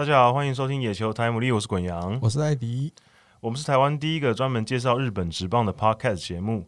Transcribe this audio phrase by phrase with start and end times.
[0.00, 2.90] 大家好，欢迎收听野球台姆利，我是滚羊，我是艾迪，
[3.38, 6.66] 我们是台湾第一个专门介绍日本职棒的 Podcast 节目，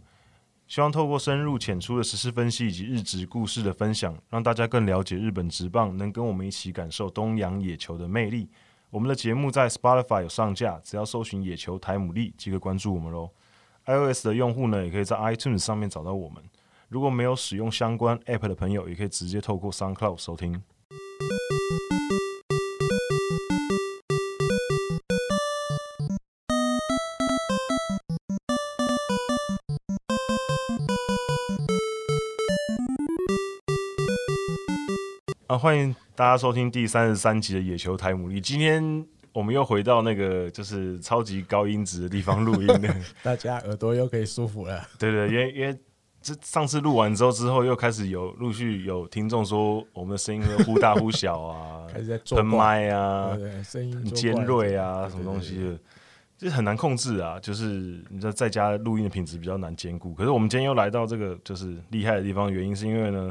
[0.69, 8.51] 希望透过深入浅出的时事分析以及日职故事的分享，让大家更了解日本职棒，能跟我们一起感受东洋野球的魅力。
[8.91, 13.31] 我们的节目在 Spotify 有上架，只要搜寻野球台姆利即可关注我们喽。
[13.87, 16.45] iOS 的用户呢，也可以在 iTunes 上面找到我们。
[16.91, 20.63] 如果没有使用相关 App 的朋友，也可以直接透过 SoundCloud 收听。
[35.53, 38.41] 啊，欢迎大家收听第三十三集的野球台姆利。
[38.41, 44.83] 今天我们又回到那个就是超级高音质的地方录音了， 大家耳朵又可以舒服了。
[44.99, 45.79] 对对，因为因为
[46.23, 55.79] 这上次录完之后之后，又开始有陆续有听众说我们的声音会忽大忽小啊， 开始在喷麦啊，声音很尖锐啊，什么东西的，
[56.39, 57.39] 就是很难控制啊。
[57.39, 60.15] 就是你知道在家录音的品质比较难兼顾。
[60.15, 63.31] 可是我们今天又来到这个就是厉害的地方，原因是因为呢。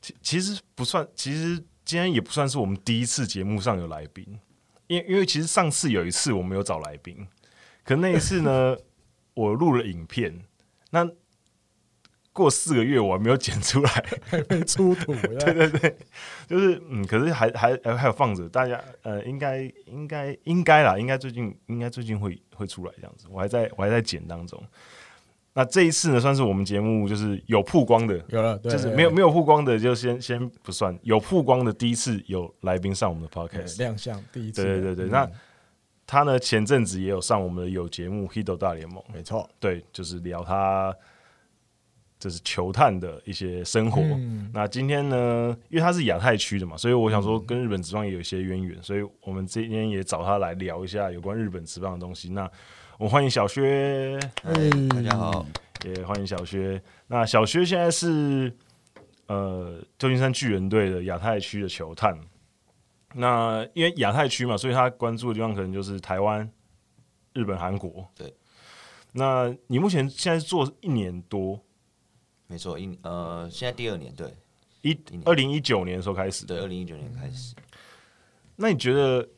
[0.00, 4.38] 其其实不算，其实今天也不算是我们第一次节目上有来宾，
[4.86, 7.26] 因为因为其实上次有一次我们有找来宾，
[7.84, 8.76] 可那一次呢，
[9.34, 10.44] 我录了影片，
[10.90, 11.08] 那
[12.32, 13.90] 过四个月我还没有剪出来，
[14.26, 15.96] 还没出土， 对对对，
[16.46, 24.62] 就是嗯，可是还还还有放着，大家呃，应该应该应该啦，应该最近应该最近会会出来这样子，我还在我还在剪当中。
[25.54, 30.96] 那这一次呢，算是我们节目就是有曝光的，有了，对就是没有没有曝光的，就先先不算。
[31.02, 34.62] 有曝光的第一次有来宾上我们的 podcast 亮相，第一次。
[34.62, 35.30] 对对对对，嗯、那
[36.06, 40.94] 他呢前阵子也有上我们的有节目《Hito 大联盟》，没错，对，就是聊他
[42.20, 44.00] 就是球探的一些生活。
[44.00, 52.30] 嗯、那今天呢，因为他是亚太区的嘛，所以我想说跟日本职棒也有一些渊源，所以我们今天也找他来聊一下有关日本职棒的东西。
[52.30, 52.48] 那
[52.98, 54.52] 我们欢迎小薛，哎，
[54.88, 55.46] 大家好，
[55.84, 56.82] 也欢迎小薛。
[57.06, 58.52] 那小薛现在是
[59.26, 62.18] 呃旧金山巨人队的亚太区的球探。
[63.14, 66.50] 那因为亚太区嘛，所以他关注的地方可能就是台湾、
[67.34, 68.04] 日本、韩国。
[68.16, 68.34] 对。
[69.12, 71.64] 那你目前现在是做一年多？
[72.48, 74.34] 没错，一呃，现在第二年，对，
[74.82, 77.54] 一二零一九年的时候开始，对，二零一九年开始。
[78.56, 79.28] 那你觉得？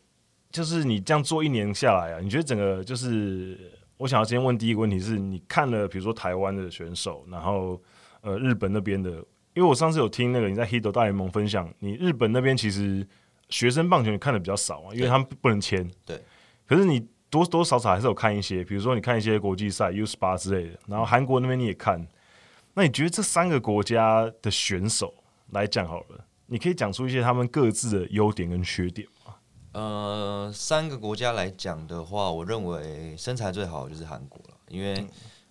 [0.51, 3.57] 就是你这样做一年下来啊，你觉得整个就是
[3.97, 7.81] 我想要先问第一个问题是你看了比如说台湾的选手，然后
[8.23, 9.11] 呃日本那边的，
[9.55, 13.07] 因为我上次有听那个你在 Hito 大联盟分享，你日本那边其实
[13.49, 15.89] 学生棒球你看的比较少啊，因为他们不能签。
[16.05, 16.21] 对。
[16.67, 22.05] 可是你多多少少还是有看一些，比如说你看一些国际赛 U 十八之类的，然后韩国那边你也看，
[22.75, 25.15] 那你觉得这三个国家的选手
[25.51, 29.07] 来讲好了，你可以讲出一些他们各自的优点跟缺点。
[29.73, 35.07] 呃，三个国家来讲的话，我认为身材最好的就是韩国了，因为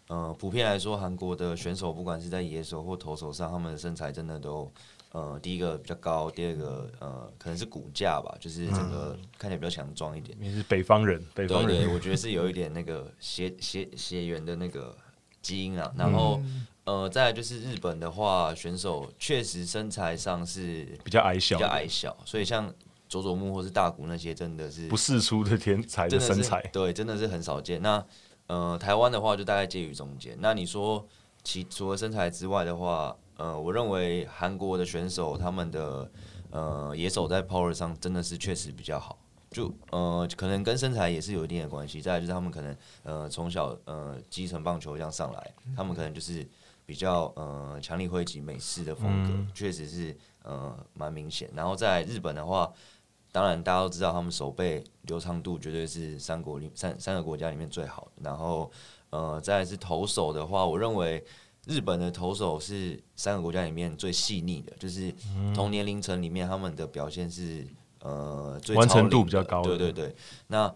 [0.08, 4.70] 呃，普遍来说，韩国的选手不管是在野手或投手上，他们的身材真的都
[5.14, 10.38] 呃，第一个比较高，第二个呃，可能是骨架吧，就是整个看起来比较强壮一点。
[10.40, 14.94] 你是北方人，北方人，我觉得是有一点那个血 血血缘的那个
[15.42, 15.94] 基因啊。
[15.96, 16.42] 然后
[16.84, 22.74] 呃，再来就是日本的话，选手确实身材上是比较矮小，比较矮小，所以像。
[23.10, 27.82] 佐佐木或是大谷那些真的是不世出的天才的身材，对，真的是很少见。
[27.82, 28.06] 那
[28.46, 30.38] 呃，台湾的话就大概介于中间。
[30.40, 31.06] 那你说
[31.44, 36.12] 其除了身材之外的话，呃，我认为韩国的选手他们的
[36.52, 39.18] 呃野手在 power 上真的是确实比较好，
[39.50, 42.00] 就呃可能跟身材也是有一定的关系。
[42.00, 46.48] 再来就是他们可能呃从小呃基层棒球这样上来，他们可能就是
[46.86, 51.50] 比较呃强力挥击美式的风格，确实是呃蛮明显。
[51.56, 52.72] 然后在日本的话。
[53.32, 58.12] 当然，大家都知道他们手背流畅度绝对是三国里三三个国家里面最好的。
[58.24, 58.72] 然后，
[59.12, 61.24] 呃，再来是投手的话，我认为
[61.68, 65.14] 日本的投手是三个国家里面最细腻的，就是
[65.54, 67.68] 同年龄层里面他们的表现是
[68.02, 69.62] 呃最完成度比较高。
[69.62, 70.16] 对对对。
[70.48, 70.74] 那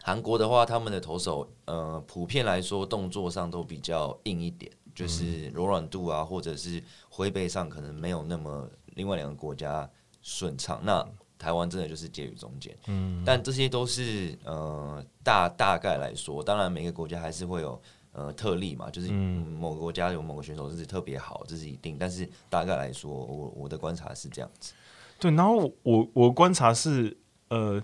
[0.00, 9.90] 韩国的话，他们的投手呃普遍来说动作上都比较硬一点，就是柔软度啊，或者是挥背上可能没有那么另外两个国家
[10.22, 10.80] 顺畅。
[10.84, 11.04] 那
[11.38, 17.80] 台湾真的就是介于中间，嗯，但这些都是呃大大概来说，当然每个国家还是会有
[18.10, 21.96] 呃特例嘛，就是某个国家有某个选手是特别好，这是一定。
[21.96, 24.72] 但是大概来说，我我的观察是这样子。
[25.20, 27.16] 对，然后我我观察是
[27.50, 27.80] 呃，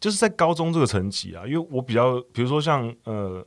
[0.00, 3.46] 就是在高中这个层级啊，因为我比较，比如说像呃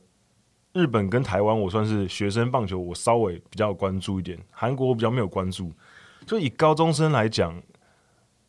[0.72, 5.72] 日本跟台湾，我算是学生棒球，我稍微比较关注一点，韩国我比较没有关注。
[6.24, 7.60] 就以高中生来讲。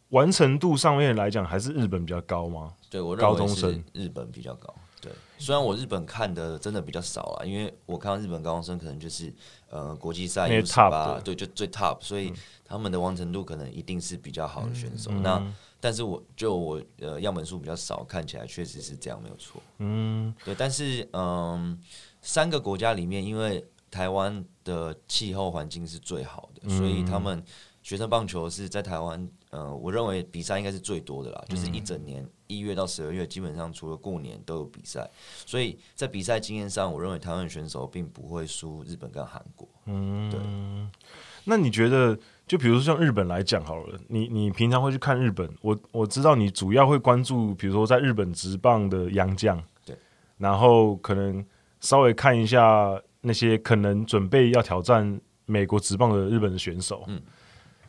[0.09, 2.73] 完成度上面来讲，还是日本比较高吗？
[2.89, 4.73] 对我认为是日本比较高。
[5.01, 9.33] 对，虽然我日本看的真的比较少啊，因为我看到日本高中生可能就是
[9.69, 12.33] 呃国际赛 U18，对，就最 top，所以
[12.65, 15.09] 他们的完成度可能一定是比较好的选手。
[15.13, 19.61] 嗯、那但是我就我呃样本数比较少，看起来确实是这样，没有错。
[19.77, 21.77] 嗯，对，但是嗯、呃，
[22.21, 27.41] 三个国家里面，因为台湾的气候环境是最好的，所以他们
[27.81, 35.09] 学生棒球是在台湾，呃，我认为比赛应该是最多的啦，就是一整年一月到十二月，基本上除了过年都有比赛，
[35.45, 39.67] 所以在比赛经验上，我认为台湾选手并不会输日本跟韩国。
[39.85, 40.39] 嗯，对。
[41.45, 42.17] 那你觉得，
[42.47, 45.49] 就比如说像日本来讲好了，你你平常会去看日本？
[45.61, 49.97] 我我知道你主要会关注，比如说在日本职棒的洋将，对，
[50.37, 51.45] 然后可能
[51.79, 53.01] 稍微看一下。
[53.21, 57.21] 那些可能准备要挑战美国职棒的日本的选手，嗯，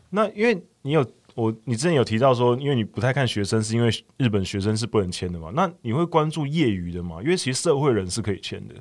[0.09, 1.05] 那因为你有
[1.41, 5.51] 我，你之前有提到说，因为你不太看学生，是因为日本学生是不能签的嘛？
[5.55, 7.23] 那你会关注业余的吗？
[7.23, 8.75] 因为其实社会人是可以签的，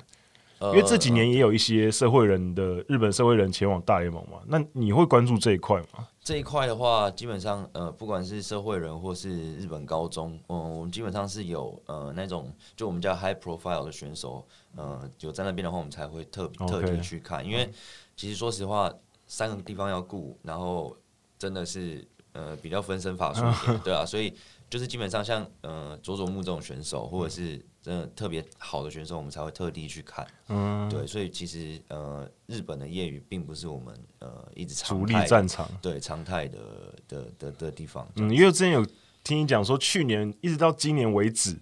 [0.62, 4.40] 因为这几年也有一些社会人的日本社会人前往大联盟嘛。
[4.46, 6.08] 那你会关注这一块吗？
[6.22, 14.46] 这一块的话，基本上呃，不管是社会人或是日本高中，嗯，我们基本上是有呃那种就我们叫 high profile 的选手，
[14.76, 17.44] 呃，有在那边的话，我们才会特特地去看。
[17.44, 17.68] 因为
[18.16, 18.94] 其实说实话，
[19.26, 20.96] 三个地方要顾，然后
[21.40, 24.34] 真的是呃比较分身乏术一点， 对啊，所以
[24.70, 27.64] 就是基本上像呃佐佐木这种选手，或者是。
[27.82, 30.28] 真的特别好的选手，我们才会特地去看。
[30.50, 36.60] 嗯，对，所以其实呃，日本的业余并不是我们呃一直常态主力战场，对常态的
[37.08, 38.06] 的的的地方。
[38.18, 38.86] 嗯，因为之前有
[39.24, 41.58] 听你讲说，去年一直到今年为止，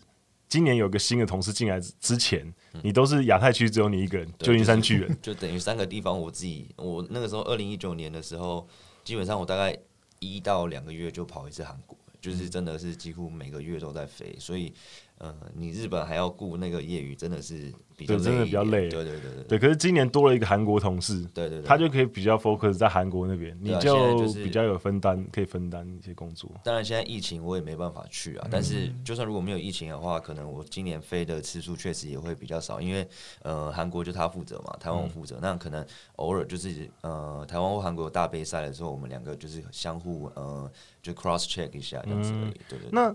[0.50, 6.74] 今年有个新的同事进来之前，嗯、你都是亚太区只有你一个人，旧金山巨人， 就等于三个地方我自己。
[6.78, 8.68] 我那个时候二零一九年的时候，
[9.04, 9.78] 基本上我大概
[10.20, 14.74] 一到两个月就跑一次韩国，就是真的是几乎每个月都在飞，所以。
[15.20, 18.88] 呃，你日本还要顾那个业余，真的是比较累，真的比较累。
[18.88, 19.60] 对对对对，对。
[19.60, 26.52] 可是今年多了一个韩国同事，对对对，他就可以比较 focus 在韩国那边，你就比较有分担，可以分担一些工作。
[26.64, 28.48] 当然，现在疫情我也没办法去啊。
[28.52, 33.08] 但是，就算如果没有疫情的话，可能我今年飞的次数确实也会比较少，因为
[33.42, 35.40] 呃，韩国就他负责嘛，台湾我负责。
[35.42, 35.84] 那可能
[36.18, 40.72] 偶尔就是呃，台湾或韩国有大杯赛的时候，我们两个就是相互呃，
[41.02, 42.62] 就 cross check 一下这样子而已。
[42.70, 42.90] 对对。
[42.92, 43.12] 那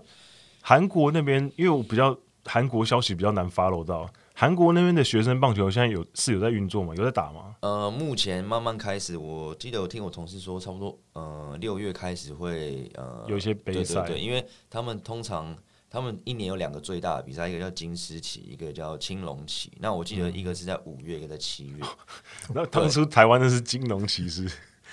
[0.65, 6.95] 韩国那边，因为我比较韩国消息比较难 follow 到，韩国那边的学生棒球现在有是有在运作吗？
[6.95, 7.53] 有在打吗？
[7.59, 15.53] 呃，目前慢慢开始，我记得我听我同事说，差不多呃六月开始会呃有一些杯赛，对，因为他们通常
[15.89, 19.69] 他们一年有两个最大的比赛，一个叫金狮旗，一个叫青龙旗。
[19.79, 21.75] 那我记得一个是在五月，嗯、一个在七月。
[22.55, 24.49] 那当初台湾的是金龙旗是？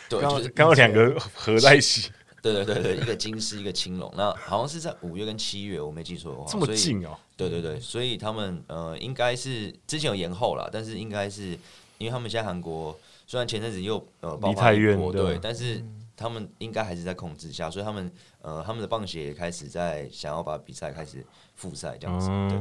[0.09, 2.11] 对，刚刚好两个合在一起。
[2.43, 6.47] 对对对对，一个金狮，一个青龙，那好像是在五月跟七月，我没记错的话。
[6.51, 7.17] 这么近哦？
[7.37, 11.51] 对对对，所以他们呃，应该是之前有延后了，但是应该是
[11.99, 15.85] 因为他们现在韩国虽然前阵子又呃爆发一波，对，但是
[16.17, 18.11] 他们应该还是在控制下，所以他们
[18.43, 22.29] 呃他们的棒协也开始在想要把比赛开始复赛这样子。
[22.29, 22.59] 对，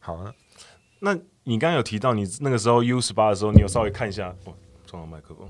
[0.00, 0.32] 好啊。
[1.00, 4.52] 那你刚刚有提到你那个时候 U 十八的时候，你有稍微看一下，哇，
[4.86, 5.48] 撞到麦克风。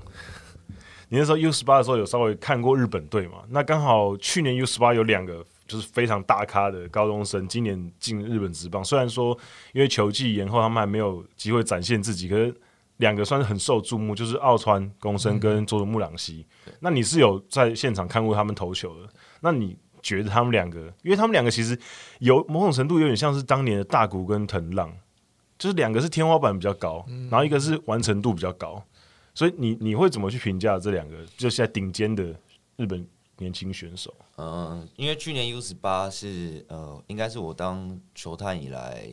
[1.09, 3.37] 你那时候 U 十八的时候有稍微看过日本队嘛？
[3.49, 8.83] 那刚好去年 U 十八有两个就是非常大咖的高中生，今年进日本职棒。
[8.83, 9.37] 虽然说
[9.73, 12.53] 因为球季延后，他们还没有机会展现自己，可是
[12.97, 16.45] 两个算是很受注目，就是奥川恭伸跟佐佐木朗希。
[16.65, 19.09] 嗯、那你是有在现场看过他们投球的？
[19.39, 21.77] 那你觉得他们两个，因为他们两个其实
[22.19, 24.91] 有某种程度有点像是当年的大谷跟藤浪，
[25.57, 28.83] 就是两个是天花板比较高，然后一个是完成度比较高。
[29.37, 32.35] 所以你你会怎么去评价这两个就现在顶尖的
[32.75, 34.11] 日本年轻选手？
[34.37, 39.07] 嗯，因为去年 U 十八是呃，应该是我当球探以来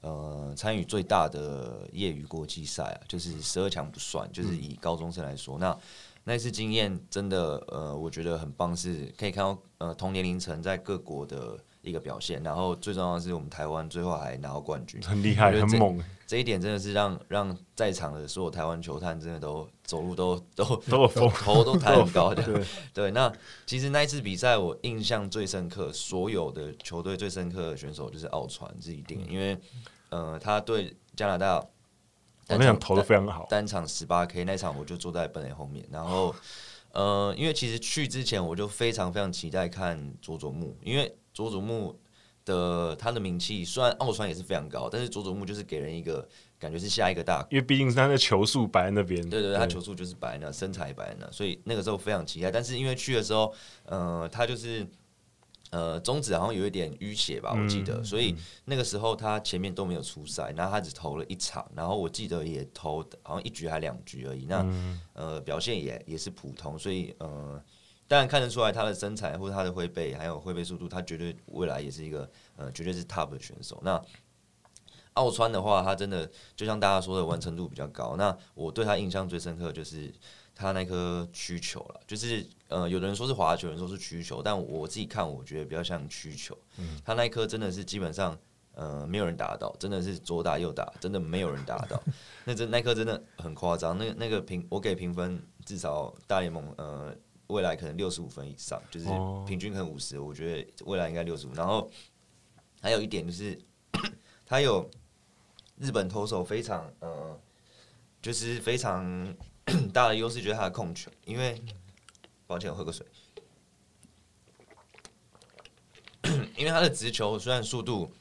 [0.00, 5.78] 呃参与最大的业余国际赛啊，就是十二强不算，就是以高中生来说，嗯、那
[6.24, 16.02] 那次经验真的呃，我觉得很棒，是可以看到呃同年龄层在各国的一个表现，然后最重要的是我们台湾最后还拿到冠军，很厉害，很猛。
[16.26, 22.42] 这一点真的是让让在场的所有台湾球探真的都走路都 都都有，头都抬很高的。
[22.44, 23.32] 对对，那
[23.64, 29.58] 其实那一次比赛我印象最深刻，所有的球队最深刻的选手就是奥川这一点，因为
[30.10, 31.64] 呃他对加拿大，
[32.46, 36.34] 那场投的非常好，单场十八 K 那场我就坐在本垒后面，然后
[36.92, 41.98] 呃因为其实去之前我就非常非常期待看佐佐木，因为佐佐木。
[42.48, 46.26] 的他的名气，虽然奥川也是非常高，但是佐佐木就是给人一个
[46.58, 52.50] 感觉是下一个大，因为毕竟是他的球速摆在那边，对对对，他球速就是摆在那，身材摆在那，所以那个时候非常期待。
[52.50, 53.52] 但是因为去的时候，
[53.84, 54.86] 呃，他就是
[55.72, 67.62] 呃中指好像有一点淤血吧，我记得，嗯、所以那个时候他前面都没有出赛，然后他只投了一场，然后我记得也投好像一局还两局而已，那、嗯、呃表现也也是普通，所以呃。
[68.08, 73.78] 当然看得出来他的身材或者他的挥背还有挥背速度，他绝对未来也是一个呃绝对是 top 的选手。
[73.84, 74.02] 那
[75.12, 78.16] 奥川的话，他真的就像大家说的完成度比较高。
[78.16, 80.10] 那我对他印象最深刻就是
[80.54, 86.56] 他那颗曲球了，就是呃有的人说是滑球，有人说是曲球，但我自己看我觉得比较像曲球。
[86.78, 88.38] 嗯，他那一颗真的是基本上
[88.72, 92.02] 呃没有人打到，真的是左打右打，真的没有人打到。
[92.46, 93.98] 那真那颗真的很夸张。
[93.98, 97.14] 那那个评我给评分至少大联盟呃。
[97.48, 99.06] 未来可能六十五分以上，就是
[99.46, 101.52] 平均可能五十，我觉得未来应该六十五。
[101.54, 101.90] 然后
[102.80, 103.58] 还有一点就是，
[104.44, 104.86] 他有
[105.78, 107.40] 日本投手非常呃，
[108.20, 109.34] 就是非常
[109.94, 111.10] 大的优势，就是他的控球。
[111.24, 111.58] 因为
[112.46, 113.06] 抱歉，我喝个水。
[116.54, 118.12] 因为他的直球虽然速度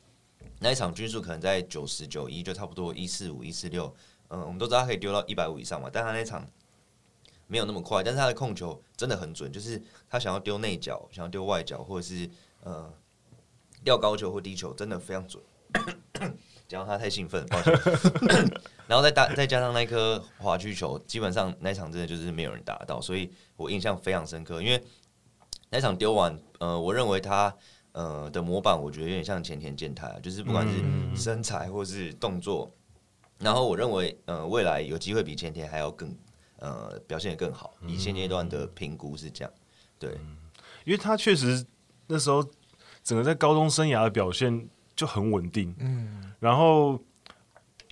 [0.59, 3.93] 那一场均速可能在九十九一，就差不多一四五一四六，
[4.29, 6.49] 嗯，我们都知道他可以丢到一百五以上嘛，但他那场。
[7.47, 12.29] 没有那么快，但是他的控球真的很准，就是他想要丢内角，想要丢外角，或者是
[12.63, 12.93] 呃
[13.83, 15.41] 吊高球或低球，真的非常准。
[16.67, 17.73] 讲到他太兴奋，抱歉。
[18.87, 24.61] 然后再打再加上那颗滑曲球，基本上那场真的就是没有人打到，所以我印象非常深刻。
[24.61, 24.83] 因为
[25.69, 27.55] 那场丢完，呃，我认为他
[27.93, 32.69] 呃的模板，我觉得有点像前田健太，就是不管是身材或是动作，
[33.39, 36.13] 然后我认为呃未来有机会比前田还要更。
[36.59, 37.75] 呃，表现也更好。
[37.85, 39.53] 以现阶段的评估是这样，
[39.99, 40.11] 对，
[40.85, 41.65] 因为他确实
[42.07, 42.43] 那时候
[43.03, 46.99] 整个在高中生涯的表现就很稳定，嗯，然后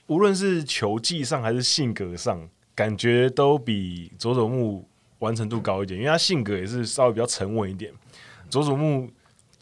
[0.08, 6.00] 无论是球技上还是性格上，感觉都比佐佐木完成度高一点。
[6.00, 7.94] 因为他性格也是稍微比较沉稳一点，
[8.50, 9.12] 佐佐木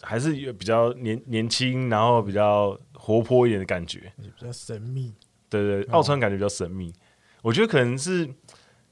[0.01, 5.13] 还是有比较年年轻，然后比较活泼一点的感觉，比较神秘。
[5.49, 6.95] 对对，奥川感觉比较神秘，哦、
[7.43, 8.33] 我觉得可能是。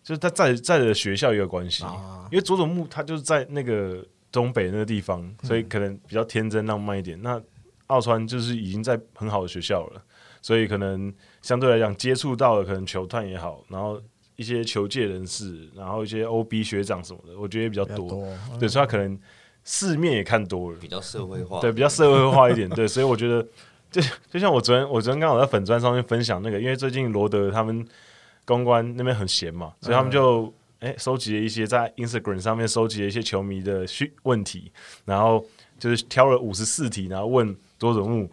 [0.04, 1.84] 就是他在在的学校也有关系，
[2.32, 7.22] 因为佐佐木他就是在那个东北那个地方，所以可能比较天真浪漫一点。
[7.22, 7.40] 那
[7.86, 10.02] 奥川就是已经在很好的学校了，
[10.42, 14.02] 所以可能相对来讲接触到的可能球探也好，然后
[14.38, 18.28] 一些球界人士，然后一些 OB 学长什么的，我觉得也比较多。
[18.60, 19.20] 对，所以他可能
[19.64, 22.68] 世面也看多了，比较社会化，对，比较社会化一点。
[22.70, 23.46] 对，所以我觉得
[23.92, 27.86] 就就像我昨天，我昨天刚好在粉砖上面分享那个，因为最近罗德他们。
[28.52, 34.72] 公关那边很闲嘛，所以他们就哎收集了一些在 Instagram 上面收集了一些球迷的需问题，
[35.06, 35.46] 然后
[35.80, 38.30] 就是挑了五十四题，然后问佐佐木，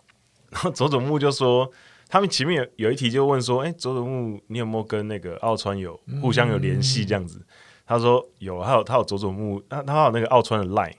[0.50, 1.70] 然后佐佐木就说，
[2.08, 7.44] 他们前面有有一题就问说，哎，佐佐木你有没有跟那个奥川有互相有联系这样子？
[7.86, 10.94] 他说有，他有他有佐佐木，他他有那个奥川的 line，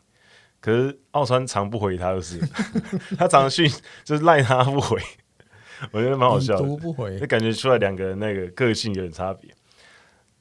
[0.62, 2.40] 可是奥川常不回他就是，
[3.18, 3.68] 他常讯
[4.06, 5.02] 就是赖他不回。
[5.92, 9.54] 我觉得蛮好笑的，读不回，就感觉出来两个人那个个性有点差别。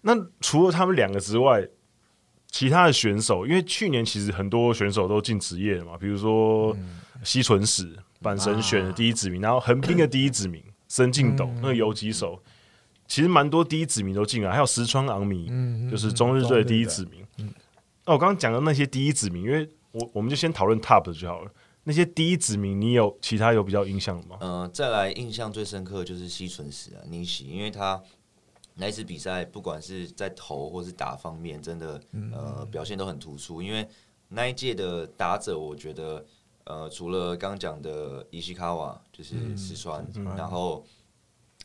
[0.00, 1.66] 那除了他们两个之外，
[2.50, 6.74] 其他的选手，因为去年其实很多选手都进职业了嘛，比如说
[7.22, 12.40] 西纯矢阪神选的第一指名，然后横滨的 第一指名森进斗那个游击手，
[13.06, 15.50] 其实蛮多第一指名都进了，还有石川昂弥，
[15.90, 17.26] 就是中日队的第一指名。
[18.06, 21.50] 那我刚刚讲的那些第一指名，因为我我们就先讨论 top 的就好了。
[21.88, 24.36] 那些第一指名，你有其他有比较印象的吗？
[24.42, 27.98] 嗯、呃，再来印象最深刻的就是西纯史啊，尼西，因为他
[28.74, 31.98] 那一次比赛，不管是在投或是打方面，真的
[32.30, 33.62] 呃表现都很突出。
[33.62, 33.88] 因为
[34.28, 36.22] 那一届的打者，我觉得
[36.64, 40.84] 呃除了刚讲的伊西卡瓦，就是石川，嗯、然后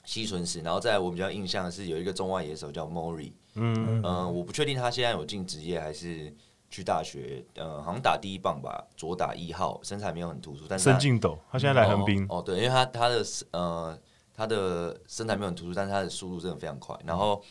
[0.06, 6.34] 西纯史，然后再来我比较印象的是有一个中外野手叫 Mori，嗯嗯、呃，我不确定他现在有进职业还是。
[6.74, 14.00] 去大学，呃，好像打第一棒吧，左打一号，身材没有很突出，但是他森敬斗，他现在来横滨、哦，哦，对，因为他他的呃
[14.34, 16.98] 他的身材没有很突出，但是他的速度真的非常快。
[17.06, 17.44] 然后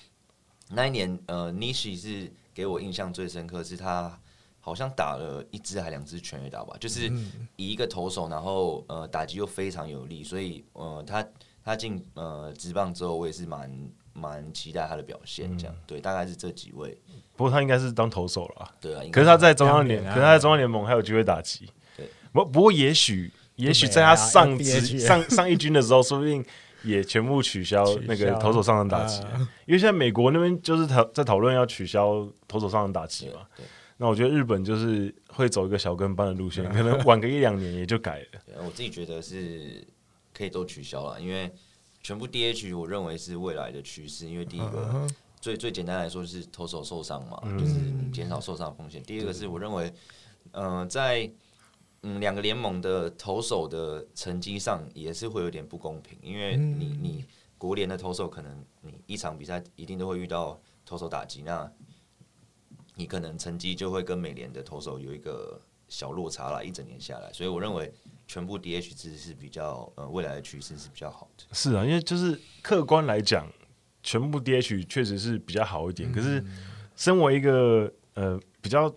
[0.71, 4.19] 那一年，呃，Nishi 是给我印象最深刻，是他
[4.59, 7.09] 好像打了一支还两支全垒打吧，就是
[7.55, 11.25] 以一个投手，然后呃打击又非常有力，所以呃他
[11.65, 13.71] 他进呃职棒之后，我也是蛮
[14.13, 16.99] 蛮期待他的表现，这样、嗯、对，大概是这几位。
[17.37, 19.03] 不过他应该是当投手了，对啊。
[19.11, 21.69] 可是他在中央联，可是他在中央联盟还有机会打击。
[21.97, 26.45] 对，不不过也许也许在他上职上上一军的时候，说不定
[26.85, 29.23] 也全部取消那个投手上场打击，
[29.67, 33.47] 因为现在美国那边就是讨在讨论要取消投手上场打击嘛。
[33.99, 38.41] 那我觉得日本就是会走一个小跟班的路线， 可能晚个一两年也就改了。
[38.65, 39.87] 我自己觉得是
[40.35, 41.49] 可以都取消了，因为
[42.03, 44.29] 全部 DH 我认为是未来的趋势。
[44.29, 45.07] 因为第一个
[45.41, 47.75] 最最简单来说就是投手受伤嘛，就是
[48.13, 49.03] 减少受伤风险。
[49.03, 49.93] 第二个是我认为，
[50.53, 51.31] 嗯，在
[52.03, 57.25] 嗯两个联盟的投手的成绩上也是会有点不公平，因为你你
[57.59, 61.71] 国联的投手可能你一场比赛一定都会遇到投手打击，那
[62.95, 67.93] 你可能成绩就会跟美联的投手有一个小落差了，一整年下来，所以我认为
[68.33, 71.45] 全部 DH 制是比较呃未来的趋势是比较好的。
[71.53, 73.47] 是啊，因为就是客观来讲，
[74.03, 76.11] 全部 DH 确实是比较好一点。
[76.11, 76.43] 嗯、可是，
[76.97, 78.91] 身为一个呃比较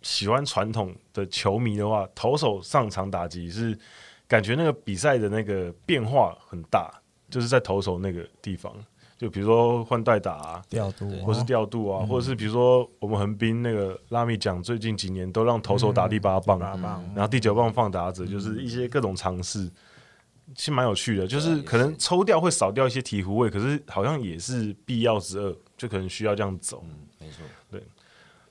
[0.00, 3.78] 喜欢传统的球迷的话，投手上场打击是
[4.26, 6.90] 感觉那个比赛的那个变化很大，
[7.28, 8.74] 就是在投手那个地方。
[9.18, 19.68] 就比如说换代打啊，调度，或是调度啊，或者是比如说我们横滨那个拉米讲，最近几年都让投手打第八棒，然后第九棒放打者，就是一些各种尝试，
[20.54, 21.26] 其实蛮有趣的。
[21.26, 26.84] 就是可能抽掉会少掉一些醍醐味，可是好像也是必要之二，就可能需要这样走。
[26.88, 27.82] 嗯，没错，对。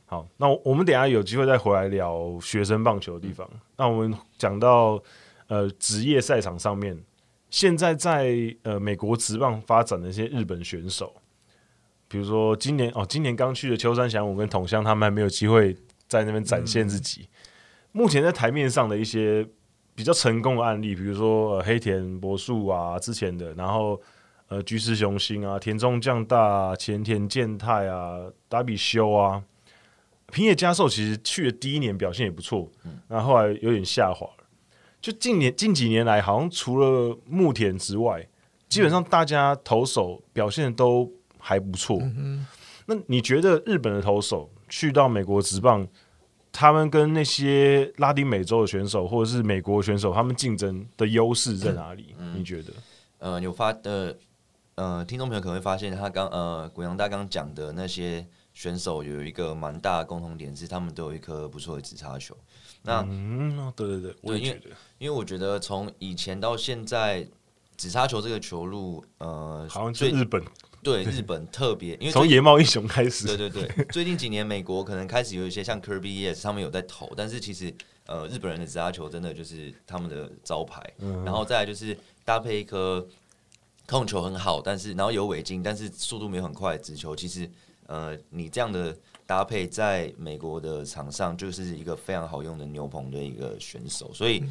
[0.05, 3.49] 好，那我们等下有机会再回来聊学生棒球的地方。
[3.77, 5.01] 那我们讲到
[5.47, 7.01] 呃职业赛场上面。
[7.49, 11.13] 现在在呃美国职棒发展的一些日本选手，
[12.07, 15.75] 比如说今年哦，今年刚去的秋山翔吾跟筒香，他们还没有机会
[16.07, 17.21] 在那边展现自己。
[17.21, 17.27] 嗯、
[17.93, 19.47] 目前在台面上的一些
[19.95, 23.99] 比较成功的案例，比如说、呃、黑田博树啊，之前的，然后
[24.49, 29.41] 呃菊池雄心啊，田中将大、啊、前田健太啊，达比修啊，
[30.31, 32.69] 平野佳寿其实去的第一年表现也不错，
[33.07, 34.27] 然后后来有点下滑。
[35.01, 38.27] 就近年近几年来，好像除了木田之外，
[38.67, 41.99] 基本上大家投手表现都还不错。
[42.01, 42.47] 嗯、哼
[42.87, 45.87] 那你觉得日本的投手去到美国职棒，
[46.51, 52.15] 他们跟那些拉丁美洲的选手或者是美国选手，他们竞争的优势在哪里？
[52.17, 52.73] 嗯、你觉得？
[53.19, 54.17] 呃，有发的
[54.75, 62.35] 呃，听众朋友可能会发现，他刚呃，古阳大刚讲的那些选手有一个蛮大的共同点，是他们都有一颗不错的直叉球。
[62.83, 64.69] 那嗯，对对对，我也觉得，
[64.99, 67.27] 因为我觉得从以前到现在，
[67.75, 70.43] 紫砂球这个球路，呃，好像最日本
[70.81, 77.73] 对日本特别，因为从野猫英雄开始，对对对，最近几年美国可能开始有一些像 Kirby Yates 他们有在投，但是其实
[78.05, 83.05] 呃日本人的紫砂球真的就是他们的招牌，嗯、然后再来就是搭配一颗
[83.87, 87.49] 控球很好，但是然后有尾劲，但是速度没有很快的直球，其实
[87.85, 88.95] 呃你这样的。
[89.27, 94.41] 搭配在美国的场上就是一个非常好用的牛棚的一个选手，所以，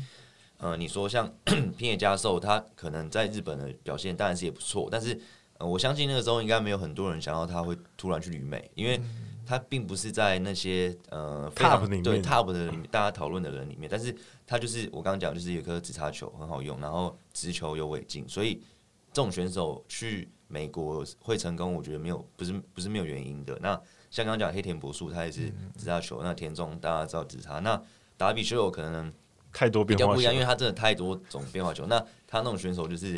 [0.59, 1.33] 呃，你说像
[1.77, 5.19] 平野佳寿，他可能在日本的表现当然是也不错，但是，
[5.59, 9.01] 呃，我相信那个时候应该没有很多人想到他会突然去旅美，因为
[9.47, 14.14] 他并不是在那些呃 top 对 top 的里面大家讨论的人里面，但是
[14.47, 18.55] 他就是我刚刚讲就是有一颗直插球很好用，然后直球有尾劲，所以
[19.12, 23.59] 这种选手去美国会成功，我觉得没有不是不是没有原因的。
[23.61, 26.19] 那像刚刚讲黑田博树，他也是直插球。
[26.23, 27.81] 嗯、那田中大家知道直插，那
[28.16, 29.12] 达比修有可能
[29.57, 31.87] 太多变化不一样，因为他真的太多种变化球。
[31.87, 33.14] 那他那种选手就是、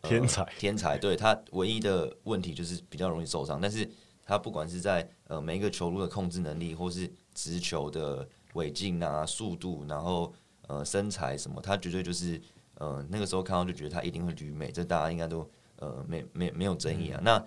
[0.00, 0.96] 呃、天才，天才。
[0.96, 3.86] 对他唯一的问题就是比较容易受伤，但是
[4.24, 10.32] 他不管是在呃每一个球路的控制能力，或是直球的尾劲啊、速度，然后
[10.66, 12.40] 呃身材什么，他绝对就是
[12.76, 17.18] 呃那个时候看到就觉得他一定会旅美，这大家应该都呃没没没有争议啊。
[17.20, 17.46] 嗯、那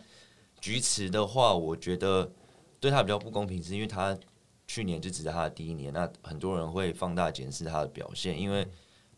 [0.62, 2.32] 菊池的话，我觉得。
[2.78, 4.16] 对他比较不公平，是因为他
[4.68, 8.68] 去年就只是他的第一年，那很多人会放大检视他的表现，因为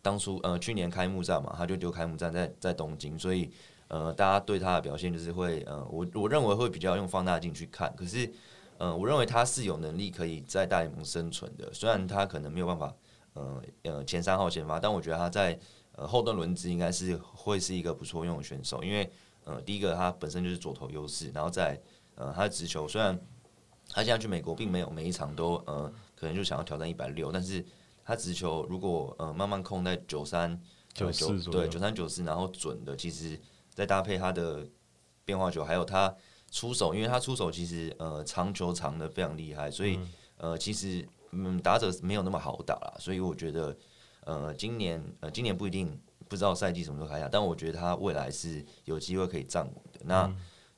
[0.02, 3.50] 当初呃去年开幕战嘛，他就丢开幕战在在东京，所以
[3.88, 8.30] 呃大家对他的表现就是会呃我我认为会比较用放大镜去看，可是
[8.78, 12.94] 呃我认为他是有能力可以在大联盟生存的，虽然他可能没有办法
[13.34, 15.58] 呃呃前三号先发，但我觉得他在
[15.94, 19.10] 呃后段轮值应该是会是一个不错用的选手，因为
[19.46, 21.80] 呃第一个他本身就是左投优势，然后再
[22.16, 23.18] 呃他的直球虽然。
[23.90, 27.66] 他现在去美国，并没有每一场都呃，可能就想要挑战一百六，但是
[28.04, 30.60] 他直球如果呃慢慢控在九三
[30.94, 33.40] 九四对九三九四，然后准的，其实
[33.74, 34.68] 再搭配他的
[35.26, 36.14] 变化球，还有他
[36.52, 40.00] 出手，因为他出手其实呃长球长的非常厉害，所以
[40.38, 43.76] 呃其实嗯打者没有那么好打啦，所以我觉得
[44.26, 50.00] 呃今年呃今年不一定不知道赛季什么时候开打，但我觉得他未来是有机会可以站稳的。
[50.04, 50.34] 那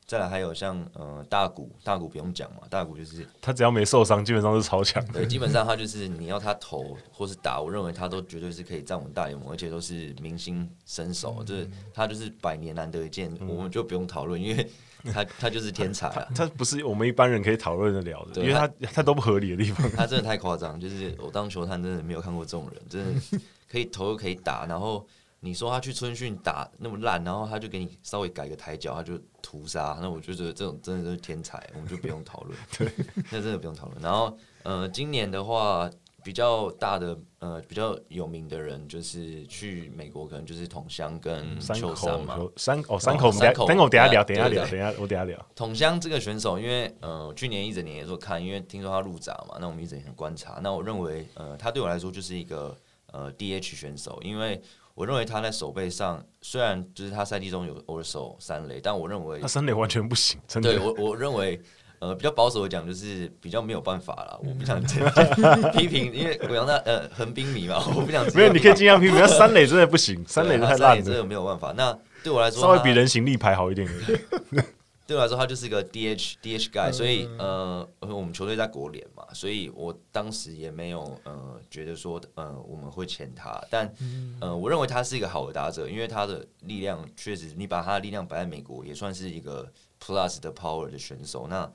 [0.09, 5.05] 再来还有像呃大谷，大谷不用讲嘛，大谷就是他只要没受伤，基本上是超强。
[5.13, 14.67] 对，基本上他就是你要他投或是打，我认为他都绝对是可以站稳大联盟，而且都是明星身手，嗯、就是他就是百年难得一见，嗯、我们就不用讨论，因为
[15.13, 23.39] 他他就是天才啊，他不是我们一般人可以讨论得了的，因为他他，他都不合理的地方， 他真的太夸张，就是我当球探真的没有看过这种人，真的
[23.71, 25.05] 可以投又可以打，然后。
[25.41, 29.97] 你说他去春训打那么烂，然后他就给你稍微改个抬脚，他就屠杀。
[30.01, 32.59] 那我就觉得这种真的都是天才，我们就不用讨论。
[32.77, 32.91] 对，
[33.31, 34.01] 那真的不用讨论。
[34.01, 35.89] 然后，呃，今年的话
[36.21, 42.37] 比较大的呃比较有名的人就是去美国，可能就是统香跟秋山嘛。
[42.57, 45.45] 山哦，山口，山口，等我等下聊，等下聊，等下我等下聊。
[45.55, 50.59] 统香这个选手，因为呃去年一整年也做看，因为听说他入闸嘛，那我们一整年观察。
[50.61, 52.75] 那我认为呃他对我来说就是一个
[53.13, 54.61] 呃 DH 选手，因为。
[54.99, 60.37] 我认为他在手背上，虽然就是他赛季中有偶尔守三垒，但我认为他三垒完全不行。
[60.45, 61.57] 真的，对我我认为，
[61.99, 64.37] 呃，比较保守的讲，就是比较没有办法了。
[64.43, 65.09] 我不想这样
[65.71, 69.15] 批评，因为我让他呃横滨迷嘛，我不想没有，你可以尽量批评。
[69.17, 71.73] 他三垒真的不行，三垒太烂，真的没有办法。
[71.77, 73.87] 那对我来说，稍微比人形立牌好一点。
[75.09, 83.91] 对我来说，他就是一个 DH DH guy，所以呃，我们球队在国联嘛，所以我当时也没有呃觉得说呃我们会签他，但
[84.39, 89.67] 呃我认为他是一个好的打者，因为他的力量确实，你把他的力量摆在美国也算是一个
[89.99, 91.47] plus 的 power 的选手。
[91.47, 91.73] 那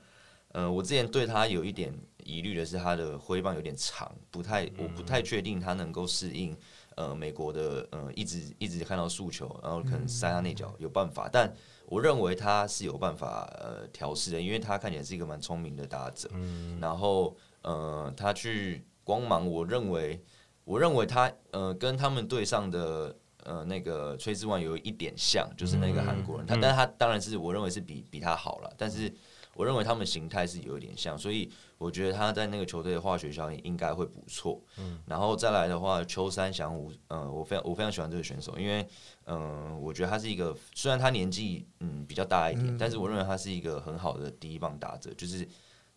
[0.53, 1.93] 呃我之前对他有一点
[2.23, 6.55] 疑虑的是他的挥棒有点长，不太我不太确定他能够适应
[6.95, 11.53] 呃美国的呃一直一直看到诉求，然后可能塞他内角有办法，但。
[11.87, 16.27] 我认为他是有办法呃调试的，因为他看起来是一个蛮聪明的打者。
[16.33, 20.19] 嗯、然后呃，他去光芒，我认为
[20.63, 26.47] 我认为他呃跟他们队上的呃那个崔志万有一点像，就是那个韩国人。
[26.47, 29.13] 他、嗯、但是他当然是我认为是比比他好了，但是
[29.55, 34.61] 我认为他们形态是有一点像，所以我觉得他在那个球队的化学效应应该会不错。
[34.77, 38.87] 嗯、然后再来的话，秋山翔吾，呃，我非常我非常喜欢这个选手，因为。
[39.27, 45.47] 嗯，我觉得他是一个，虽然他年纪嗯比较大一点，嗯、但是我认为他是一个很好的第一棒打者，就是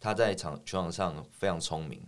[0.00, 2.00] 他在场球场上非常聪明，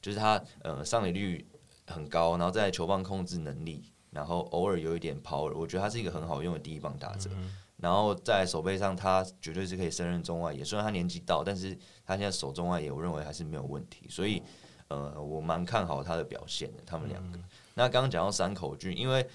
[0.00, 1.46] 就是他呃上垒率
[1.86, 7.28] 很高，然后在球棒控制能力，然后偶尔有一点 power，我觉得他是一个很好用的第一棒打者。
[7.34, 14.42] 嗯、然后在手背上，他绝对是可以胜任中外野，虽然他年纪到，但是他现在守中外野，我认为还是没有问题，所以
[14.88, 16.82] 呃我蛮看好他的表现的。
[16.86, 19.28] 他们两个，嗯、那刚刚讲到山口俊，因为。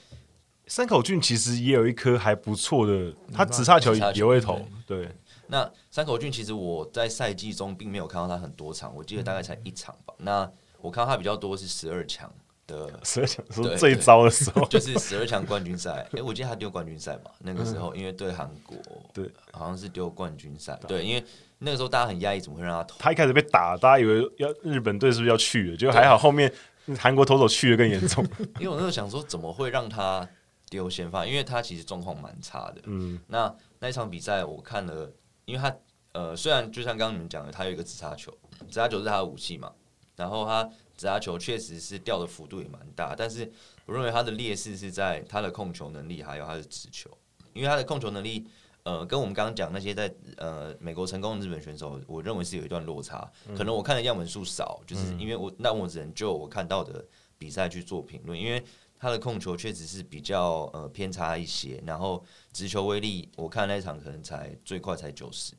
[0.67, 4.59] 山口俊其实也有一颗还不错的，他直叉球也会投。
[4.85, 5.09] 对，
[5.47, 10.13] 那山口俊其实我在赛季中并没有看到他很多场，我记得大概才一场吧。
[10.17, 12.29] 那我看到他比较多是十二强
[12.67, 16.07] 的，十二强是最糟的时候，就是十二强冠军赛。
[16.11, 18.77] 哎，我记得他丢冠军赛嘛，那个时候因为对韩国，
[19.13, 20.77] 对，好像是丢冠军赛。
[20.87, 21.23] 对，因为
[21.57, 22.97] 那个时候大家很压抑，怎么会让他投？
[22.99, 25.77] 他一开始被打，大家以为要日本队是不是要去了？
[25.77, 26.53] 结果还好，后面
[26.99, 28.23] 韩国投手去的更严重。
[28.59, 30.27] 因为我那时候想说，怎么会让他？
[30.69, 32.81] 丢先发，因为他其实状况蛮差的。
[32.87, 35.09] 嗯，那那一场比赛我看了，
[35.45, 35.73] 因为他
[36.11, 38.29] 呃，虽然就像刚刚你们讲的，他有一个直插球，
[38.67, 39.71] 直插球是他的武器嘛，
[40.17, 43.49] 然后他直插球确实是掉的幅度也蛮大，但是
[43.85, 47.09] 我认为他的劣势是在他的控球能力，还有他的直球，
[47.53, 48.45] 因为他的控球能力，
[48.83, 53.31] 呃，跟我们刚刚讲那些在呃美国成功的日本选手，我认为是有一段落差。
[53.47, 57.05] 嗯、可能我看的样本数少，就是因为我那我只能就我看到的
[57.37, 58.63] 比赛去做评论，因为。
[58.99, 65.53] 他的控球确实是比较呃偏差一些，然后直球威力，我看那场可能才最快才九十，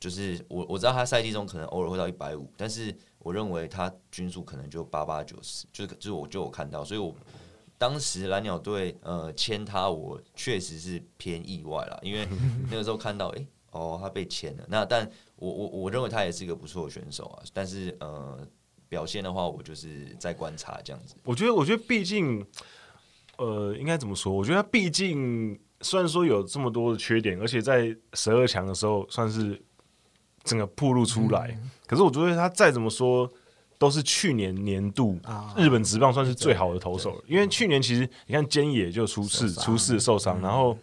[0.00, 2.90] 就是我我知道他赛季中可能偶尔会到一百五，但是
[3.22, 7.14] 我认为他均速可能就八八九十，就是就是我就我看到，所以我
[7.78, 12.26] 当时蓝鸟队呃签他，我确实是偏意外了，因为
[12.70, 18.46] 那个时候看到哎、欸，哦他被签了，那但我我我认为他也是一个不错的选手啊，但是呃。
[18.88, 21.14] 表现的话，我就是在观察这样子。
[21.24, 22.46] 我觉得，我觉得毕竟，
[23.38, 24.30] 呃，应该怎么说？
[24.30, 29.58] 我觉得他毕竟虽然说有这么多的缺点，而且在十二强的时候算是
[30.44, 31.48] 整个暴露出来。
[31.62, 33.30] 嗯、可是我觉得他再怎么说，
[33.78, 35.18] 都是去年年度
[35.56, 37.24] 日本职棒算是最好的投手了。
[37.26, 40.78] 因为去年其实你看菅野就出事，出事受伤，然后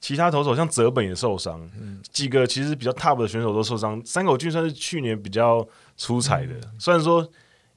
[0.00, 4.00] 其他投手像泽本也受伤，嗯、几个其实比较 top 的选手都受伤。
[4.04, 5.66] 山口俊算是去年比较。
[5.96, 7.24] 出彩的，虽然说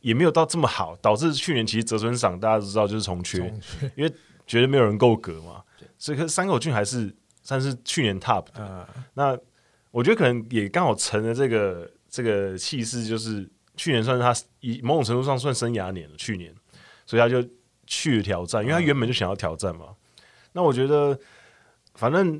[0.01, 4.11] 也没有到这么好，导致去年其实泽村赏大家都知道就是重缺，缺因为
[4.47, 5.61] 觉得没有人够格嘛，
[5.99, 8.53] 所以可是山口俊还是算是去年 top 的。
[8.55, 9.37] 呃、那
[9.97, 16.53] 我觉得可能也刚好成了这个这个气势，就是去年算是他以某种程度上算生涯年了，去年，
[17.07, 17.43] 所以他就
[17.87, 19.85] 去了挑战，因为他原本就想要挑战嘛。
[19.85, 19.95] 呃、
[20.51, 21.19] 那我觉得
[21.95, 22.39] 反正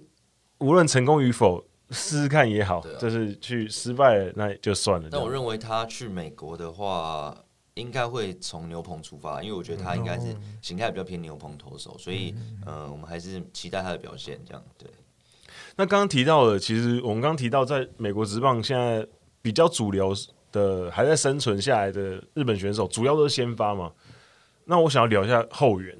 [0.60, 1.66] 无论成功与否。
[1.90, 5.08] 试试看也好，就是去失败了那就算了。
[5.10, 7.34] 但我认为他去美国的话，
[7.76, 14.38] 应该会从牛棚出发，因为我觉得他应该是形态比较偏牛棚投手，所以嗯，我们还是期待他的表现。
[14.46, 14.92] 这样对。
[15.80, 19.06] 那刚刚提到的，其实我们刚刚提到，在美国职棒现在
[19.44, 20.12] 比较主流
[20.52, 23.92] 的还在生存下来的日本选手，主要都是先发嘛。
[24.66, 25.96] 那我想要聊一下后援，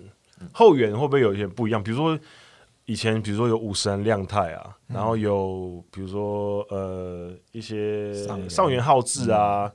[0.52, 1.82] 后援会不会有一些不一样？
[1.84, 2.20] 比如说
[2.86, 8.12] 以前，比如说有五十岚亮太啊，然后有比如说呃一些
[8.50, 9.72] 上元浩志啊，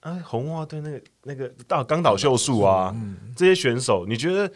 [0.00, 2.96] 哎红袜队那个那个大冈岛秀树啊，
[3.36, 4.50] 这些选手，你觉得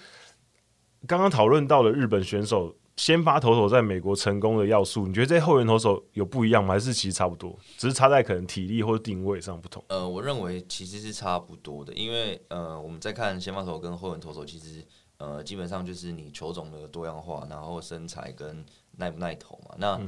[1.06, 2.74] 刚刚讨论到的日本选手？
[2.96, 6.74] 先发投手在美国成功的要素，你觉得这些后援投手有不一样吗？
[6.74, 9.82] 还是其实差不多，只是差在可能体力或者定位上不同？
[9.88, 14.84] 呃，我认为其实是差不多的，因为呃，我们在看先发投手跟后援投手，其实
[15.16, 18.64] 呃，基本上就是你球种的多样化，然后身材跟
[18.98, 19.74] 耐不耐投嘛。
[19.78, 20.00] 那、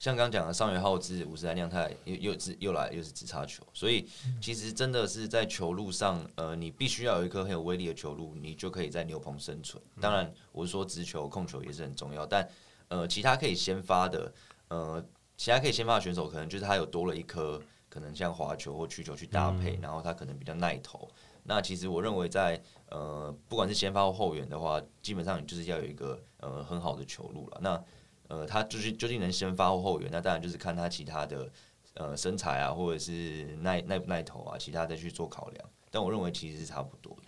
[0.00, 4.08] 像刚刚讲的上元浩之、五十岚亮太又又是又来又是直插球，所以
[4.40, 9.80] 其实真的是在球路上，呃，你必须要有一颗很有威力的球路，你就可以在牛棚生存。
[10.00, 12.48] 当然，我是说直球、控球也是很重要，但
[12.88, 14.32] 呃，其他可以先发的，
[14.68, 15.04] 呃，
[15.36, 17.60] 其他可以先发的选手，可能就是他有多了一颗，
[17.90, 21.06] 可能像滑球或曲球去搭配，然后他可能比较耐投。
[21.42, 22.58] 那其实我认为在
[22.88, 27.58] 呃，不管是先发或后援的话，基本上你就是要有一个呃很好的球路了。
[27.60, 27.84] 那
[28.30, 31.50] 呃，他就是究竟能先发或后援，那当然就是看他其他的
[31.94, 35.70] 呃身材啊，或者是耐耐不耐投啊，其他再去做考量。
[35.90, 37.22] 但我认为其实是差不多的。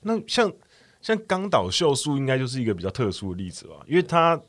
[0.00, 0.50] 那像
[1.02, 3.84] 像冈岛秀树应该就是一个比较特殊的例子吧？
[3.86, 4.40] 因为他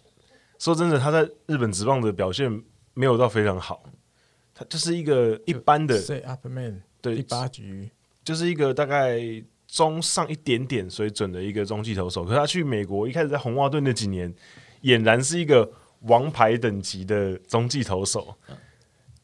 [0.59, 3.83] 说真的，他在日本职棒的表现没有到非常好，
[4.55, 7.91] 他就是一个一般的 set up man，对，第八局
[8.23, 9.19] 就是一个大概
[9.67, 12.23] 中上一点点水准的一个中继投手。
[12.23, 14.33] 可是他去美国一开始在红袜队那几年，
[14.83, 15.69] 俨然是一个。
[16.01, 18.35] 王牌等级的中继投手，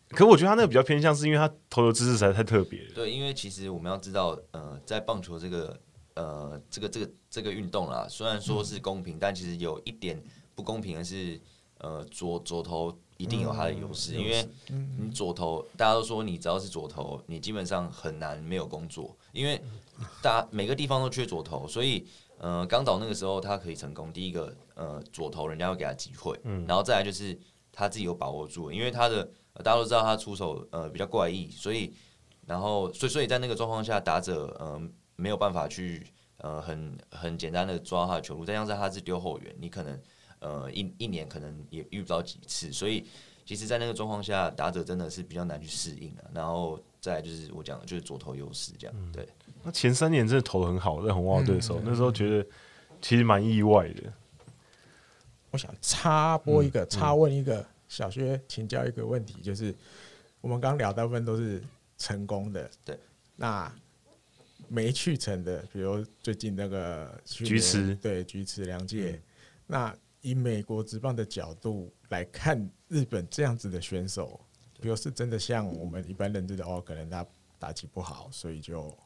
[0.10, 2.92] 可我觉得他那个比较偏向，是因为他投球姿势实在太特别了。
[2.94, 5.80] 对，因为其实我们要知道，呃，在棒球这个
[6.14, 10.22] 呃这个这个这个运动啦，虽然说是公平，但其实有一点
[10.54, 11.40] 不公平的是，
[11.80, 14.48] 呃，左左投一定有他的优势，因为
[15.00, 19.60] 你左投，大家都说你只要是左投，你基本上很难没有工作，因为
[20.22, 22.06] 大家每个地方都缺左投，所以。
[22.40, 24.12] 呃，刚导那个时候，他可以成功。
[24.14, 27.38] 第一个，呃，左投人家会给他机会，嗯，然后再来就是
[27.72, 31.94] 他自己有把握住，因为他的、呃、大家都知道他出手呃比较怪异，所以
[32.46, 34.82] 然后所以所以在那个状况下，打者呃
[35.16, 36.06] 没有办法去
[36.38, 40.00] 呃很很简单的抓他的球路，再加上他是丢后援，你可能
[40.40, 43.06] 呃一一年可能也遇不到几次，所以
[43.46, 46.30] 其实，在那个状况下，打者真的是比较难去适应的。
[46.34, 49.26] 然后再来就是我讲的就是左投优势这样，嗯、对。
[49.64, 52.50] 那前三年真的投的很好，在红袜队的时候，嗯、那时候觉得
[53.02, 54.14] 其实蛮意外的。
[55.52, 59.74] 我想插播一个，嗯、插问一个，小薛请教一个问题，就是
[60.40, 61.62] 我们刚聊大部分都是
[61.98, 62.98] 成功的，对。
[63.36, 63.70] 那
[64.68, 69.12] 没去成的，比如最近那个菊池，对菊池良介。
[69.12, 69.22] 嗯、
[69.68, 74.40] 那以美国职棒的角度来看，日本这样子的选手，
[74.80, 77.26] 比如是真的像我们一般认知的哦，可能他
[77.60, 78.98] 打击不好，所以就。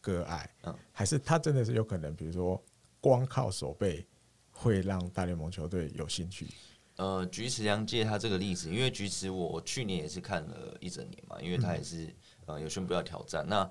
[0.00, 2.62] 个爱，嗯，还是他真的是有可能，比如说
[3.00, 4.06] 光靠手背
[4.50, 6.46] 会让大联盟球队有兴趣。
[6.96, 12.14] 呃，菊池良借他这个例子，因为菊池我去年也是看了一整年嘛，因为他也是、嗯、
[12.46, 13.42] 呃有宣布要挑战。
[13.48, 13.68] 那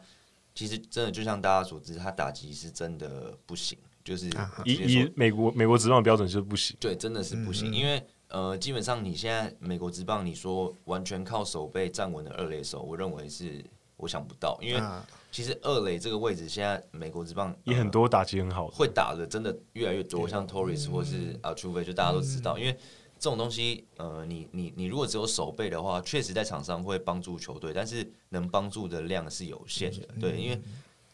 [0.55, 4.27] 其实真的就像大家所知，他打击是真的不行，就是
[4.65, 6.75] 以以美国美国职棒的标准就是不行。
[6.79, 13.63] 对，真的是不行，因为呃基本上你现在美国职棒，你说完全靠手背站稳的二垒手，我认为是
[13.97, 14.81] 我想不到，因为。
[15.29, 22.73] 啊其实二垒这个位置，现在美国职棒也很多打击很好，会打的真的越来越多，像 Torres 或是啊，除非就大家都知道，因为
[23.19, 30.07] 这种东西，呃，你你你如果只有守备的话，确实在场上会帮助球队，但是能帮助的量是有限的。
[30.19, 30.59] 对，因为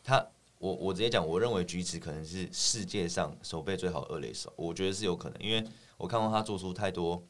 [0.02, 0.26] 他，
[0.60, 5.62] 我我直接讲，我认为菊池可能是世界上守备最好二垒手，我觉得是有可能，因为
[5.98, 7.22] 我看过他做出太多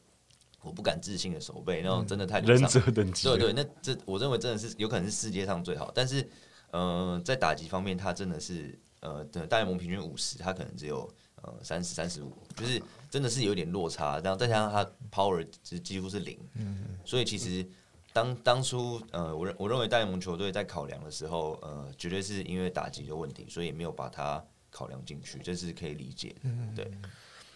[0.62, 6.24] 我不敢置信的守备，那种真的太忍者等级，对对，那这我认为真的是有可能是世界上最好，但是。
[6.72, 11.08] 呃，在打击方面，他真的是呃，大联盟平均五十，他可能只有
[11.42, 14.18] 呃三十三十五，就是真的是有点落差。
[14.20, 17.66] 然后再加上他 power 几乎是零，嗯，所以其实
[18.12, 26.50] 当当初呃，我认我认为大联盟球队在考量的时候，呃，绝对是因为打击的问题，所以没有把它考量进去，这是可以理解的。
[26.74, 26.90] 对。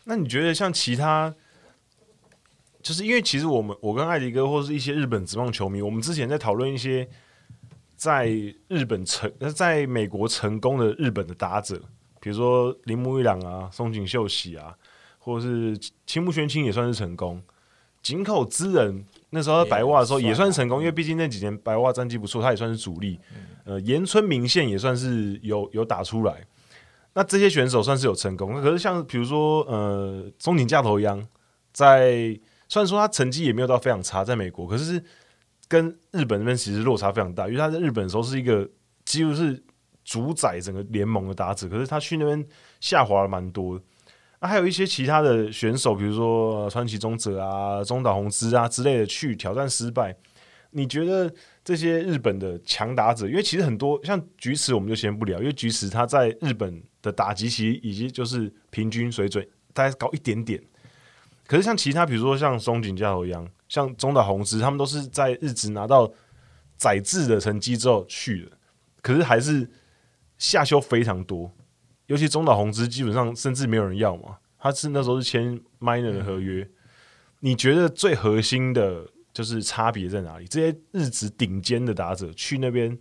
[0.04, 1.34] 那你觉得像其他，
[2.80, 7.06] 就是因为其实我们我跟艾迪哥或是一些日本职棒球迷，我们之前在讨论一些。
[8.00, 8.28] 在
[8.66, 11.78] 日本成，在美国成功的日本的打者，
[12.18, 14.74] 比如说铃木一朗啊、松井秀喜啊，
[15.18, 17.42] 或者是青木宣清也算是成功。
[18.00, 23.20] 井口之人那时候在白袜的时候也算成功，因为毕竟那几年白袜战绩不错，他也算是主力。
[23.64, 26.42] 呃，岩村明宪也算是有有打出来。
[27.12, 31.22] 那这些选手算是有成功，可是像比如说呃松井架头一样，
[31.70, 35.04] 在虽然说他成绩也没有到非常差，在美国，可是
[35.70, 38.68] 跟日本那边其实落差非常大，因为他在日本的时候是一个
[39.04, 39.62] 几乎是
[40.04, 42.44] 主宰整个联盟的打者，可是他去那边
[42.80, 43.80] 下滑了蛮多。
[44.40, 50.16] 那、啊、还有一些其他的选手，比如说川崎宗泽啊、中岛宏之啊之类的，去挑战失败。
[50.72, 60.60] 你觉得这些日本的强打者，因为其实很多像菊池，我们就先不聊，因为菊池他在日本的打击其实已经就是平均水准，大概高一点点。
[61.46, 66.12] 可是像其他，比如说像松井架头一样，像中岛宏之，他们都是在日职拿到
[66.76, 68.58] 载制的成绩之后去的，
[69.00, 69.70] 可是还是
[70.36, 71.50] 下修非常多。
[72.06, 76.68] 尤其中岛宏之基本上甚至没有人要嘛，他是那时候是签 minor 的合约。
[77.38, 80.46] 你觉得最核心的就是差别在哪里？
[80.48, 82.98] 这些日职顶尖的打者去那边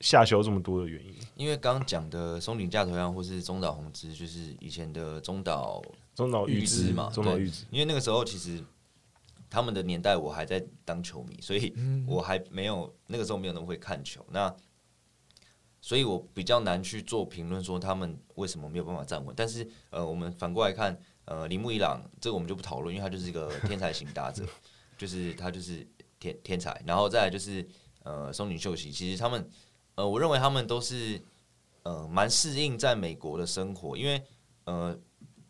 [0.00, 1.14] 下修这么多的原因？
[1.36, 5.82] 因为刚讲的松井架头羊或是中岛宏之，就是以前的中岛
[6.14, 7.66] 中岛裕之嘛，中岛裕之。
[7.70, 8.64] 因为那个时候其实
[9.54, 11.72] 他们的年代我还在当球迷，所以
[12.08, 14.26] 我还没有那个时候没有那么会看球。
[14.32, 14.52] 那
[15.80, 19.32] 所以我比较难去做评论，说他们为什么没有办法站稳。
[19.36, 24.44] 但是，呃，我们反过来看，呃，铃木一朗这个我们就不讨论，因为他就是一个天才型打者，
[24.98, 25.86] 就是他就是
[26.18, 26.82] 天天才。
[26.84, 27.64] 然后再来就是，
[28.02, 29.48] 呃，松井秀喜，其实他们，
[29.94, 31.22] 呃，我认为他们都是，
[31.84, 34.24] 呃，蛮适应在美国的生活，因为，
[34.64, 34.98] 呃，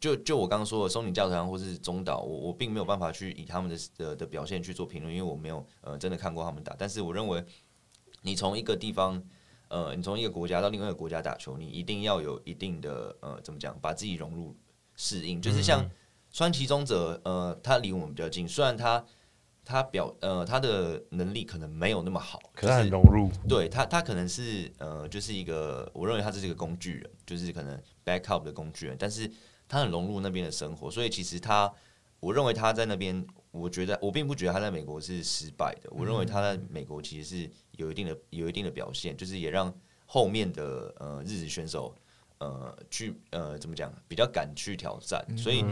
[0.04, 6.74] 就就我刚刚说的松井架头羊或是中岛，我我并没有办法去以他们的的的表现去做评论，因为我没有呃真的看过他们打。
[6.78, 7.42] 但是我认为，
[8.22, 9.22] 你从一个地方。
[9.68, 14.54] 呃，你从一个国家到另外一个国家打球，你一定要有一定的呃，怎么讲，把自己融入
[14.94, 15.40] 适应。
[15.40, 15.90] 就是像
[16.30, 19.04] 川崎宗则，呃，他离我们比较近，虽然他
[19.64, 23.28] 他表呃他的能力可能没有那么好，可是很融入。
[23.48, 29.28] 对他，他可能是呃，就是一个我认为他是一个工具人，就是可能 backup 的工具人，但是
[29.68, 31.72] 他很融入那边的生活，所以其实他，
[32.20, 37.50] 我认为他在那边，我觉得我并不觉得他在美国是失败的，我认为他在美国其实是。
[37.76, 39.74] 有一定的有一定的表现，就是也让
[40.06, 41.92] 后面的呃日子选手
[42.38, 45.64] 呃去呃怎么讲比较敢去挑战，所以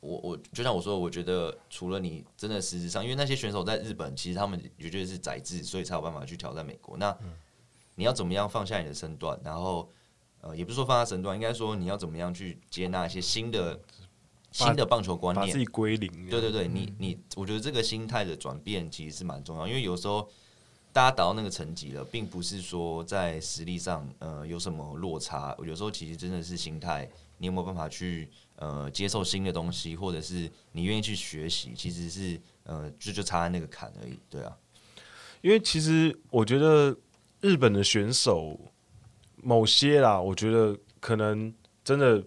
[0.00, 6.98] 我我就像我说，我觉得除了你真的实质上，因为那些选手在日本其实他们也觉得是宰制，所以才有办法去挑战美国。
[6.98, 7.16] 那
[7.94, 9.90] 你要怎么样放下你的身段，然后
[10.40, 13.80] 呃也不是说放下身段，应该说你要怎么样去接纳一些新的
[14.52, 16.10] 新的棒球观念，把自己归零。
[16.28, 20.28] 对对对，你你我觉得这个心态的转变其实是蛮重要，因为有时候。
[20.92, 34.52] 大家达到那个层级了，并不是说在实力上呃有什么落差，有时候其实真的是心态，你有没有办法去呃接受新的东西，或者是你愿意去学习，其实是呃就就差在那个坎而已，对啊。
[35.42, 36.96] 因为其实我觉得
[37.40, 38.58] 日本的选手
[39.42, 41.52] 某些啦，我觉得可能
[41.84, 42.22] 真的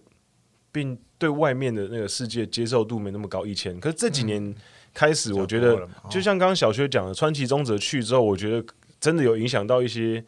[0.71, 3.45] 并对外面的那个世界接受度没那么高。
[3.45, 4.43] 以前，可是这几年。
[4.43, 4.55] 嗯
[4.95, 8.63] 开始，我觉得就像刚刚小薛讲的，川崎宗则去之后，我觉得
[8.99, 10.23] 真的有影响到一些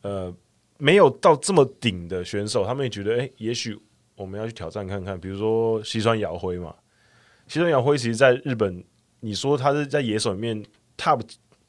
[0.00, 0.34] 呃
[0.78, 3.78] 没有到这么顶的选手，他们也觉得，哎、欸，也许
[4.16, 5.20] 我们要去挑战看看。
[5.20, 6.74] 比如说西川遥辉嘛，
[7.46, 8.82] 西川遥辉其实在日本，
[9.20, 10.64] 你说他是在野手里面
[10.96, 11.20] top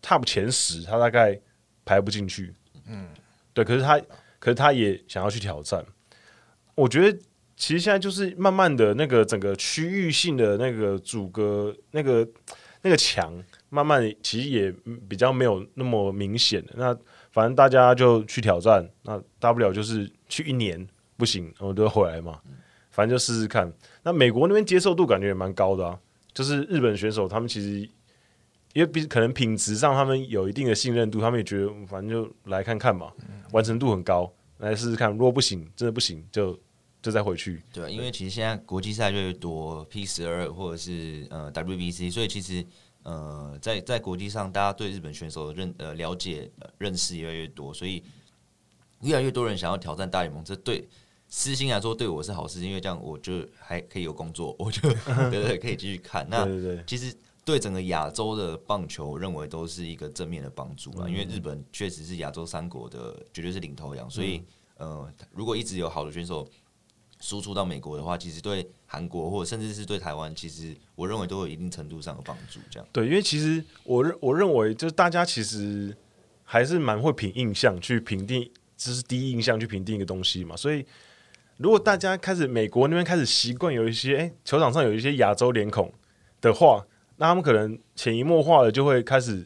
[0.01, 1.37] top 前十，他大概
[1.83, 2.55] 排不进去。
[2.87, 3.09] 嗯，
[3.53, 3.99] 对，可是他，
[4.41, 5.85] 可是他也想要去挑战，
[6.75, 7.17] 我觉得。
[7.57, 12.27] 其实现在就是慢慢的那个整个区域性的那个阻隔，那个
[12.81, 13.31] 那个墙，
[13.69, 14.73] 慢慢其实也
[15.07, 16.65] 比较没有那么明显。
[16.73, 16.97] 那
[17.31, 22.39] 反正大家就去挑战，那大不了就是去一年不行，我就回来嘛。
[22.89, 23.71] 反正就试试看。
[24.01, 25.99] 那美国那边接受度感觉也蛮高的啊，
[26.33, 27.87] 就是日本选手他们其实
[28.73, 33.11] 因为比可能品质上他们有一定的信任度，他们也觉得反正就来看看嘛，
[33.51, 35.11] 完成度很高，来试试看。
[35.11, 36.59] 如果不行，真的不行就。
[37.03, 42.63] 就再回去，对，因为其实现在国际赛越来越多，P 十二或者是呃 WBC，所以其实
[43.01, 48.03] 呃在在国际上，大家对日本选手的认呃了解、呃、认识越来越多，所以
[49.01, 50.87] 越来越多人想要挑战大联盟，这对
[51.27, 54.87] 私心来说对我是好事，因为这样我就还可以有工作，我就
[55.31, 56.23] 对，对对可以继续看。
[56.29, 57.11] 那对对对，其实
[57.43, 64.43] 对整个亚洲的棒球，我认为都是一个正面的帮助啊，因为日本确实是亚洲三国的绝对是领头羊，所以
[64.77, 66.47] 呃如果一直有好的选手。
[67.23, 72.59] 输出到美国的话，其实对韩国或者甚至是对台湾，其实我认为都有一定程度上的帮助。
[72.71, 75.95] 这样对，因为其实我认我认为，就是大家其实
[76.43, 80.57] 还是蛮会凭印象去评定，这是第一印象去评定一个东西嘛。
[80.57, 80.83] 所以
[81.57, 85.93] 如果大家开始美国那边开始习惯有一些，哎，球场上有一些亚洲脸孔
[86.41, 86.83] 的话，
[87.21, 89.45] 那他们可能潜移默化的就会开始，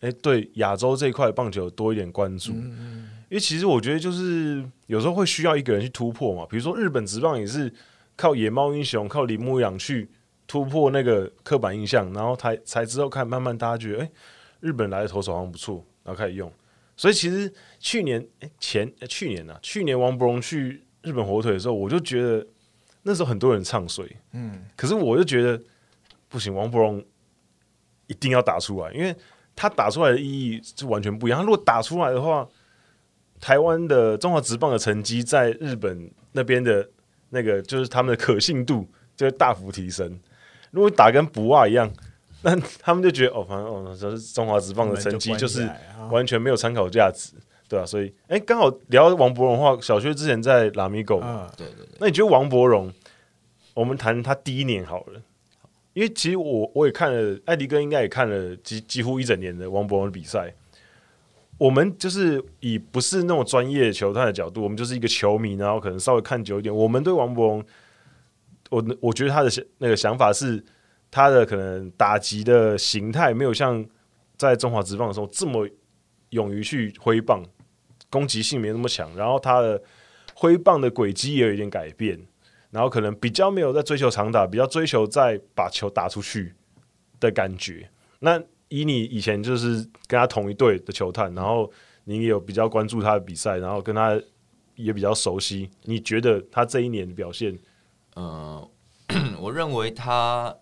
[0.00, 2.50] 哎、欸，对亚洲这一块棒球多一点关注。
[2.52, 7.72] 嗯、因为其实我觉得就是有时候会需要一个人去突破嘛，比如说日本职棒也是
[8.16, 10.10] 靠野猫英雄、靠铃木一朗去
[10.48, 14.12] 突破那个刻板印象，然后才才之后看慢慢大家觉得，哎、欸，
[14.58, 16.52] 日本来的投手好像不错，然后开始用。
[16.96, 22.44] 所以其实去年哎、欸、前、欸、去年呢、啊，去年王柏荣去日本火腿的时候，我就觉得
[23.04, 25.62] 那时候很多人唱衰，嗯，可是我就觉得
[26.28, 27.02] 不行，王柏融
[28.12, 29.14] 一定要打出来，因为
[29.56, 31.40] 他打出来的意义就完全不一样。
[31.40, 32.46] 他如果打出来的话，
[33.40, 36.88] 台湾的中华职棒的成绩在日本那边的
[37.30, 38.86] 那个就是他们的可信度
[39.16, 40.20] 就会大幅提升。
[40.70, 41.92] 如果打跟不二一样。
[42.44, 45.64] 那他们就觉得哦，反正哦，就是中华职棒的成绩就是
[46.10, 47.34] 完全没有参考价值，
[47.68, 47.86] 对吧、啊？
[47.86, 51.20] 所以，哎、欸，刚好聊王柏荣的话，小薛之前在拉米狗，
[51.56, 51.88] 对对对。
[52.00, 52.92] 那你觉得王柏荣？
[53.74, 55.22] 我们谈他第一年好了，
[55.94, 60.54] 因为其实我我也看了，艾迪哥应该也看了几几乎一整年的王博文的比赛。
[61.58, 66.74] 我们就是以不是那种专业球探的角度，我们就是一个球迷，然后可能稍微看久一点。
[66.74, 67.66] 我们对王博文，
[68.70, 70.64] 我我觉得他的那个想法是。
[71.14, 73.86] 他的可能打击的形态没有像
[74.38, 75.68] 在中华职棒的时候这么
[76.30, 77.44] 勇于去挥棒，
[78.08, 79.14] 攻击性没那么强。
[79.14, 79.82] 然后他的
[80.34, 82.18] 挥棒的轨迹也有一点改变，
[82.72, 86.52] 然后可能比较没有在追求长打，比较追求在把球打出去
[87.20, 87.88] 的感觉。
[88.18, 89.76] 那以你以前就是
[90.08, 91.70] 跟他同一队的球探，然后
[92.02, 94.20] 你也有比较关注他的比赛，然后跟他
[94.74, 97.56] 也比较熟悉，你觉得他这一年的表现？
[98.14, 98.68] 呃，
[99.38, 100.56] 我认为他。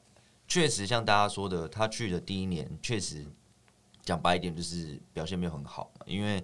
[0.52, 3.24] 确实，像大家说的，他去的第一年，确实
[4.02, 5.92] 讲白一点，就是表现没有很好。
[6.06, 6.42] 因为，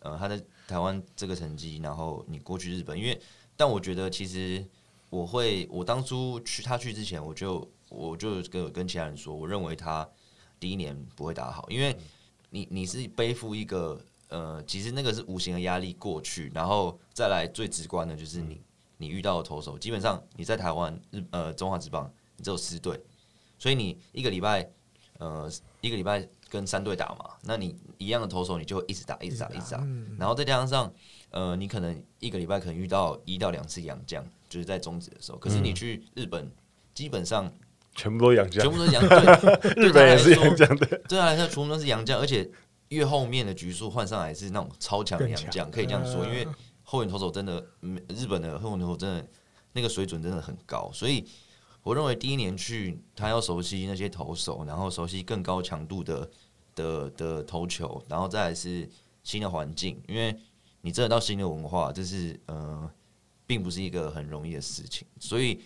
[0.00, 3.18] 呃，他在台湾这个成绩，然后你过去日本，因为，
[3.56, 4.62] 但我觉得其实
[5.10, 10.08] 我会，我当初去他去之前，我就我就跟跟其他人说，我认为他
[10.60, 11.96] 第一年不会打好，因为
[12.50, 18.60] 你你是背负一个呃，其实那个是无形的压力过去，然后再来最直观的就是你
[18.98, 23.00] 你遇到的投手，基本上你在台湾日呃中华职棒，你只有四队。
[23.58, 24.70] 所以你一个礼拜，
[25.18, 25.50] 呃，
[25.80, 29.78] 一个礼拜跟三队打嘛，那你一样的投手，你就会一直打，一直打，一直打，
[30.16, 30.92] 然后再加上，
[31.30, 35.38] 呃，你可能一个礼拜可能遇到一到两次洋将，就是在中职的时候。
[35.38, 36.50] 可是你去日本，
[36.94, 37.52] 基本上
[37.94, 39.20] 全部都洋将，全部都是洋将。
[39.76, 42.50] 日本也是洋将的，对他来说，全部都是洋将，而且
[42.88, 46.46] 越后面的局数换上来是那种超强的洋将，可以这样说，因为
[46.82, 47.64] 后援投手真的，
[48.08, 49.26] 日本的后援投手真的
[49.72, 51.24] 那个水准真的很高，所以。
[51.84, 56.28] 我认为第一年去，他要熟悉那些投手，然后熟悉更高强度的
[56.74, 58.86] 的的投球，然后再来是
[59.22, 60.36] 新的环境，因为
[60.82, 62.90] 你真的到新的文化，这是呃，
[63.48, 65.08] 并不是一个很容易的事情。
[65.18, 65.60] 所以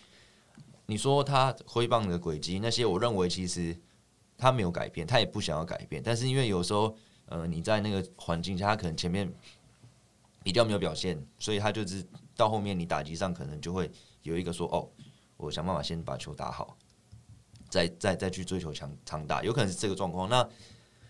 [0.87, 3.79] 你说他挥棒的轨迹那些，我认为其实
[4.39, 6.01] 他没有改变，他也不想要改变。
[6.03, 9.31] 但是因为有时候呃你在那个环境下，他可能前面
[10.43, 12.03] 比较没有表现，所以他就是
[12.35, 13.91] 到后面你打击上可能就会
[14.23, 14.89] 有一个说哦。
[15.39, 16.77] 我想办法先把球打好，
[17.69, 20.29] 再再再去追求强长打，有可能是这个状况。
[20.29, 20.49] 那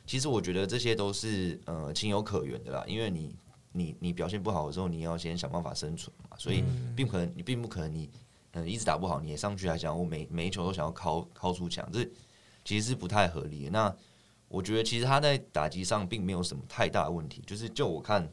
[0.06, 3.36] 其实我觉得这些都是呃情有可原的啦，因为你
[3.72, 6.62] 你你表现不好的时候，你要先想办法生存嘛，所以
[6.94, 8.08] 并不可能你并不可能你
[8.52, 12.08] 嗯、呃、一直打不好，你也上去还想我每每一球都想要敲敲出墙，这
[12.64, 13.70] 其实是不太合理的。
[13.70, 13.94] 那
[14.48, 18.32] 我觉得其实他在打击上并没有什么太大的问题，就是就我看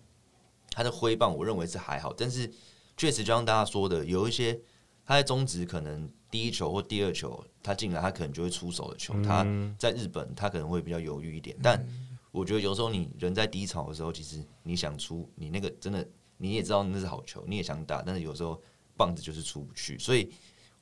[0.71, 2.51] 他的挥棒，我认为是还好，但是
[2.95, 4.59] 确实就像大家说的，有一些。
[5.05, 9.19] 他在中职可能第一球或第二球他进来，他可能就会出手的球。
[9.23, 9.43] 他
[9.75, 11.83] 在日本他可能会比较犹豫一点，但
[12.31, 16.07] 我觉得有时候你人在低潮的时候，其实你想出你那个真的
[16.37, 18.61] 你也知道那是好球，你也想打，但是有时候
[18.95, 19.97] 棒子就是出不去。
[19.97, 20.31] 所以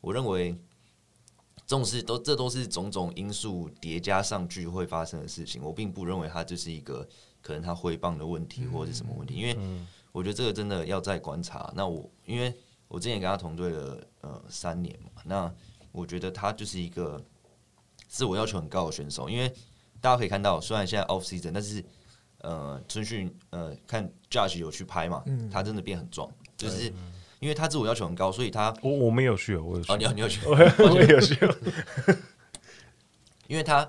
[0.02, 0.54] 我认为
[1.66, 5.62] 这种事都这都是种种因素叠加上去会发生的事情。
[5.62, 7.08] 我并不认为他就是一个
[7.42, 9.58] 可能他挥棒的问题或者是什么问题，因为
[10.12, 11.72] 我觉得这个真的要再观察。
[11.76, 12.54] 那我因为。
[12.90, 15.54] 我之前跟他同队了呃三年嘛，那
[15.92, 17.22] 我觉得他就是一个
[18.08, 19.54] 自我要求很高的选手，因为
[20.02, 21.84] 大家可以看到，虽然现在 off season，但是
[22.40, 26.92] 呃春训呃看 Judge 有去拍嘛，他真的变很壮，就是
[27.40, 31.36] 因为他自我要求很高，所以他我我没有去，我有去，哦，你有你有去， 我也有去，
[33.48, 33.88] 因为他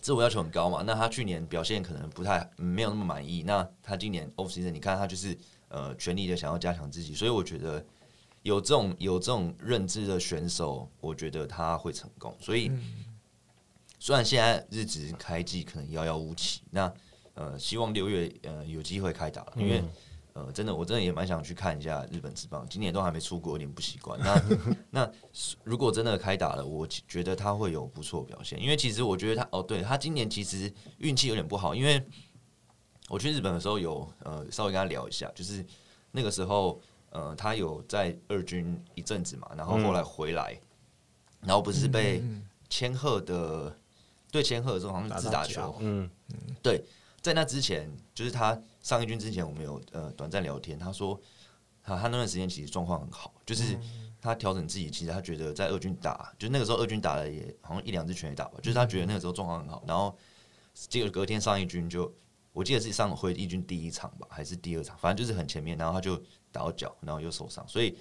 [0.00, 5.36] 自我要求很高嘛，那他去年表现可能不太没有那么满意，那他今年 off season，你看他就是
[5.68, 7.84] 呃全力的想要加强自己，所以我觉得。
[8.42, 12.32] 有这种有这种认知的选手，我觉得他会成功。
[12.38, 12.70] 所以，
[14.06, 16.94] 虽然现在日职开季可能遥遥无期，那
[17.34, 19.82] 呃，希望六月呃有机会开打了，因为
[20.32, 24.16] 呃，真的，我真的也蛮想去看一下日本职棒，今年都还没出国，有点不习惯。
[24.20, 24.42] 那
[24.90, 25.12] 那
[25.64, 32.00] 如果真的开打了，我觉得他会有不错表现，因为其实我觉得他哦，对他今年其实运气有点不好，因为
[33.08, 35.66] 我去日本的时候有呃稍微跟他聊一下，就是
[36.12, 36.80] 那个时候
[37.10, 40.56] 呃他有在二军一阵子嘛，然后后来回来，
[41.40, 42.22] 嗯、然后不是被
[42.68, 43.76] 千鹤的
[44.30, 46.84] 对千鹤的时候好像自打球，嗯嗯，对。
[47.22, 50.78] 在那之前，就是他上一军之前，我们有呃短暂聊天。
[50.78, 51.20] 他说，
[51.82, 53.76] 他他那段时间其实状况很好，就是
[54.20, 59.82] 他调整自己，其实他觉得在二军打，就那个时候二军打了也好像一两支全垒打吧，就是他觉得那个时候状况很好。
[59.88, 60.16] 然后
[60.72, 62.14] 结果隔天上一军就，
[62.52, 66.16] 我记得是上回一军第一场吧，还是第二场，反正就是很前面，然后他就
[66.52, 67.66] 打到脚，然后又受伤。
[67.66, 67.98] 所以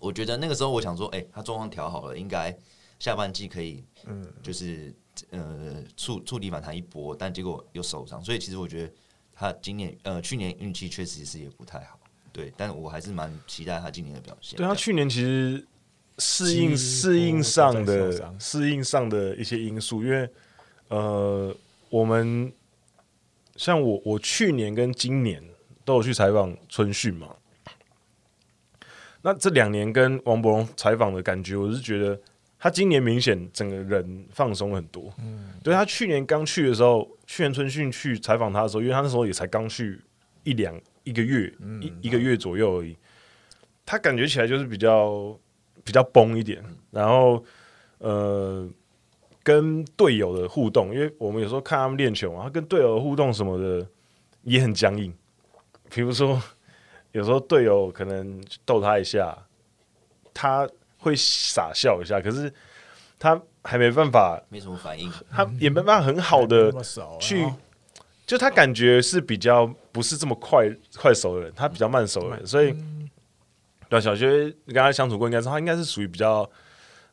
[0.00, 2.52] 我觉得那个时候我想说，哎、欸，他状况调好了，应该
[2.98, 4.92] 下半季可以，嗯，就是。
[5.30, 8.92] 呃，触触底反弹一波，但结果又受伤，所以其实我觉得
[9.34, 11.98] 他今年呃去年运气确实是也不太好，
[12.32, 14.56] 对，但我还是蛮期待他今年的表现。
[14.56, 15.66] 对他去年其实
[16.18, 20.28] 适应适应上的适应上的一些因素，因为
[20.88, 21.54] 呃，
[21.88, 22.52] 我们
[23.56, 25.42] 像我我去年跟今年
[25.84, 27.36] 都有去采访春训嘛，
[29.22, 32.20] 那这两年跟王柏融采访的感觉，我是觉得。
[32.66, 40.00] 他今年明显整个人放松很多，嗯，对他去年刚去的时候，去年春训去采访他的时候，因为他那时候也才刚去
[40.42, 42.96] 一两一个月，嗯、一一个月左右而已，
[43.84, 45.38] 他感觉起来就是比较
[45.84, 46.60] 比较崩一点，
[46.90, 47.44] 然后
[47.98, 48.68] 呃，
[49.44, 53.86] 跟队友的互动，因为我们有时候看他们练球嘛，他跟队友的互动什么的
[54.42, 55.14] 也很僵硬，
[55.88, 56.42] 比如说
[57.12, 59.38] 有时候队友可能逗他一下，
[60.34, 60.68] 他。
[61.06, 62.52] 会傻笑一下，可是
[63.16, 66.72] 他还没办法，没什么反应，他也没办法很好的
[67.20, 67.46] 去，
[68.26, 72.74] 就他感觉是比较不是这么快快熟的人，他比较慢熟的人，所以
[73.88, 76.48] 对小薛跟他相处过，应该是他应该是属于比较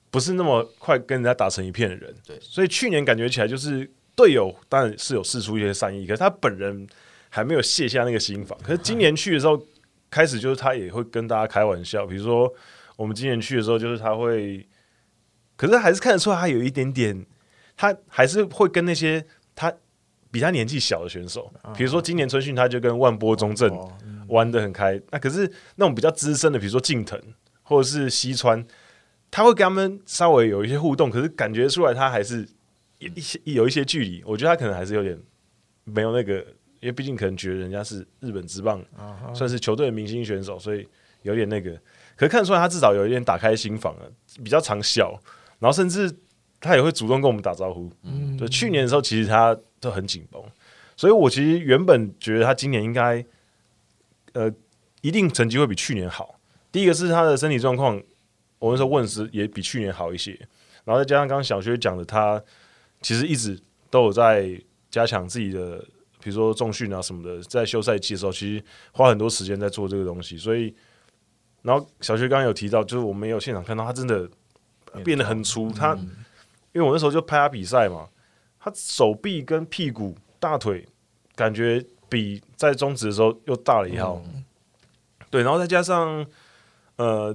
[0.10, 6.88] 不是那么快跟人家打成一片的人，对，所以去年感觉起来就是队友当然是有试出一些善意，可是他本人
[7.30, 9.64] 还没有卸下那个心防，可是今年去的时候
[10.10, 12.52] 开始就是他也会跟大家开玩笑，比如说。
[12.96, 14.68] 我们今年去的时候，就是他会，
[15.56, 17.26] 可是还是看得出来他有一点点，
[17.76, 19.26] 他还是会跟那些
[19.56, 19.74] 他
[20.30, 23.72] 比他年纪小的选手，比如说今年春训他就跟万波中正
[24.28, 25.00] 玩的很开。
[25.12, 27.20] 那可是那种比较资深的，比如说近藤
[27.64, 28.64] 或者是西川，
[29.32, 32.48] 他会跟他们稍微有一些互动，可是感觉出来他还是
[33.00, 34.24] 有一些有一些距离。
[34.26, 35.20] 我觉得他可能还是有点
[35.84, 36.36] 没有那个，
[36.80, 38.84] 因为毕竟可能觉得人家是日本职棒
[39.34, 40.88] 算是球队的明星选手，所以
[41.24, 41.76] 有点那个。
[42.16, 44.12] 可是看得出来，他至少有一点打开心房了，
[44.44, 45.20] 比较常笑，
[45.60, 46.16] 然后甚至
[46.62, 47.92] 他也会主动跟我们打招呼。
[48.04, 50.42] 嗯，就去年的时候，其实他都很紧绷，
[50.96, 53.26] 所以我其实原本觉得他今年应该，
[54.34, 54.54] 呃，
[55.02, 56.40] 一定成绩会比去年好。
[56.72, 58.02] 第一个是他的身体状况，
[58.60, 60.32] 我那时候问时也比去年好一些，
[60.86, 62.42] 然后再加上刚刚小薛讲的，他
[63.02, 63.60] 其实一直
[63.90, 64.50] 都有在
[64.92, 65.80] 加强自己的，
[66.22, 70.74] 比如说重训啊什么的，在休赛期的时候，其实花很多时间在做这个东西，所以。
[71.64, 74.30] 然后小薛刚刚有提到，就是我们有现场看到他真的
[75.02, 75.72] 变得很粗。
[75.72, 75.96] 他
[76.74, 78.10] 因为我那时候就拍他比赛嘛，
[78.60, 80.86] 他手臂跟屁股、大腿
[81.36, 84.22] 感觉比在中职的时候又大了一号。
[85.30, 86.26] 对，然后再加上
[86.98, 87.34] 呃，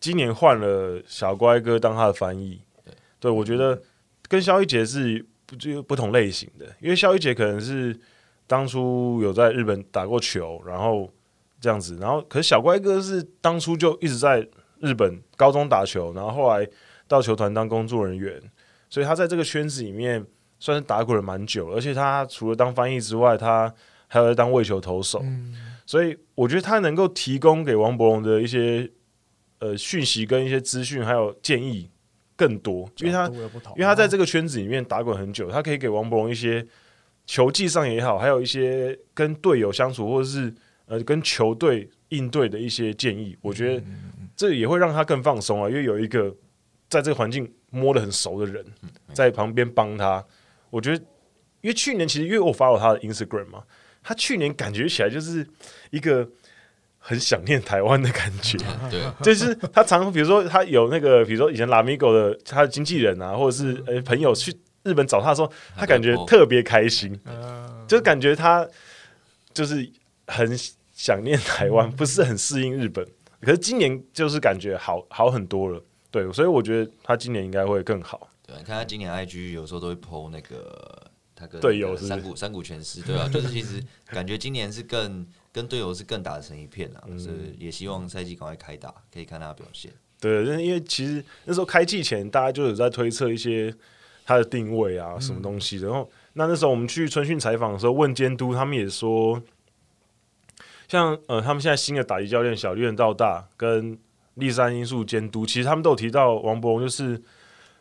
[0.00, 2.58] 今年换了小乖哥当他的翻译。
[3.20, 3.82] 对，我觉得
[4.28, 7.94] 跟肖一杰是不就不同类型的，因为肖一杰可能是
[8.46, 11.12] 当初有在日本打过球，然后。
[11.62, 14.44] 这样子，然后可是小乖哥是当初就一直在
[14.80, 16.68] 日本高中打球，然后后来
[17.06, 18.42] 到球团当工作人员，
[18.90, 20.26] 所以他在这个圈子里面
[20.58, 23.72] 算是打滚了蛮久，而且他除了当翻译之外，他
[24.08, 25.54] 还有在当喂球投手，嗯、
[25.86, 28.90] 所以我觉得他能够提供给王柏融的一些
[29.60, 31.88] 呃讯息跟一些资讯还有建议
[32.34, 36.66] 更多，因为他因为他在这个圈子里面打滚很久，他可以给王柏融一些
[37.24, 40.52] 球技上也好，还有一些跟队友相处或者是。
[40.92, 43.82] 呃，跟球队应对的一些建议，我觉得
[44.36, 46.30] 这也会让他更放松啊，因为有一个
[46.90, 48.62] 在这个环境摸得很熟的人
[49.14, 50.22] 在旁边帮他。
[50.68, 51.02] 我觉得，
[51.62, 53.62] 因为去年其实因为我 follow 他的 Instagram 嘛，
[54.02, 55.46] 他去年感觉起来就是
[55.88, 56.28] 一个
[56.98, 58.58] 很想念台湾的感觉，
[58.92, 67.18] 对， 就是他常比如说他有那个，比如说以前 Lamigo 的他的经纪人啊，或者是呃朋友去日本找他的时候，他感觉特别开心，
[67.88, 68.68] 就感觉他
[69.54, 69.90] 就是
[70.26, 70.54] 很。
[71.02, 73.04] 想念台湾，不是很适应日本，
[73.40, 75.82] 可是今年就是感觉好好很多了，
[76.12, 78.30] 对，所以我觉得他今年应该会更好。
[78.46, 89.90] 对，你看他今年 IG 有时候都会 po 那个他跟队友是山谷山谷拳师，对啊， 就是其实感觉今年是更跟队友是更打成一片了，所以也希望赛季赶快开打，可以看他的表现。
[90.20, 93.74] 对，因为其实那时候开季前，大家就有在推测一些
[94.24, 95.78] 他的定位啊，什么东西。
[95.78, 99.42] 然后那那时候我们去春训采访的时候，问监督，他们也说，
[100.92, 103.98] 像呃，他们现在新的打击教练小绿人到大跟
[104.34, 107.18] 立山因素监督，其实他们都有提到王柏融，就是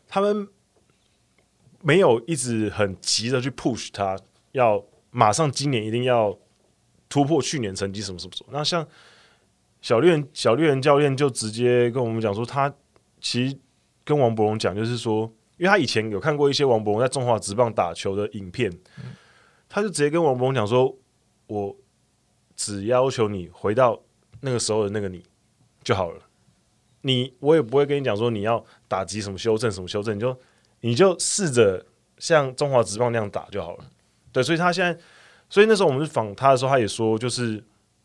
[0.08, 0.48] 他们
[1.82, 4.18] 没有一直很急着去 push 他，
[4.54, 6.38] 要马上今年一定要
[7.10, 8.50] 突破去年成绩什么什么什么。
[8.54, 8.88] 那像。
[9.82, 12.72] 小绿人小绿人教练就直接跟我们讲说，他
[13.20, 13.58] 其实
[14.06, 15.24] 跟王柏融讲，就是说，
[15.58, 18.72] 因为他以前有看过一些王柏融在中华职棒打球的影片，
[19.68, 20.96] 他就直接跟王柏融讲说，
[21.48, 21.76] 我
[22.62, 24.00] 只要求你回到
[24.42, 25.24] 那个时候的那个你
[25.84, 26.22] 就好了，
[27.02, 30.40] 你我也不会跟你讲说你要打击什么修正什么修正，你就
[30.82, 31.84] 你就试着
[32.18, 33.86] 像中华职棒那样打就好了。
[34.32, 35.02] 对，所以他现在，
[35.50, 37.64] 所以那时候我们去访他的时候，他也说就是。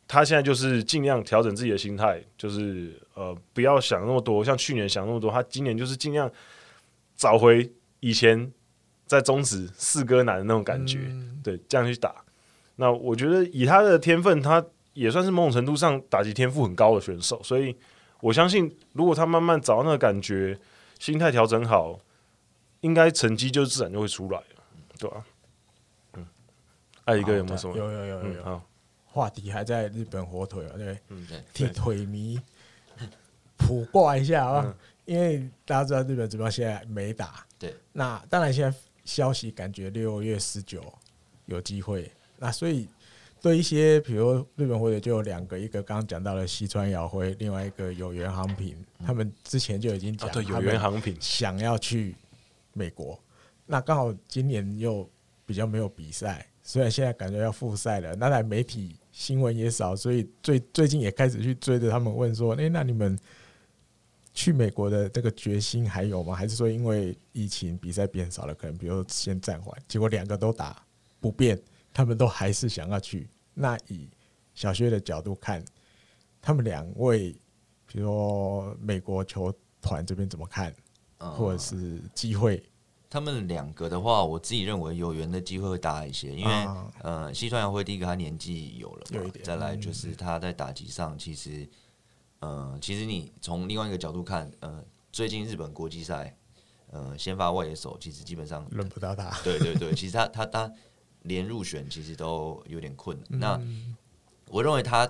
[0.09, 5.29] 他现在就是尽量调整自己的心态，就是呃，不要想那么多，像去年想那么多。
[5.33, 6.31] 他今年就是尽量
[7.17, 8.53] 找回以前
[9.05, 12.25] 在中职四哥男的那种感觉，嗯、对，这样去打。
[12.77, 17.77] 那我觉得以他的天分，他也算是某种程度上打击天赋很高的选手，所以
[18.21, 20.59] 我相信，如果他慢慢找到那个感觉，
[20.99, 21.99] 心态调整好，
[22.81, 24.63] 应该成绩就自然就会出来了，
[24.99, 25.25] 对吧、啊？
[26.15, 26.27] 嗯，
[27.05, 27.77] 爱一个有没有什么？
[27.77, 28.43] 有有有有有。
[28.43, 28.63] 嗯好
[29.17, 32.39] 话题还在日本火腿啊，对，嗯，对，替腿迷
[33.57, 40.83] 卜卦一下啊，因为大家知道日本职棒现在没打，对，那当然现在消息感觉六月十九
[41.47, 42.89] 有机会，那所以
[43.41, 52.15] 对一些比如日本火腿就有两个，一个刚刚讲到了西川遥辉，另外一个有原航平，他们之前就已经讲，对，有原航平想要去
[52.73, 53.19] 美国，
[53.67, 55.09] 那刚好今年又
[55.45, 58.97] 比较没有比赛，虽然现在感觉要复赛了，那台媒体。
[59.17, 63.19] 新闻也少，所以最最近也开始去追着他们问说：“哎、欸，那你们
[64.35, 66.35] 去美国的这个决心还有吗？
[66.35, 69.75] 还是说因为疫情比赛变少了，可能比如先暂缓？
[69.89, 70.85] 结果两个都打
[71.19, 71.59] 不变，
[71.97, 73.27] 他们都还是想要去。
[73.55, 74.07] 那以
[74.53, 75.65] 小薛的角度看，
[76.43, 77.33] 他们两位，
[77.87, 80.75] 比如说美国球团这边怎么看，
[81.17, 82.63] 或者是机会？”
[83.09, 91.67] 他们两个的话，我自己认为有缘的机会会大一些，因为、啊、呃，西川遥辉第一个他年纪有了嘛，有再来就是他在打击上，其实
[92.41, 96.37] 呃，其实你从另外一个角度看，呃，最近日本国际赛，
[96.91, 100.71] 呃，先发外野手其实基本上轮不到他，对对对，其实他他他
[101.27, 103.61] 连入选其实都有点困难。
[103.63, 103.95] 嗯、
[104.47, 105.09] 那我认为他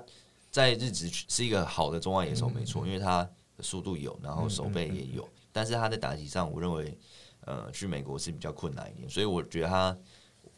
[0.51, 3.23] 在日职是一个好的中外野手，没错，因为他
[3.57, 6.97] 的速度有，然后手背也有，但是他在打击上，我认为。
[7.43, 9.97] 呃，去美国是比较困难一点，所以我觉得他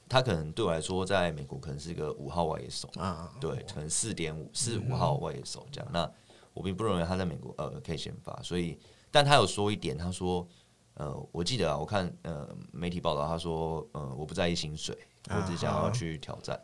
[0.09, 5.91] 他可能对我来说，在美国可能是一个五号外野手啊，对，可能四点五四五号外野手这样。
[5.93, 6.11] 那
[6.55, 8.79] 我并不认为他在美国呃可以先发，所以
[9.11, 10.49] 但他有说一点，他说
[10.95, 14.97] 呃，我记得啊，我看呃媒体报道，他说呃，我不在意薪水，
[15.29, 16.61] 我只想要去挑战。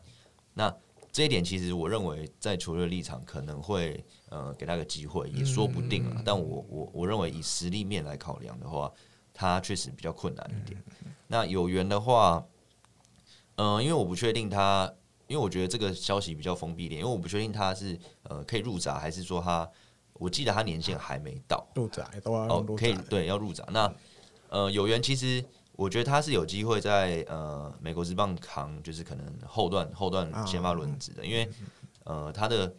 [0.53, 0.75] 那
[1.13, 6.23] 这一点其实我认为在球队立场可能会呃给他个机会，也说不定啊。
[6.25, 8.93] 但我我我认为以实力面来考量的话。
[9.37, 10.81] 他确实比较困难一点。
[11.27, 12.47] 那有缘的话，
[13.57, 14.89] 嗯、呃，因为我不确定他，
[15.27, 19.69] 因为我觉得这个消息比较封闭点，因为我不确定他是呃可以入闸，还是说他，
[20.13, 23.65] 我记得他年限还没到入闸哦，可以对要入闸。
[23.73, 23.93] 那
[24.51, 25.45] 呃有缘，其实
[25.77, 31.49] 我觉得他是有机会在呃美国职棒扛，就是可能后段后段先发轮值的，因为
[32.05, 32.75] 呃他的。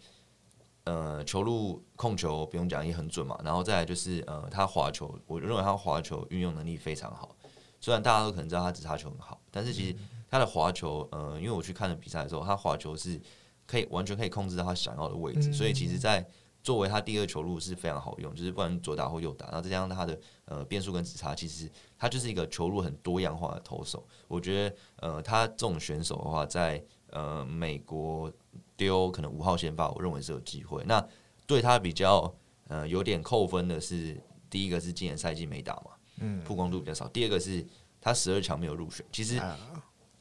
[0.88, 7.36] 呃，球路控球不用讲也很准嘛，然后再来就是呃，他滑球，我认为他滑球运用能力非常好。
[7.82, 9.96] 虽然大家都可能知道他直插球很好，但是其实
[10.30, 13.20] 他的滑球，呃，因为我去看了比赛的时候，他滑球是
[13.66, 16.24] 可以完全可以控制到他想要的位置，所以其实，在
[16.66, 24.06] 作为他第二球路是非常好用，就是不管左打或右打，然后再加上他的呃变速跟直插，其实他就是一个球路很多样化的投手。
[24.28, 28.32] 我觉得呃，他这种选手的话，在呃美国。
[28.78, 30.84] 丢可能五号先发，我认为是有机会。
[30.86, 31.02] 那
[31.48, 32.30] 对他比较
[32.68, 37.08] 呃有点扣分的是，第一个是今年赛季没打嘛，嗯，曝光度比较少。
[37.08, 37.66] 第二个是
[38.02, 39.06] 他十二强没有入选。
[39.14, 39.42] 其实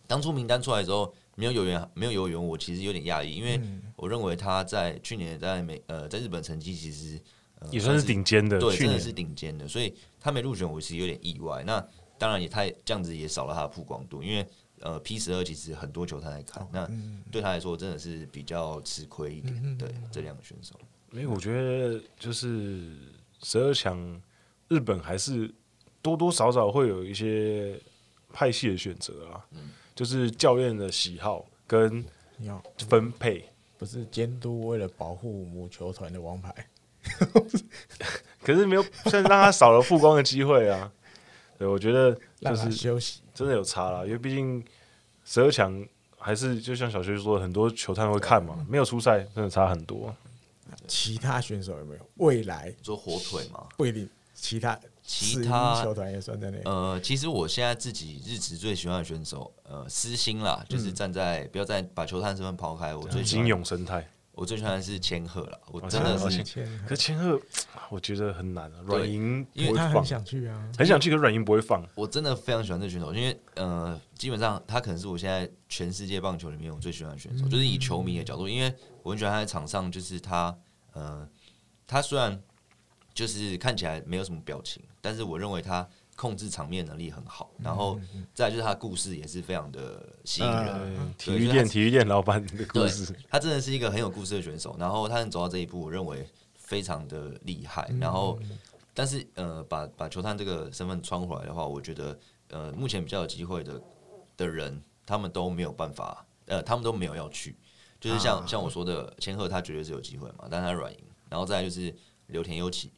[0.07, 3.61] 当初名单出来之后，没有有缘，没有有缘，我其实有点讶异，因为
[3.97, 7.21] 我认为他在去年在美呃在日本成绩其实、
[7.61, 11.63] 呃、也算是顶尖的，对，真的是顶尖的，所以他没入选，我其实有点意外。
[11.65, 11.85] 那
[12.19, 14.47] 当然也太这样子也少了他的曝光度，因为。
[14.81, 16.87] 呃，P 十二其实很多球他在看，那
[17.31, 19.79] 对他来说真的是比较吃亏一点。
[19.79, 20.79] 对这两个选手，
[21.13, 22.91] 因为我觉得就是
[23.43, 24.21] 十二强，
[24.69, 25.51] 日本还是
[26.03, 27.81] 多多少少会有一些
[28.31, 29.47] 派系的选择啊，
[29.95, 32.05] 就是教练的喜好跟
[32.89, 36.53] 分配，不是监督为了保护母球团的王牌，
[38.43, 40.91] 可是没有，现在让他少了曝光的机会啊。
[41.57, 44.63] 对，我觉得就是休息真的有差了，因为毕竟
[45.25, 45.87] 十二强
[46.19, 50.15] 还是就像小薛说的，很多球探会看嘛，没有出赛真的差很多。
[50.89, 53.69] 其他选手有没有未来做火腿吗？
[53.77, 56.61] 不一定，其他其他球团也算在内。
[56.65, 64.09] 呃，其实我现在自己日职最喜欢的选手，呃，私心啦，就是站在、嗯、不要再把球探身份抛开，我最喜欢金永生态。
[64.33, 66.43] 我最喜欢的是千鹤了，我真的是。
[66.89, 67.41] 可是千鹤，
[67.89, 68.81] 我觉得很难啊。
[68.85, 71.87] 软银因为他很想去啊，很想去，可是软银不会放。
[71.95, 78.75] 我真的非常喜欢这个选手，因为呃，基本上他可能是我现在全世界棒球里面我最喜欢的选手，就是以球迷的角度，因为
[79.05, 80.59] 我很喜欢他在场上，就是他
[80.95, 81.29] 呃，
[81.87, 82.43] 他虽然
[83.15, 85.87] 就是看起来没有什么表情，但是我认为他。
[86.17, 87.99] 控制场面能力很好，然后
[88.33, 90.97] 再就是他的故事也是非常的吸引人。
[90.97, 94.77] 呃、体育店，体育店老板的故事，他真的是一个很有故事的选手。
[94.79, 96.25] 然后他能走到这一步，我认为
[96.55, 97.91] 非常的厉害。
[98.01, 98.39] 然后，
[98.95, 102.17] 但是呃，把把球探这个身份穿回来的话，我觉得
[102.51, 103.83] 呃，目前比较有机会的
[104.37, 107.57] 的人，他们都没有办法，呃，他们都没有要去。
[108.01, 110.99] 就是像、啊、像我说的，千鹤他绝对是有机会嘛，但是他软银。
[111.29, 111.93] 然后再来就是
[112.29, 112.89] 刘田悠岐，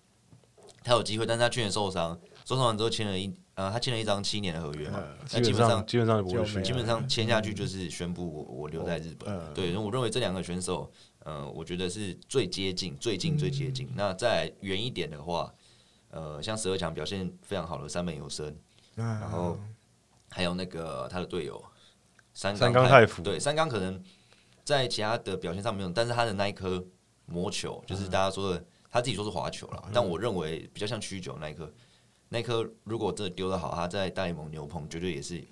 [0.86, 2.18] 他有机会，但是他去年受伤。
[2.44, 9.52] 受伤完之后签了一呃，他签了一张七年的合约嘛，那基本上基本上基本上签下去就是宣布我我留在日本。
[9.52, 10.88] 对，然后我认为这两个选手，
[11.24, 13.90] 呃，我觉得是最接近、最近、最接近。
[13.96, 15.52] 那再远一点的话，
[16.10, 18.56] 呃，像十二强表现非常好的三本由伸，
[18.94, 19.58] 然后
[20.30, 21.60] 还有那个他的队友
[22.32, 24.00] 三三冈太辅，对，三冈可能
[24.62, 26.84] 在其他的表现上没有，但是他的那一颗
[27.24, 28.64] 魔球，就是大家说的
[28.96, 31.70] 他自己说是滑球了，但我认为比较像曲球那一颗。
[32.30, 35.44] 那颗如果真的丢得好，他在大联盟牛棚绝对也是，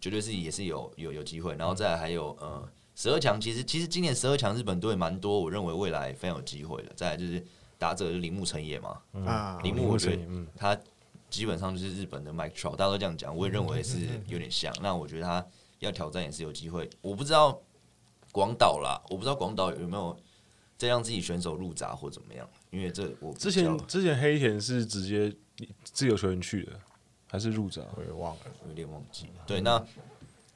[0.00, 1.54] 绝对是也是有有有机会。
[1.54, 6.92] 然后再来还有呃十二强，其实其实今年十二强日本队蛮多，我认为未来非常有机会的。
[6.96, 7.40] 再来就是
[7.78, 9.00] 打者铃木成也嘛，
[9.62, 10.22] 铃木我觉得
[10.56, 10.76] 他
[11.30, 14.74] 基本上就是日本的 Mike Trout，大家都这样讲，我也认为是有点像。
[14.82, 15.46] 那我觉得他
[15.78, 16.90] 要挑战也是有机会。
[17.00, 17.56] 我不知道
[18.32, 20.18] 广岛啦，我不知道广岛有没有
[20.78, 25.36] 再让自己选手入闸或怎么样，因为这我之前之前黑田是直接。
[25.82, 26.72] 自由球员去的
[27.26, 27.82] 还是入闸？
[27.96, 29.26] 我也忘了，有点忘记。
[29.44, 29.84] 对，那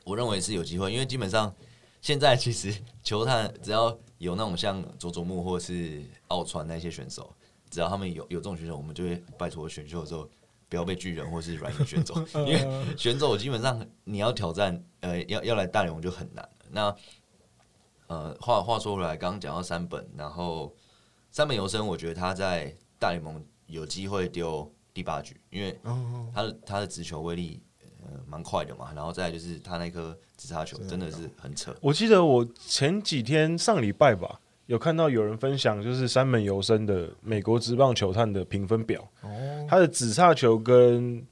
[0.04, 1.52] 我认为是有机会，因为基本上
[2.00, 7.34] 现在其实 球探只要有那种像佐佐木或是奥川那些选手，
[7.68, 10.30] 只要他们有有这种选手，我们就会拜托选秀的时候
[10.68, 12.14] 不要被巨人或是软银选走，
[12.46, 16.48] 因为选走基本上你要挑战，呃，要要来大联盟就很难。
[16.70, 16.94] 那
[18.12, 20.74] 呃，话话说回来，刚刚讲到三本，然后
[21.30, 24.70] 三本游生，我觉得他在大联盟有机会丢。
[24.94, 25.74] 第八局，因为
[26.34, 27.58] 他的他的直球威力
[28.02, 31.74] 呃蛮快的嘛，然后再来就是他那颗直插球真的是很扯。
[31.80, 39.02] 我记得我前几天上礼拜吧，有看到有人分享就是三本由生的美国职棒球探的评分表，
[39.66, 41.26] 他的直插球跟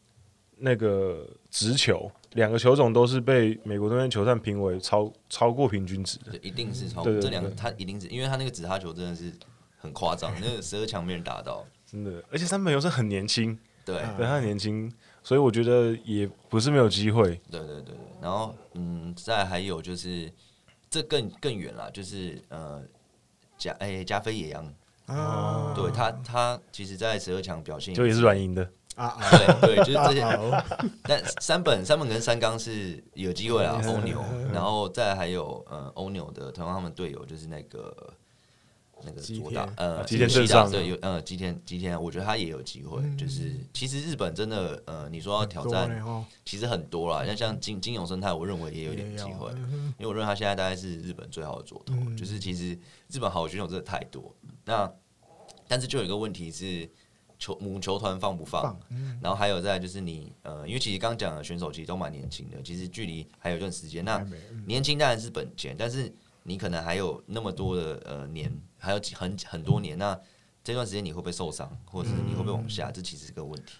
[0.56, 9.32] 那个直球两个球种都是被美国那边球探评为超超过平均值的，一定是超过这两个，他一定是因为他那个直插球真的是
[9.78, 11.66] 很夸张，那个十二强没人打到。
[11.86, 14.92] 真的，而且三本又是很年轻，对，对他很年轻，
[15.24, 17.40] 所以我觉得也不是没有机会。
[17.50, 20.32] 对对对对，然后嗯，再还有就是
[20.88, 22.80] 这更更远了，就是呃
[23.58, 24.64] 加哎加菲野洋
[25.08, 29.16] 哦，对他他其实在十二强表现就也是软银的啊，
[29.60, 30.22] 对对，就是这些。
[31.04, 34.22] 但三本三本跟三冈是有机会啊，欧牛，
[34.52, 38.14] 然后再还有呃欧牛的，同样他们队友就是那个。
[39.02, 43.00] 那个左打呃，吉田正尚对有呃吉田吉田，我觉得他也有机会。
[43.16, 45.90] 就是其实日本真的呃，你说要挑战，
[46.44, 47.24] 其实很多啦。
[47.24, 51.94] 像像金金永生态，我认为也有点机会，因为我认为他现在大概是日本最好的左投。
[52.14, 52.78] 就是其实
[53.08, 54.36] 日本好的选手真的太多。
[54.66, 54.92] 那
[55.66, 56.86] 但是就有一个问题是
[57.40, 58.78] 球母球团放不放？
[59.20, 64.04] 然后还有再就是你呃，因为其实刚讲的选手其实都蛮年轻的，其实距离还有一段时间。
[64.04, 64.24] 那
[64.64, 66.14] 年轻当然是本钱，但是
[66.44, 68.52] 你可能还有那么多的呃年。
[68.82, 70.18] 还有几很很多年，那
[70.64, 72.90] 这段时间你会不会受伤，或者是你会不会往下？
[72.90, 73.74] 这其实是个问题。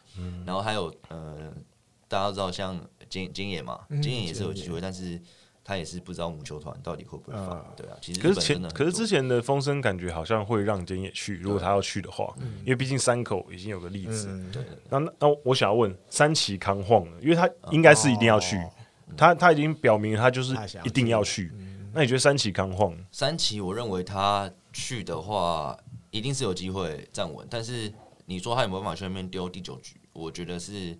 [0.44, 1.50] 然后还有呃，
[2.06, 5.18] 大家都知道像金金野嘛，金野也是有机会，但是
[5.64, 7.64] 他也是不知道母球团到底会不会放。
[7.76, 14.28] 对啊，其实可是前可是之前的风声感觉好像会让菅野去，如果他要去的话，因为毕竟山口已经有个例子。
[14.52, 14.62] 对。
[14.88, 18.56] 那那我想要问三崎康晃了，因为他应该是一定要去，
[19.16, 20.54] 他他已经表明他就是
[20.84, 21.52] 一定要去。
[21.92, 22.96] 那你觉得三崎康晃？
[23.10, 24.50] 三崎，我认为他。
[24.72, 25.76] 去的话，
[26.12, 27.44] 一定是有机会站稳。
[27.50, 27.92] 但是
[28.26, 30.00] 你说他有没有办法去那边丢第九局？
[30.12, 30.96] 我觉得是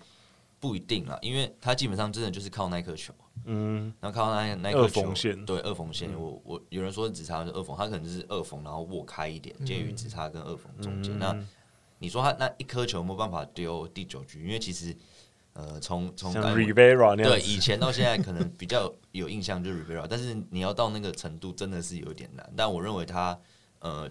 [0.61, 3.15] 不一定啦，因为他基本上真的就是靠那颗球，
[3.47, 11.17] 嗯，然后靠那那颗球二缝线对二缝线，嗯、我我有人说直叉是二缝，他可能就是二缝，然后握开一点，介于直叉跟二缝中间。
[11.17, 11.47] 嗯、那
[11.99, 14.45] 你说他那一颗球有没有办法丢第九局？
[14.45, 14.95] 因为其实
[15.55, 16.31] 呃，从从
[17.25, 22.53] 对以前到现在，可能比较有印象就是 Rivera，但是你要到那个程度，真的是有点难。
[22.55, 23.41] 但我认为他
[23.79, 24.07] 呃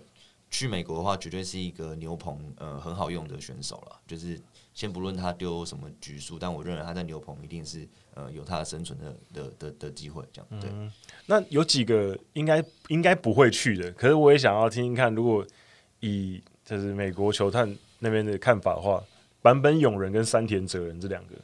[0.50, 4.42] 去美国的话，绝对是一个牛棚呃很好用的选手了，就是。
[4.80, 10.90] 先不论他丢什么局数，但我认为他在牛棚一定是呃有他的生存的的的的机会，这样对、嗯。
[11.26, 15.46] 那有几个应该应该不会去的，可是我也想要听听看，如果
[16.00, 19.04] 以就是美国球探那边的看法的话，
[19.42, 21.36] 坂本勇人跟山田哲人这两个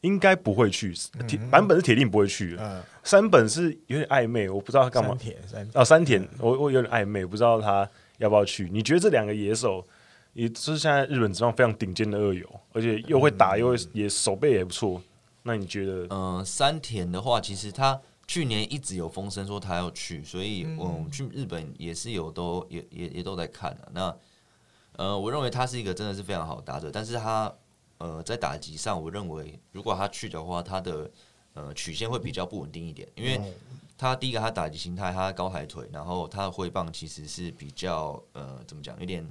[0.00, 0.92] 应该不会去。
[1.28, 5.10] 铁坂本是铁定不会去的，嗯、山本是有点暧昧，我不知道他干嘛。
[5.10, 7.88] 山田山哦，山田，我我有点暧昧，不知道他
[8.18, 8.68] 要不要去。
[8.72, 9.86] 你觉得这两个野手？
[10.32, 15.02] 也是现在日本职棒非常顶尖的二游，而且又会打，又会也手背也不错。
[15.42, 16.06] 那你觉得？
[16.10, 23.90] 嗯，山田的话，其实他去年一直有风声说他要去，所以我们去日本也是有都也也也都在看的。
[23.92, 24.16] 那
[24.96, 27.52] 呃，我认为他是一个真的是非常好的打者，但是他
[27.98, 31.10] 呃在打击上，我认为如果他去的话，他的
[31.54, 33.40] 呃曲线会比较不稳定一点，因为
[33.98, 39.26] 他第一个他打击心态，他高抬腿，然后他的挥棒其实是比较呃怎么讲，有点。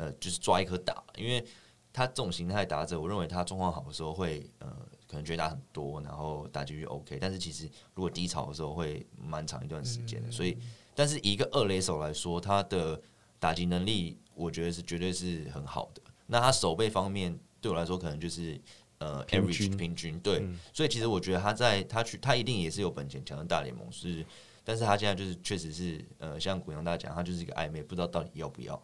[0.00, 1.44] 呃，就是抓一颗打，因为
[1.92, 4.74] 他这种形态打者，我认为他状况好的时候会呃，
[5.06, 10.30] 可能觉得打很多，然后打击率 OK，但是其实如果低潮的时候会蛮长一段时间的。
[10.30, 10.56] 所以，
[10.94, 12.98] 但是以一个二垒手来说，他的
[13.38, 16.00] 打击能力，我觉得是绝对是很好的。
[16.26, 18.58] 那他守备方面，对我来说可能就是
[19.00, 20.38] 呃平均 average 平均对。
[20.38, 24.24] 嗯、所以其实我觉得他在他去，他一定也是有本钱抢到大联盟，是，
[24.64, 28.80] 但是他现在就是确实是呃，像古阳大讲，他就是一个暧昧，不知道到底要不要。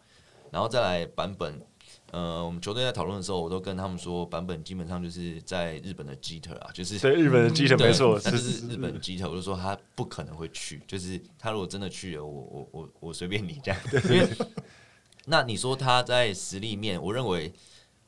[0.51, 1.61] 然后再来版本，
[2.11, 13.79] 呃，我们球队在讨论的时候，我都跟他们说，版本基本上就是在日本的基特啊，就是对日本的基特没错，但是日本基特，我就说他不可能会去，就是他如果真的去了，我我我我随便你这样。
[14.05, 14.27] 因为
[15.25, 17.51] 那你说他在实力面，我认为，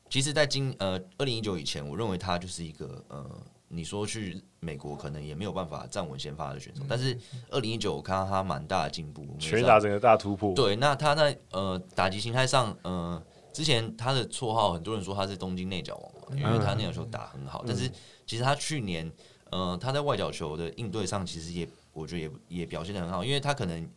[0.08, 3.28] 其实，在今呃二零一九以前，我认为他就是一个呃。
[3.72, 7.16] 你说去美国可能也没有办法站稳先发的选手，但是
[7.50, 10.52] 二零一九我看到他蛮大的进步，全打整个大突破。
[10.54, 17.88] 对，那他在呃打击形态上，呃之前他的绰号很多人说他是东京内角王嘛，因为他内角球打很好，但是
[18.26, 19.08] 其实他去年
[19.50, 23.88] 呃他在外角球的应对上，其实也我觉得也也表现得很好，因为他可能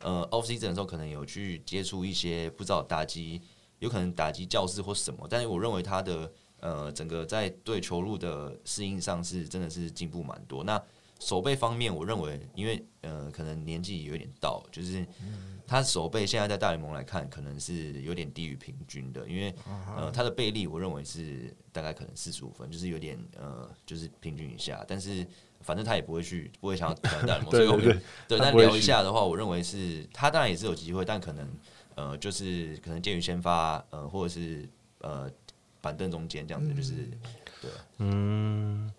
[0.00, 3.40] 呃 off season 的时候可能有去接触一些不知道打击，
[3.78, 6.28] 有可能打击教室或什么，但是我认为他的。
[6.60, 10.62] 呃，整个在对球路的适应上是真的是进步蛮多。
[10.64, 10.80] 那
[11.18, 15.06] 守备方面，我认为，因为呃，可能年纪有点到，就是
[15.66, 19.28] 他守备现在在大联盟来看，可能是有点低于平均的。
[19.28, 19.54] 因为
[19.96, 24.82] 呃，他的背力，我认为是大概可能四十五分，就是有点呃，就是平均以下。
[24.88, 25.26] 但是
[25.60, 27.84] 反正他也不会去，不会想要挑战大联盟， 所以我们
[28.26, 28.38] 对。
[28.38, 31.46] 但聊一下的话，我认为是他当然也是有机会，但可能
[31.96, 34.66] 呃，就是可能介于先发呃，或者是
[35.00, 35.30] 呃。
[35.80, 36.92] 板凳中间这样子就是，
[37.60, 38.90] 对，嗯，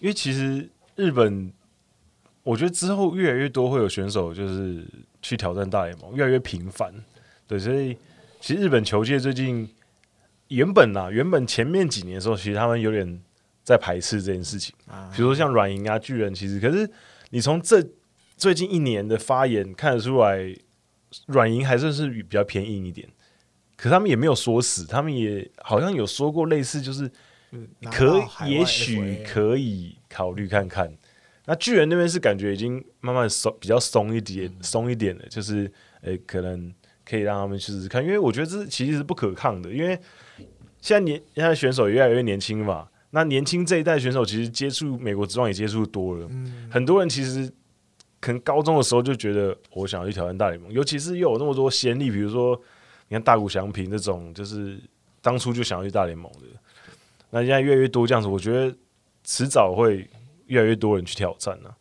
[0.00, 1.52] 因为其实日本，
[2.42, 4.84] 我觉得之后越来越多会有选手就是
[5.22, 6.92] 去挑战大联盟，越来越频繁，
[7.46, 7.96] 对，所以
[8.40, 9.68] 其实日本球界最近
[10.48, 13.22] 原本啊，原本前面几年的时候，其实他们有点
[13.62, 14.74] 在排斥这件事情，
[15.14, 16.90] 比如说像软银啊、巨人，其实可是
[17.30, 17.82] 你从这
[18.36, 20.54] 最近一年的发言看得出来，
[21.26, 23.08] 软银还算是比较偏硬一点。
[23.76, 27.10] 可是他们也没有说死，他们也好像有说过类似，就是
[27.90, 30.92] 可也许可以考虑看看。
[31.44, 35.70] 那巨人那边是感觉已经慢慢松，比较松一点，松一点了，就是
[36.02, 36.72] 诶、欸，可能
[37.04, 38.02] 可以让他们试试看。
[38.02, 39.98] 因为我觉得这其实是不可抗的，因为
[40.80, 42.88] 现在年现在选手也越来越年轻嘛。
[43.10, 46.28] 那年轻这一代选手其实接触美国职棒也接触多了，
[46.70, 47.52] 很多人其实
[48.20, 52.60] 可能高中的时候就觉得我想要去挑战大联盟，尤其是又有那么多先例，比如说。
[53.14, 54.76] 你看大谷翔平这种，就是
[55.22, 56.40] 当初就想要去大联盟的，
[57.30, 58.76] 那现在越来越多这样子，我觉得
[59.22, 60.10] 迟早会
[60.46, 61.76] 越来越多人去挑战呢、啊。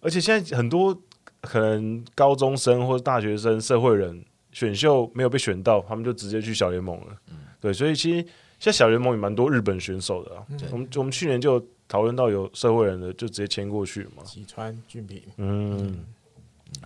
[0.00, 0.96] 而且现在很多
[1.40, 7.20] 可能高中生或者大学生、社会人选秀没有被选到，他们就直接去小联盟了。
[7.30, 8.22] 嗯、对，所以其实
[8.60, 10.30] 现在小联盟也蛮多日本选手的
[10.70, 14.22] 我们我们去年就讨论到有社会人的，就直接签过去嘛。
[14.24, 16.04] 吉川俊平，嗯，嗯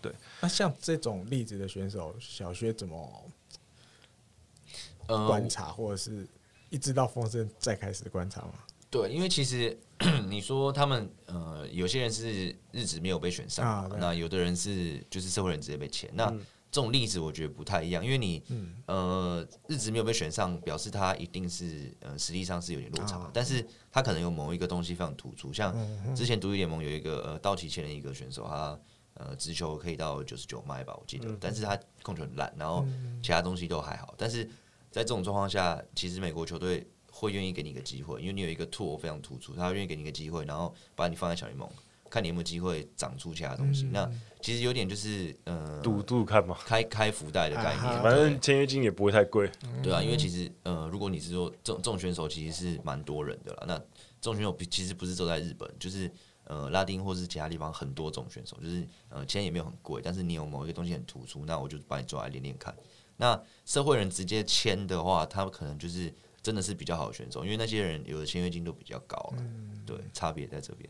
[0.01, 0.11] 对。
[0.41, 3.24] 那像这种例子的选手，小薛怎么？
[5.07, 6.27] 观察，或者是
[6.71, 8.55] 一直到风声再开始观察吗？
[8.91, 9.77] 对，因为其实
[10.29, 16.09] 你说他们呃，有些人是日子没有被选上，啊、那有的人是就是社会人直接被签。
[16.15, 16.31] 那
[16.71, 25.73] 这种例子我觉得不太一样，因为你，嗯、呃，日子没有被选上，表示他一定是，呃，实力上是有点落差，哦、但是他可能有某一个东西非常突出，像
[26.17, 28.79] 之前独立联盟有一个呃道奇签的一个选手，他
[29.15, 32.85] 呃直球可以到九十九迈吧，我记得，嗯、但是他控球很烂，然后
[33.23, 34.49] 其他东西都还好，但是
[34.95, 41.69] 在这种状况下，其实美国球队会愿意给你一个机会，因为你有一个 tool 非常突出，他愿意给你一个机会，然后把你放在小联盟。
[42.09, 43.87] 看你有没有机会长出其他东西。
[43.87, 47.85] 嗯、那其实有点就是，呃，赌赌看嘛，开开福袋的概念。
[47.85, 49.51] 啊、反正签约金也不会太贵。
[49.83, 53.65] 对啊，因为其实，呃，如果你是说这种这种选手，其实是蛮多人的啦。
[53.67, 53.77] 那
[54.21, 56.09] 这种选手其实不是走在日本，就是
[56.45, 62.73] 呃拉丁或是其他地方很多种选手，就是呃钱也没有很贵，但是你有某一个东西很突出，那我就把你抓来练练看。
[63.17, 66.13] 那社会人直接签的话，他们可能就是
[66.43, 69.33] 真的是比较好的选手，因为那些人有的签约金都比较高。
[69.39, 70.89] 嗯、对，差别在这边。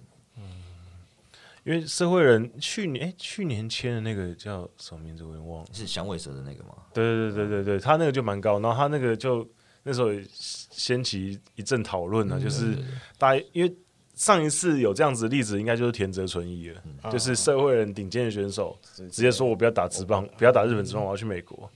[1.66, 6.74] 因为社会人去年哎、欸，去年签的那个叫什么名字我也忘了，是响尾蛇的那个吗？
[6.92, 9.48] 对对对对对，他那个就蛮高，然后他那个就
[9.82, 12.76] 那时候掀起一阵讨论呢，就是
[13.16, 13.74] 大家因为
[14.14, 21.70] 上一次有这样子的例子，应该就是田泽纯一了，嗯、就是社会人顶尖的选手直接说我不要打职棒，不要打日本职棒，我要去美国。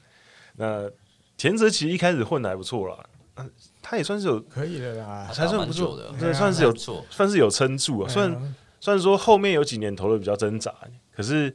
[0.58, 0.90] 那
[1.38, 3.46] 田泽其实一开始混的还不错啦，
[3.80, 8.54] 他也算是有可以的啦，还算不错的，对，算是有算是有撑住啊，虽然。
[8.80, 10.72] 虽然说后面有几年投的比较挣扎，
[11.12, 11.52] 可是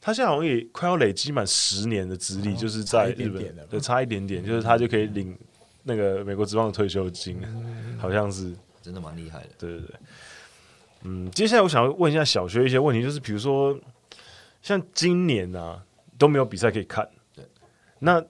[0.00, 5.36] 他现在好像也快要累积满十年的资历，就是在日本，对，差一点点，就是他就可以领
[5.82, 7.38] 那个美国职棒的退休金，
[7.98, 9.48] 好像是真的蛮厉害的。
[9.58, 9.96] 对对对，
[11.02, 13.78] 嗯，接下来我想要问一下小学一些问题，就是比如说
[14.62, 15.84] 像今年啊
[16.16, 17.15] 都没有比赛可以看，对，
[17.98, 18.24] 那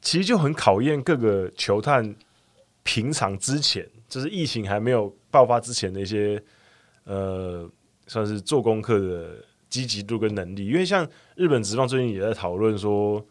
[0.00, 2.14] 其实就很考验各个球探
[2.82, 6.42] 平常之前，就是疫情还没有爆发之前的一些。
[7.10, 7.66] 呃，
[8.06, 13.26] 算是做功课的积极度跟能力，因为像日本职棒最近也在讨论说，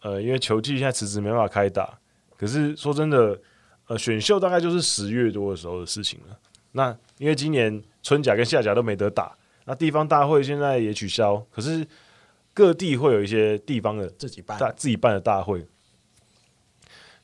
[0.00, 1.98] 呃，因为球季现在迟迟没办法开打，
[2.38, 3.38] 可是说真的，
[3.86, 6.38] 呃，选秀大概就是十月多的时候的事情了。
[6.70, 11.86] 那因为今年春甲跟夏甲都没得打，那地方大会现在也取消，可是
[12.54, 15.66] 各地会有一些地方的自己办大自己办的大会，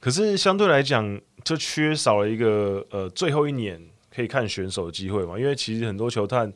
[0.01, 3.81] 可是相对来讲就缺少了一个呃最后一年。
[4.11, 5.39] 可以看选手的机会嘛？
[5.39, 6.53] 因为其实很多球探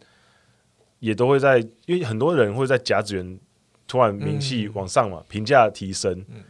[0.99, 3.39] 也都会在，因为很多人会在甲子园
[3.87, 6.13] 突然名气往上嘛，评价、嗯、提升。
[6.31, 6.43] 嗯、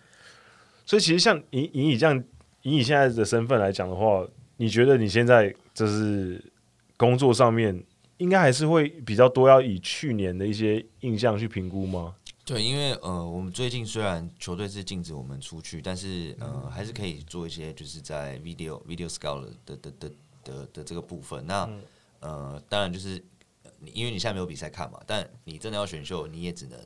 [0.86, 2.16] 所以其实像以以你这样
[2.62, 6.42] 以你现在的身份来讲的话，你觉得你现在就是
[6.96, 7.84] 工作上面
[8.22, 12.14] 应该还是会比较多要以去年的一些印象去评估吗？
[12.44, 20.10] 对，因为呃，我们最近虽然球队是禁止我们出去，但是呃，还是可以做一些就是在 video video scout 的的的。
[20.44, 21.82] 的的这个部分，那、嗯、
[22.18, 23.10] 呃，当然就是
[23.84, 26.76] 因为你现在没有比赛看嘛，但你真的要选秀，你也只能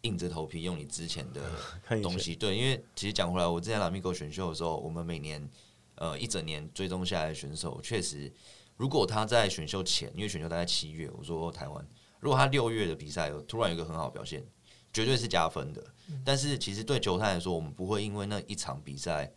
[0.00, 1.40] 硬着头皮用你之前的
[2.02, 2.34] 东西。
[2.34, 5.48] 对，因为其实讲回来，我之前 Lamigo 选秀的时候，我们每年
[5.94, 8.28] 呃一整年追踪下来的选手，确实
[8.76, 11.86] 如果他在选秀前，因为选秀大概七月，我说台湾，
[12.20, 14.44] 如果他六月的比赛突然有一个很好的表现，
[14.92, 15.82] 绝对是加分的。
[16.08, 19.32] 嗯、但是其实对球探来说，我们不会因为那一场比赛。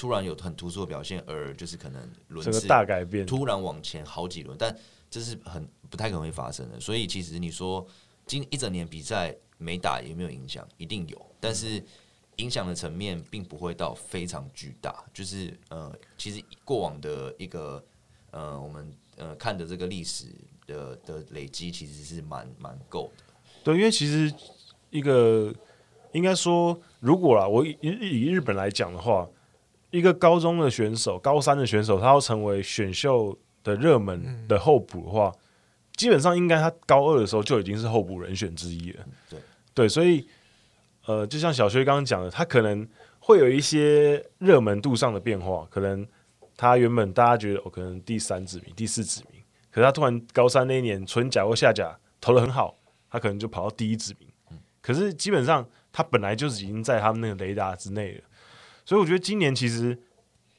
[0.00, 4.72] 突然有很突出的表现，而就是可能轮次大改变，突然往前好几轮，但
[5.10, 6.78] 这是很不太可能会发生的。
[6.78, 7.84] 所以其实你说
[8.24, 10.64] 今一整年比赛没打有没有影响？
[10.76, 11.84] 一定有，但是
[12.36, 15.04] 影响的层面并不会到非常巨大。
[15.12, 17.84] 就是呃，其实过往的一个
[18.30, 20.26] 呃，我们呃看的这个历史
[20.66, 23.24] 的的累积，其实是蛮蛮够的。
[23.64, 24.32] 对，因为其实
[24.90, 25.54] 一个
[26.12, 29.28] 应该说，如果啦，我以以日本来讲的话。
[29.90, 35.40] 一个高中的选手，高三的选手，他要成为选秀的热门的候补的话，嗯、
[35.96, 39.04] 基本上应该他高二的时候就已经是候补人选之一了。
[39.30, 39.40] 对
[39.72, 40.28] 对，所以
[41.06, 42.86] 呃，就像小薛刚刚讲的，他可能
[43.18, 45.66] 会有一些热门度上的变化。
[45.70, 46.06] 可能
[46.58, 49.40] 他原本大家觉得哦，可能第三指名、第四指名，
[49.70, 52.76] 可是他突然高三那一年春甲或夏甲投得很好，
[53.08, 54.28] 他可能就跑到第一指名。
[54.82, 58.24] 可是基本上他本来就是已经在他们那个雷达之内了。
[58.84, 59.96] 所以我觉得今年其实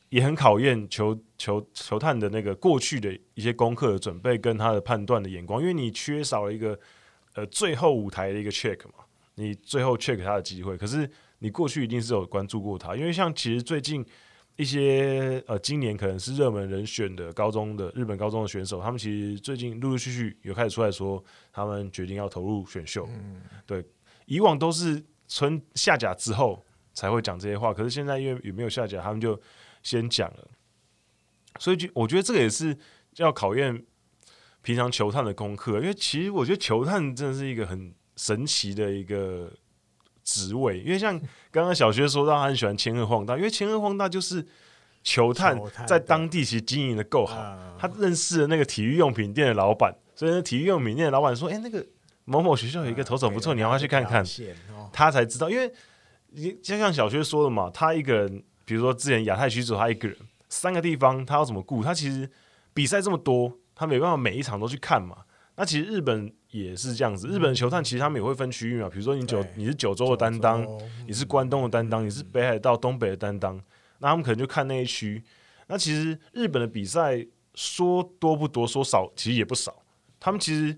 [0.08, 6.80] 也很考验球球球探的那个过去的一些功课的准备跟他的判断的眼光，因为你缺少了一个
[7.34, 9.04] 呃最后舞台的一个 check 嘛，
[9.36, 10.78] 你最后 check 他的机会。
[10.78, 14.06] 可是你过去一定是有关注过他，因为像其实最近
[14.60, 23.07] 一些呃今年可能是热门人选的高中的日本高中的选手，他们其实最近陆陆续续有开始出来说他们决定要投入选秀。
[23.10, 23.84] 嗯，对，
[24.26, 26.64] 以往都是春下甲之后。
[26.91, 29.39] 才会讲这些话，可是现在因为也没有下甲，他们就
[29.84, 30.47] 先讲了，
[31.57, 32.78] 所以就我觉得这个也是
[33.16, 33.86] 要考验
[34.62, 39.49] 平常球探的功课，因为其实我觉得球探真的是一个很神奇的一个
[40.30, 41.20] 职位，因为像
[41.52, 44.46] 刚刚小薛说到他很喜欢千鹤晃大，因为千鹤晃大就是
[45.04, 47.36] 球探在当地其实经营的够好，
[47.80, 51.84] 他认识了那个体育用品店的老板，所以那体育用品店的老板说：“哎、欸，那个
[52.26, 54.24] 某某学校有一个投手不错，你要不要去看看？”
[54.94, 55.72] 他才知道，因为
[56.62, 60.18] 就像小薛说的嘛，他一个人，比如说之前亚太区只有他一个人，
[60.48, 61.84] 三个地方他要怎么顾？
[61.84, 62.30] 他其实
[62.74, 65.18] 比赛这么多，他没办法每一场都去看嘛。
[65.60, 70.66] 那其实日本也是这样子，日本的球探其实他们也会分区域嘛，比如说你九你是九州的担当，
[71.05, 73.62] 你是关东的担当，你是北海道东北的担当，
[73.97, 75.22] 那他们可能就看那一区。
[75.68, 79.84] 那其实日本的比赛说多不多，说少其实也不少。
[80.18, 80.74] 他们其实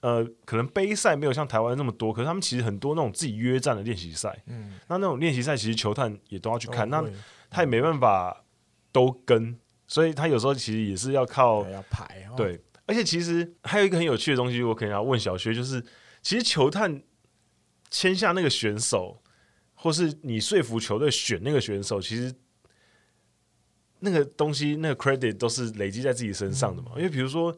[0.00, 7.02] 呃可能杯赛没有像台湾那么多，可是他们其实很多那种自己约战的练习赛，嗯，那那种练习赛其实球探也都要去看，那
[7.48, 8.44] 他也没办法
[8.92, 12.60] 都跟，所以他有时候其实也是要靠要排，对。
[12.86, 15.84] 而且其实还有一个很有趣的东西，我可能要问小薛，就是
[16.22, 17.02] 其实球探
[17.90, 19.20] 签下那个选手，
[19.74, 22.32] 或是你说服球队选那个选手，其实
[23.98, 26.92] 那个东西那个 credit 都是累积在自己身上的嘛。
[26.96, 27.52] 因为比如说，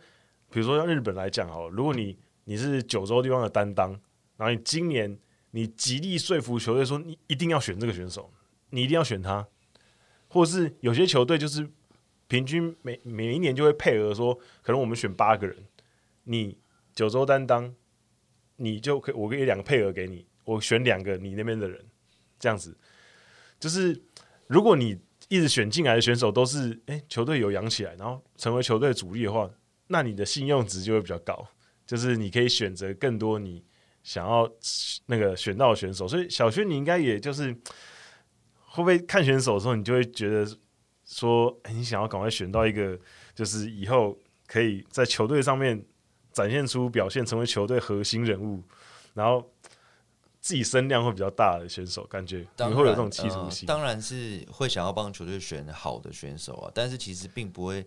[0.51, 3.91] 比如说像日本来讲哦，如果你你是九州地方的担当，
[4.39, 5.19] 然后你今年
[5.51, 8.33] 你极力说服球队说你一定要选这个选手，
[8.71, 9.47] 你一定要选他，
[10.29, 11.69] 或是有些球队就是。
[12.29, 15.57] 平均每每一年就会配额说，可能我们选八个人，
[16.25, 16.59] 你
[16.95, 17.75] 九州担当，
[18.57, 21.83] 你就可以我给两个配额给你，我选两个你那边的人，
[22.39, 22.77] 这样子，
[23.59, 23.99] 就是
[24.47, 29.51] 如果你一直选进来的选手都是诶、球队有养起来，然后成为球队主力的话，
[29.87, 31.49] 那你的信用值就会比较高，
[31.87, 33.65] 就是你可以选择更多你
[34.03, 34.47] 想要
[35.07, 36.07] 那个选到的选手。
[36.07, 37.55] 所以小轩，你应该也就是
[38.67, 40.47] 会不会看选手的时候，你就会觉得。
[41.09, 42.97] 说，欸，你想要赶快选到一个，
[43.35, 44.15] 就是以后
[44.47, 45.83] 可以在球队上面
[46.33, 48.63] 展现出表现，成为球队核心人物，
[49.15, 49.51] 然后
[50.39, 53.67] 自己声量会比较大的选手，感觉你会有这种企图心。
[53.67, 57.85] 呃，当然是会想要帮球队选好的选手啊，但是其实并不会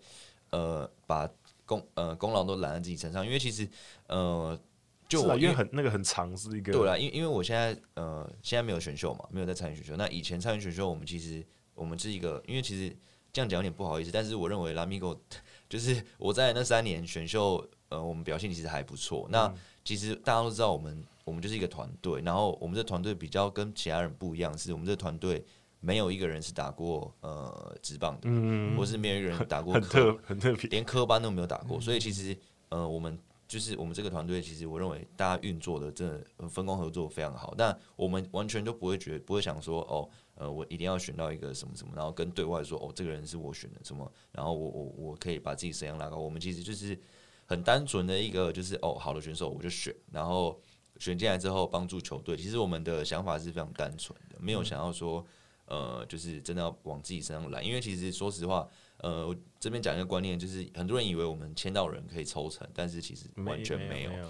[0.50, 1.30] 呃把
[1.68, 3.70] 功呃功劳都揽在自己身上，因为其实
[4.08, 4.60] 呃
[5.08, 9.96] 就我因为很那个很长是一个对啦，因因为我现在呃现在没有选秀嘛，没有在参与选秀。
[9.96, 11.46] 那以前参与选秀，我们其实
[11.76, 12.96] 我们是一个，因为其实。
[13.34, 15.18] 这样讲有点不好意思，但是我认为 Lamigo
[15.70, 19.28] 就是我在那三年选秀，呃，我们表现其实还不错。
[19.32, 19.54] 那
[19.86, 25.44] 其实大家都知道，我们我们就是一个团队，然后我们这团队比较跟其他人不一样，是我们这团队
[25.80, 31.80] 没有一个人是打过呃职棒的，嗯，或是没有一个人打过 很特很特别，连科班都没有打过。
[31.80, 33.18] 所以其实呃，我们
[33.48, 40.10] 就是我们这个团队，其实我认为大家运作的真的分工合作非常好，但我们完全都不会觉得不会想说哦。
[40.42, 46.18] 呃，我一定要选到一个什么什么，然后跟对外说哦，这个人是我选的什么，然后我我我可以把自己身量拉高。
[46.18, 47.00] 我们其实就是
[47.46, 50.60] 很单纯的一个，就是哦，好的选手我就选，然后
[50.98, 52.36] 选进来之后帮助球队。
[52.36, 55.24] 其实我们的想法是非常单纯的，没有想要说
[55.66, 57.64] 呃，就是真的要往自己身上揽。
[57.64, 58.68] 因为其实说实话，
[58.98, 64.28] 呃，我这边讲一个观念，就是很多人以为我们签到人可以抽成，但是其实完全没有，没有，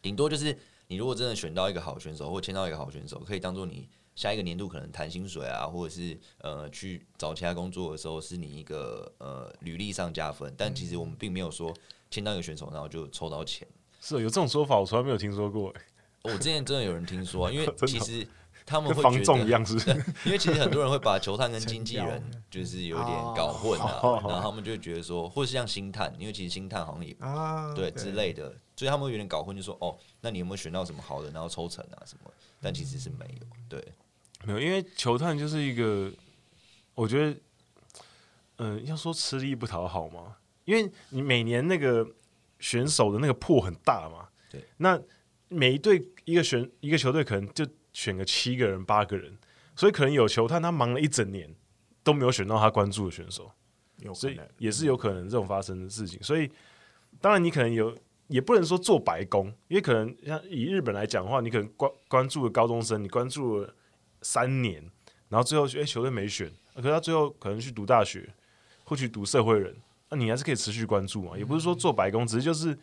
[0.00, 0.56] 顶多就是
[0.86, 3.88] 你如果真的选到一个好选手，或签到一个好选手，可以当做你。
[4.16, 10.52] 下一个年度可能谈薪水啊，或者是呃去找其他工作的时候，是你一个呃履历上加分。
[10.56, 11.72] 但其实我们并没有说
[12.10, 13.68] 签到一个选手，然后就抽到钱。
[14.00, 15.72] 是有这种说法，我从来没有听说过。
[16.22, 18.26] 我之前 真的有人听说，因为其实
[18.64, 19.76] 他们会防重一样，是？
[20.24, 27.14] 因为其实很多人会把球探跟经纪人 就是有点搞混啊，然后他们就会觉得说，或者是像星探，因为其实星探好像也
[27.74, 32.30] 对之类的，所以他们会有点搞混，就说哦，那你有没有选到什么好的，然后抽成啊什么？
[32.60, 33.84] 但其实是没有，对。
[34.46, 36.12] 没有，因为球探就是一个，
[36.94, 37.30] 我觉得，
[38.58, 42.06] 嗯、呃，要说吃力不讨好嘛，因为你每年那个
[42.60, 45.00] 选手的那个破很大嘛，对，那
[45.48, 49.36] 每一队一个选一个球队可能就选个七个人八个人，
[49.74, 51.52] 所以可能有球探他忙了一整年
[52.04, 53.50] 都没有选到他关注的选手，
[53.98, 56.48] 有所以也是有可能这种发生的事情，所以
[57.20, 57.96] 当然你可能有。
[58.28, 63.72] 也不能说做白工，因为可能像以日本来讲的话，你可能关关注了高中生，你关注了
[64.22, 64.82] 三年，
[65.28, 68.28] 然后最后球队没选，可是他最后可能去读大学，
[68.84, 69.74] 或去读社会人，
[70.10, 71.36] 那你还是可以持续关注嘛。
[71.36, 72.76] 也不是说做白工，只是就是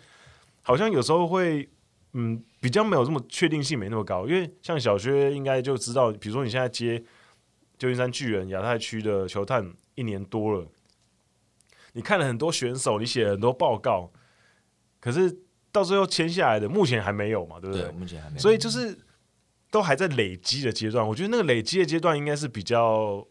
[0.62, 1.70] 好像有时候会
[2.14, 7.04] 嗯比较没有这么确定性没那么高，因为像小薛应该就知道，比如说你现在接
[7.78, 10.68] 旧金山巨人亚太区的球探一年多了，
[11.94, 14.12] 你看了很多选手，你写了很多报告。
[15.00, 15.38] 可是
[15.70, 17.84] 到最后签下来的，目前还没有嘛，对不对？
[17.84, 18.42] 对，目前还没有。
[18.42, 18.98] 所以就是
[19.74, 21.06] 都还在累积的阶段。
[21.06, 23.26] 我觉得那个累积的阶段应该是比较，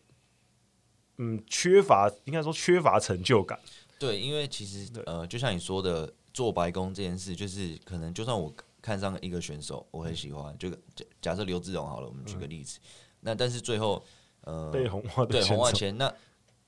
[1.19, 3.57] 嗯，缺乏，应该说缺乏成就感。
[3.97, 12.91] 对，因为其实呃，就像你说的，做白宫这件事，就是可能就算我看上一个选手，我很喜欢，就假假设刘志荣好了，我们举个例子，嗯、
[13.21, 14.05] 那但是最后
[14.41, 16.13] 呃被红袜对红袜签，那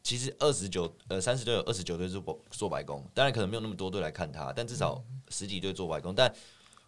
[0.05, 6.33] 其实二十九呃三十队有二十九队做做白宫，当然可能没有那么多队来看他，但至少十几队做白宫，但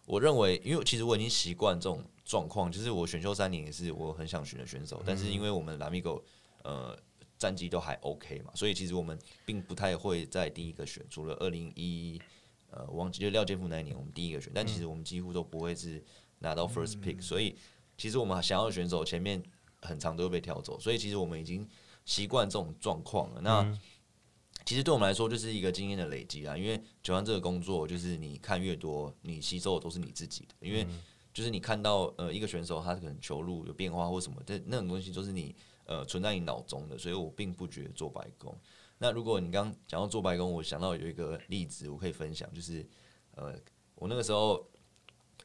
[0.07, 6.23] 我认为，因为其实我已经习惯这种状况，就是我选秀三年也是我很想选的选手，但是因为我们 Lamigo
[6.63, 6.97] 呃。
[7.39, 9.15] 战绩都还 OK 嘛，所以其实我们
[9.45, 12.19] 并不太会在第一个选，除了二零一
[12.71, 16.03] 呃，我忘记就廖建富那一年我们第一个选，但其实我们几乎都不会是
[16.39, 17.55] 拿到 first pick，所以
[17.95, 19.39] 其实我们想要的选手前面
[19.83, 21.69] 很长都会被挑走，所以其实我们已经
[22.05, 23.41] 习惯这种状况了。
[23.41, 23.79] 那
[24.67, 30.85] 其实对我们来说就是一个经验的累积啊，因为球探这个工作就是你看越多，你吸收的都是你自己的，因为
[31.33, 35.55] 就是你看到呃一个选手他可能球路有变化或什么，这那种东西都是你。
[35.89, 38.53] 呃，存在你脑中的，所以我并不觉得做白工。
[38.97, 42.85] 那如果你刚讲到做白工，我想到有一个例子，我可以分享，就是
[43.35, 43.55] 呃，
[43.95, 44.61] 我那个时候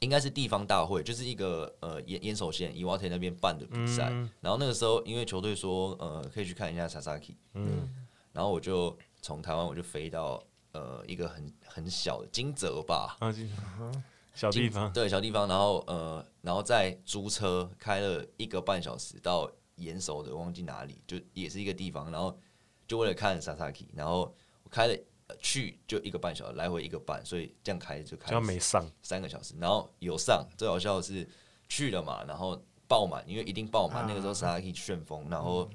[0.01, 4.09] 应该是地方大会，就是一个呃岩岩手县伊瓦特那边办的比赛。
[4.11, 7.89] 嗯、然后那个时候，因为球队说呃可以去看一下 Sasaki，嗯，
[8.33, 13.33] 然后我就从台湾我就飞到呃一个很很小的金泽吧，啊，
[14.35, 15.49] 小地方，对，小地方。
[15.49, 19.51] 然后呃，然后再租车开了一个半小时到。
[19.77, 22.39] 严守的，忘记哪里，就也是一个地方，然后
[22.87, 24.33] 就为了看 Sasaki，然后
[24.63, 24.95] 我开了
[25.41, 31.27] 去就一个半小时，来回一个半，所以这样开就开没上三个小时，然后有上，最好笑的是
[31.69, 35.69] 去了嘛，然后爆满，因为一定爆满，那个时候 Sasaki 旋风，然后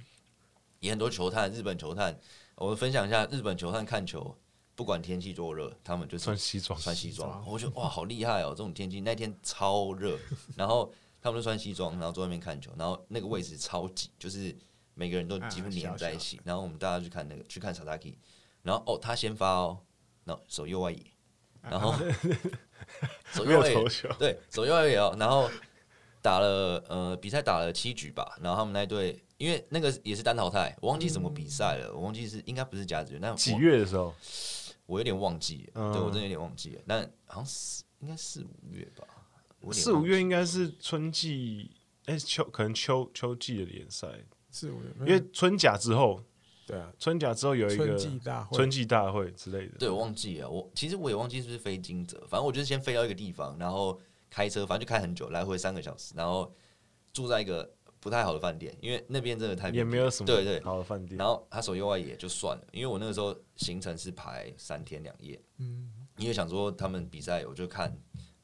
[0.80, 2.18] 也很多球探，日本球探，
[2.58, 4.36] 我们分享一下日本球探看球，
[4.76, 10.18] 不管天气多热，他们就穿西装，穿西装，我觉得哇，好厉害哦，这种天气那天超热，
[10.56, 10.94] 然后。
[11.20, 14.56] 他们都穿西装，然后坐外面看球，然后那个位置超挤，就是
[14.94, 16.40] 每个人都几乎黏在一起。
[16.46, 18.16] 然后我们大家去看那个，去看 Sasaki，
[18.62, 19.80] 然后哦，他先发哦，
[20.24, 21.04] 然后手右外野，
[21.64, 21.94] 然后
[23.34, 23.84] 手右外野，
[24.20, 25.50] 对，手右外野哦，然后
[26.22, 34.14] 打了呃比赛打了七局吧，然后他们那队因为那个也是单淘汰，我忘记什么比赛了，我忘记是应该不是甲子园，那几月的时候，
[34.86, 39.06] 我有点忘记，对我真的有点忘记了，但好像是应该四五月吧。
[39.72, 41.72] 四五月应该是春季，
[42.06, 44.08] 哎、欸，秋可能秋秋季的联赛。
[44.50, 46.24] 四五月，因为春甲之后，
[46.66, 49.78] 对啊，春甲之后有一个春季大会，春季大会之类的。
[49.78, 54.00] 对，我忘记了，我其实我也忘记是不是飞金泽，反正我就是先飞到一个地方，然后
[54.30, 56.52] 开车，反正就开很久，来回三个小时，然后
[57.12, 57.70] 住在一个
[58.08, 61.18] 不太好的饭店，因为那边真的太也没有什么对对好的饭店。
[61.18, 67.94] 然后他守右外野就算了，因为我那个时候行程是排三天两夜，嗯，因为想说他们比赛，我就看。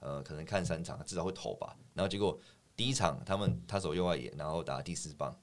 [0.06, 1.74] 呃，可能看三场，至少会投吧。
[1.94, 2.38] 然后结果
[2.76, 5.34] 第一场他们他守右外野，然后打第四棒，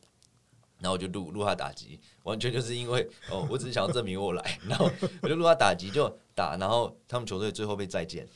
[0.79, 4.91] 然后我就录录他打击，完全就是因为哦，我只是想要证明我来， 然后
[5.23, 8.29] 我就录他打击就打，然后他们球队最后被再见，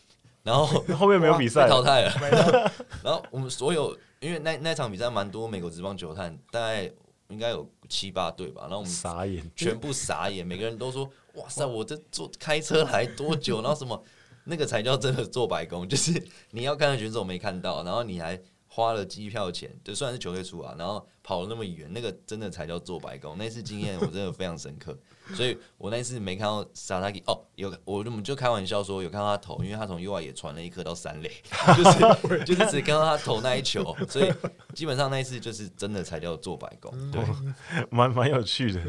[0.45, 0.65] 然后
[0.97, 2.13] 后面没有比赛淘汰了。
[3.03, 6.89] 然后我们所有因为那那场比赛蛮多美国职棒球探，大概
[7.27, 14.01] 应该有七八队吧，然后我们傻眼，全部傻眼，每个人都说哇塞，我这坐开车来多久，然后什么。
[14.47, 23.39] 那个才叫真的做白工，就是你要看的选手没看到，然后你还花了机票钱，就算是球队出啊，然后跑了那么远，那个真的才叫做白工。
[23.39, 24.95] 那次经验我真的非常深刻，
[25.33, 31.31] 所以我那次没看到萨拉基哦，有我我们就开玩笑说有看到他投，因为他从右外野传了一颗到三垒，
[31.77, 34.33] 就是 就是只看到他投那一球，所以
[34.75, 37.23] 基本上那一次就是真的才叫做白工，对，
[37.91, 38.81] 蛮蛮有趣的，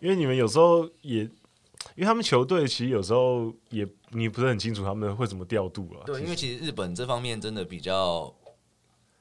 [0.00, 1.28] 因为你们有时候也。
[1.94, 6.02] 因为他们球队其实有时候也你不是很清楚他们会怎么调度了。
[6.06, 8.32] 对，因为其实日本这方面真的比较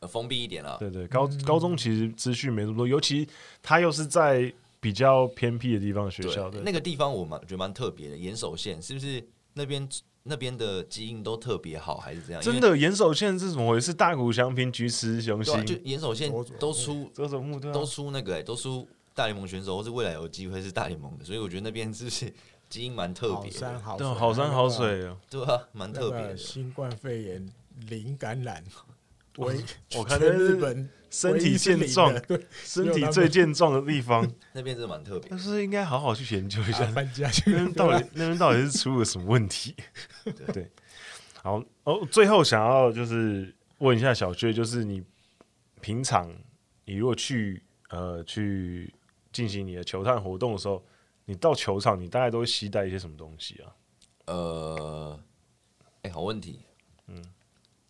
[0.10, 0.76] 封闭一点了。
[0.80, 3.28] 对对，高高中其实资讯没那么多，尤其
[3.62, 6.50] 他又是在比较偏僻的地方学校。
[6.50, 9.88] 的，那个地方我蛮觉得蛮特别的，岩手县是不是那边
[10.24, 12.42] 那边的基因都特别好，还是这样？
[12.42, 13.94] 真的，岩手县是怎么回事？
[13.94, 22.34] 大谷翔平、菊池雄心，就岩手县都出佐佐木，都出那个、欸，都出大联盟选手，或是未来有机会是大联盟的，所以我觉得那边是不是？
[22.70, 26.36] 基因蛮特别的，对，好山好水啊，对啊，蛮特别的。
[26.36, 27.50] 新冠肺炎
[27.88, 28.62] 零感染，
[29.38, 29.54] 我
[29.96, 32.14] 我 看日本 身体健壮，
[32.52, 35.30] 身体最健壮的地方， 那边真的蛮特别。
[35.30, 39.74] 但是应该好好去研究一下，搬家那边到底那边到底是出了什么问题？
[40.54, 40.70] 对，
[41.42, 42.06] 好哦。
[42.12, 45.02] 最后想要就是问一下小薛，就是你
[45.80, 46.30] 平常
[46.86, 48.94] 你如果去呃去
[49.32, 50.84] 进行你的球探活动的时候。
[51.30, 53.68] 你到球场，你大概都会携带一些什么东西啊？
[54.28, 55.20] 呃，
[55.96, 56.62] 哎、欸，好问题。
[57.08, 57.22] 嗯，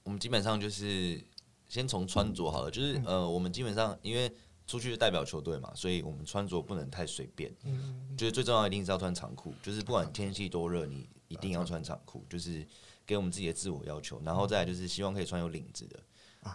[0.02, 1.22] 我们基本上就是
[1.68, 4.32] 先从穿着好了，就是呃，我们基本上因为
[4.66, 7.54] 出去代表球队嘛，所以我们穿着不能太随便。
[7.64, 12.66] 嗯，就是最重要一定是要穿长裤，就是不管天气多热，你一定要穿长裤，就是
[13.06, 14.22] 给我们自己的自我要求。
[14.26, 16.00] 然后再来就是希望可以穿有领子的，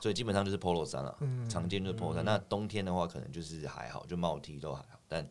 [0.00, 1.18] 所以基本上就是 Polo 衫了，
[1.48, 2.24] 常见就是 Polo 衫。
[2.24, 5.26] 那冬天的话，可能就是还好，就帽 T 都还好，但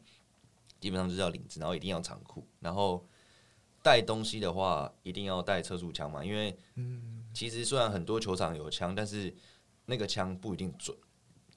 [0.80, 2.48] 基本上就是要领子，然后一定要长裤。
[2.60, 3.06] 然后
[3.84, 6.58] 带东西的话，一定要带测速枪嘛，因为
[7.34, 9.34] 其实虽然很多球场有枪，但是
[9.92, 10.96] 那个枪不一定准。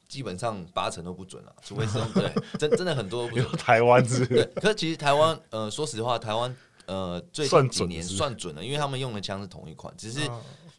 [0.06, 3.50] 基本上八成都不准了，除非是 对，真真的很多不准。
[3.52, 6.54] 台湾是，对，可是其实台湾，呃，说实话，台湾
[6.86, 10.20] 呃最近几年算准了，因为他们用的枪是同一款，只是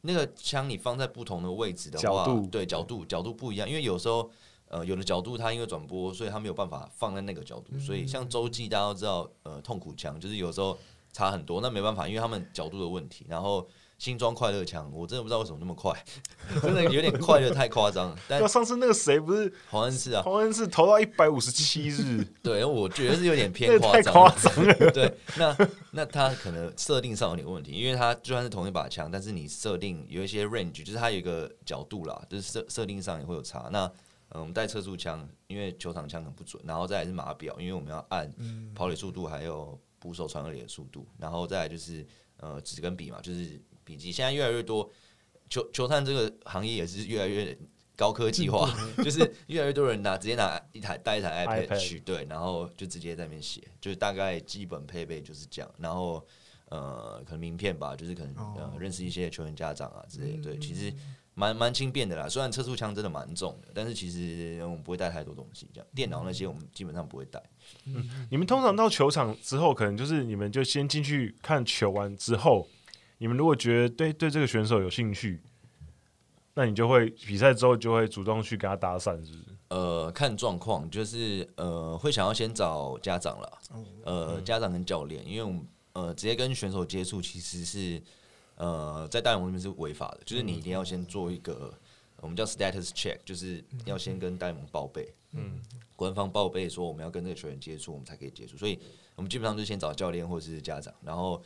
[0.02, 4.30] 那个枪你放在不同的位置的话，对角度角度不一样，因为有时候
[4.70, 10.78] 呃有的角度它因为转播，所以它没有办法放在那个角度，所以像洲际大家都知道，呃，痛苦枪就是有时候
[11.12, 13.68] 差很多，那没办法，因为他们角度的问题，然后。
[13.98, 15.92] 新装快乐枪，我真的不知道为什么那么快，
[16.62, 18.20] 真的有点快的太夸张了。
[18.28, 20.22] 但上次那个谁不是黄恩赐啊？
[20.22, 24.74] 黄恩赐投到一百五十七日， 对，我觉得是有点偏夸张，太夸张了。
[24.92, 25.58] 对，那
[25.92, 33.70] 那他可能设定上有点问题，因为他就算是同一把枪，但是你设定有一些 range，就是它有一个角度啦，就是设设定上也会有差。
[33.72, 33.86] 那
[34.32, 38.30] 嗯，我们带测速枪，因为球场枪很不准，然后再来是码表，因为我们要按
[38.76, 42.06] 跑垒速度，还有捕手传二垒的速度，然后再来就是
[42.38, 43.62] 呃纸跟笔嘛，就是。
[43.86, 44.92] 笔记现在越来越多，
[45.48, 47.58] 球球探这个行业也是越来越
[47.96, 48.70] 高科技化，
[49.02, 56.22] 就是越来越多人拿直接拿一台带一台 iPad 去对，然后就直接在那边写，就是大概基本配备就是这样，然后
[56.70, 60.92] 呃可能名片吧，就是可能呃认识一些球员家长啊之类的，对，其实
[61.36, 62.28] 蛮蛮轻便的啦。
[62.28, 67.42] 虽然测速枪真的蛮重的，但是其实我们不会带太多东西，这样电脑那些我们基本上不会带。
[67.86, 72.68] 嗯，你们通常到球场之后，可能就是你们就先进去看球完之后。
[73.18, 75.42] 你们如果觉得对对这个选手有兴趣，
[76.54, 79.44] 那你就会比赛之后就会主动去跟他搭讪，是不是？
[79.70, 83.60] 呃，看状况，就是呃，会想要先找家长了，
[84.04, 88.02] 呃，家长跟教练，因为我们呃直接跟选手接触其实是
[88.56, 91.74] 呃在大联盟那边是违法的，就是你一定要先做一个
[92.18, 95.60] 我们叫 status check，就是要先跟大联盟报备，嗯，
[95.96, 98.78] 官方报备说我们要跟这个球员接触，我们才可以接触，所以
[99.16, 101.42] 我们基本上就先找教练或者是家长，然后。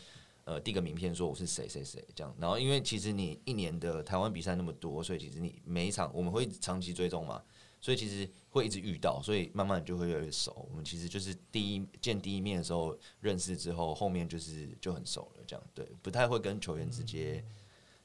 [0.49, 7.39] 呃，递个名片说我是谁谁谁这样，然后因为其实你一年的台湾比赛那么多，所以其实你每一场我们会长期追踪嘛，
[7.79, 10.67] 所以其实会一直遇到，所以慢慢就会越来越熟。
[10.71, 17.51] 我们其实就是第一见第一面的时候认识之后，后面就是就很熟了这样，对，不太会跟球员直接、嗯、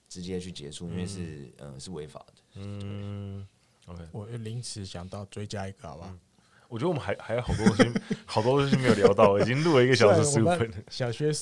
[0.07, 2.35] 直接去接触，因为是嗯、呃、是违法的。
[2.57, 3.49] 嗯
[3.87, 6.21] ，OK，我临时想到追加一个好吧、嗯？
[6.69, 10.71] 我觉得我们还还有好多东西， 好多东西没有聊到，已经录了一个小时十五分。
[10.91, 11.33] 小学。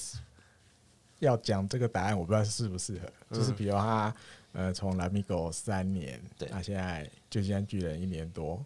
[1.24, 3.06] 要讲这个答案，我不知道适不适合。
[3.30, 4.14] 嗯、就是比如他，
[4.52, 8.60] 呃，从 Lamigo 三年，对，那现在旧金山巨人一年多，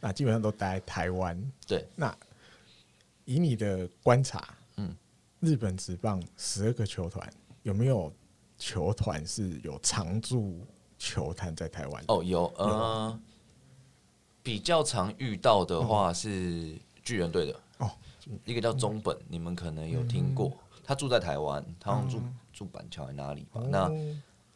[0.00, 1.38] 那基本上都待台湾。
[1.66, 2.16] 对，那
[3.26, 4.96] 以你的观察，嗯，
[5.40, 7.30] 日本职棒十二个球团
[7.62, 8.10] 有没有
[8.56, 10.66] 球团是有常驻
[10.98, 12.04] 球探在台湾？
[12.08, 13.20] 哦，有，呃，有
[14.42, 17.90] 比较常遇到的话是巨人队的哦，
[18.46, 20.48] 一个叫中本，嗯、你们可能有听过。
[20.48, 20.58] 嗯
[20.88, 23.60] 他住在台湾，他好像住、嗯、住板桥还哪里吧？
[23.60, 23.92] 哦、那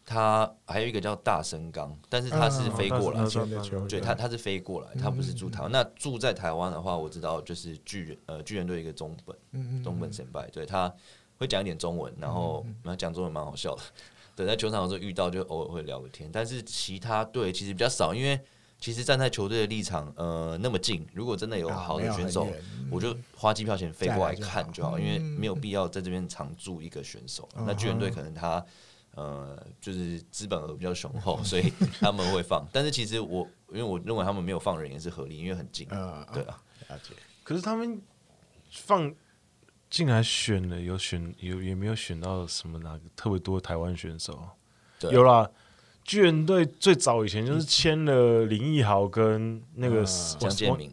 [0.03, 5.71] 他还有一个叫大生刚，但是他是飞过来，嗯、对，他他是飞过来，他不是住台湾。
[5.71, 10.91] 嗯、那住在台湾的话，我知道就是巨人呃巨人队一个中本，嗯、中本神拜，对，他
[11.37, 13.83] 会讲一点中文，然后他讲中文蛮好笑的。
[14.35, 18.41] 对，在球场的时候遇到就偶尔会聊个天，但是其他队其实比较少，因为。
[18.83, 22.49] 其实站在球队的立场，呃，那么近，如果真的有好的选手，
[22.91, 27.49] 我就花机票钱飞过来看就好，因为没有必要在这边常驻一个选手。
[27.55, 28.67] 那巨人队可能他，
[29.15, 32.67] 呃，就是资本额比较雄厚， 所以他们会放。
[32.73, 35.87] 但是其实我，因为我认为他们没有放人也是合理，因为很近。
[35.87, 37.15] 对啊，了解。
[37.45, 38.03] 可是他们
[38.69, 39.15] 放
[39.89, 44.43] 进来选了，有选有也没有选到什么哪个特别多台湾选手？
[45.03, 45.49] 有啦。
[46.05, 50.05] 巨人队最早以前就是签了林奕豪跟那个
[50.39, 50.91] 蒋建民，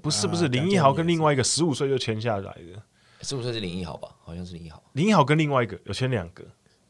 [0.00, 2.82] 不是不是林奕豪跟另外一个十五岁就签下来的，
[3.22, 4.08] 十五岁是林奕豪吧？
[4.24, 4.82] 好像是林奕豪。
[4.94, 6.42] 林奕豪跟另外一个有签两个，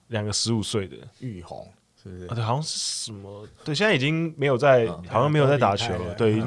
[0.08, 1.68] 两个十五岁的玉红
[2.00, 2.26] 是不是？
[2.28, 3.46] 对，好像是什么？
[3.64, 6.14] 对，现在已经没有在，好像没有在打球了。
[6.14, 6.40] 对，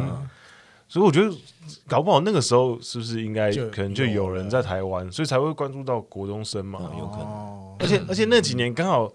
[0.88, 1.30] 所以我觉得
[1.86, 6.80] 搞不好那个时候是不是应该可能就有人在台湾，所以才会关注到国中生嘛？
[6.98, 7.78] 有可能。
[7.80, 9.12] 而且而且那几年刚好。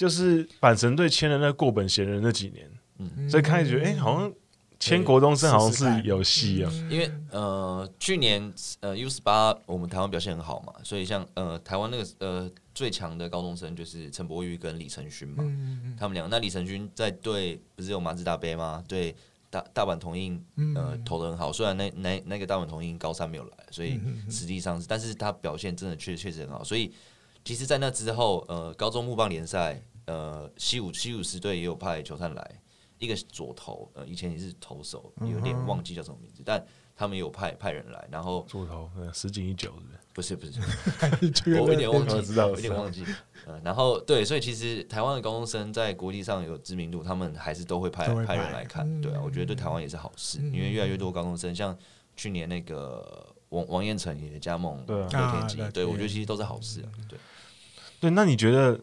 [0.00, 2.66] 就是阪神队签了那过本贤人那几年，
[2.96, 4.32] 嗯，所以开始觉得，哎、欸，好像
[4.78, 6.72] 签国中生好像是有戏啊。
[6.88, 8.50] 因为呃，去年
[8.80, 16.34] 呃 U 十八我们台湾表现很好嘛，所以像呃台湾那个呃最强的高中生就是陈柏宇跟李承勋嘛，嗯嗯他们两个。
[16.34, 18.82] 那李承勋在队不是有马自达杯吗？
[18.88, 19.14] 对
[19.50, 20.42] 大大阪桐荫
[20.74, 24.00] 呃投的很好，虽然那那那个大阪桐荫高三没有来，所以
[24.30, 26.90] 实际上是，但是他表现真的确确实很好，所以。
[27.42, 29.80] 其实，在那之后，呃，高中木棒联赛，
[30.10, 32.60] 呃，西武西武狮队也有派球探来，
[32.98, 36.60] 一个左投，呃，以前也是投手，有点忘记叫什么名字，但
[36.96, 39.72] 他们有派派人来，然后左投，呃石井一久
[40.12, 40.60] 不是不是，
[41.60, 43.04] 我有点忘记，知道，有点忘记。
[43.46, 48.84] 嗯，然后对，所以其实台湾的高中生在国际上有知名度，他们还是都会派派人来看。
[49.00, 51.76] 对啊，我觉得对台湾也是好事，因为越来越多高中生，像
[52.16, 56.88] 去年那个王王彦辰也加盟乐天机，对我觉得其实都是好事啊。
[57.08, 57.18] 对，
[58.00, 58.78] 对，那你觉得？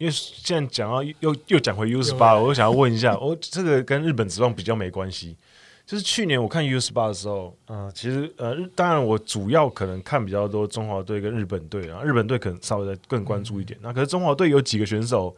[0.00, 5.36] 因为现在讲到又又讲回 U 十八了，我就想要问一下，我这个跟日本职棒比较没关系。
[5.84, 13.78] 就是去年我看 U 十八的时候，嗯、呃，其实呃，当然我主要可能看比较多中华队跟日本队啊，日本队可能稍微再更关注一点。
[13.82, 15.36] 那、嗯、可是中华队有几个选手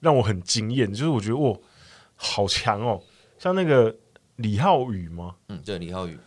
[0.00, 1.56] 让我很惊艳，就是我觉得哇，
[2.16, 3.00] 好强哦，
[3.38, 3.94] 像那个
[4.34, 5.36] 李浩宇吗？
[5.48, 6.18] 嗯，对，李浩宇，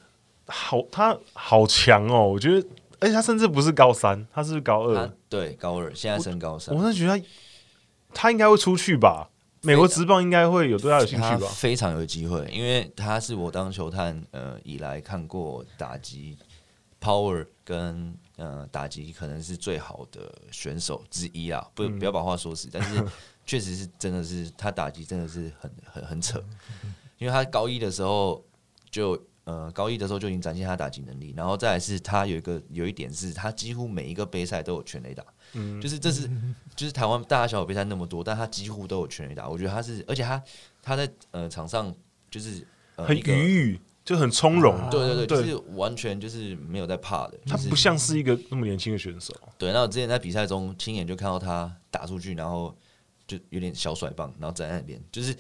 [0.47, 2.65] 好，他好强哦，我觉得，
[2.99, 7.25] 而且他甚至不是高三，他是高二，对，高二，现在升高三，我真的觉得他
[8.15, 9.29] 他应该会出去吧。
[9.61, 11.47] 美国职棒应该会有对他有兴趣吧？
[11.47, 16.37] 非常有机会，因为他是我当球探呃以来看过打击
[17.01, 21.67] power 跟呃打击可能是最好的选手之一啊！
[21.73, 23.03] 不不要把话说死，但是
[23.43, 26.39] 确实是真的是他打击真的是很很很扯，
[27.17, 28.45] 因为他高一的时候
[28.91, 35.25] 就呃高一的时候就已经展现他打击能力，然后再来是他有一个有一点是他几乎每一个杯赛都有全垒打。
[35.53, 36.29] 嗯，就是这是，
[36.75, 39.47] 就是台湾大大小小比赛那么多，但他几乎都有全垒打。
[39.47, 40.41] 我觉得他是，而且他
[40.81, 41.93] 他在呃场上
[42.29, 42.65] 就是、
[42.97, 43.21] 呃、很愉
[43.71, 44.89] 悦，就很从容。
[44.89, 47.37] 对对对，就是完全就是没有在怕的。
[47.45, 49.33] 他不像是一个那么年轻的选手。
[49.57, 52.75] 对，那我之前在比赛中亲眼就看到他打出去，然后
[53.25, 55.33] 就有点小甩棒，然后站在那边，就是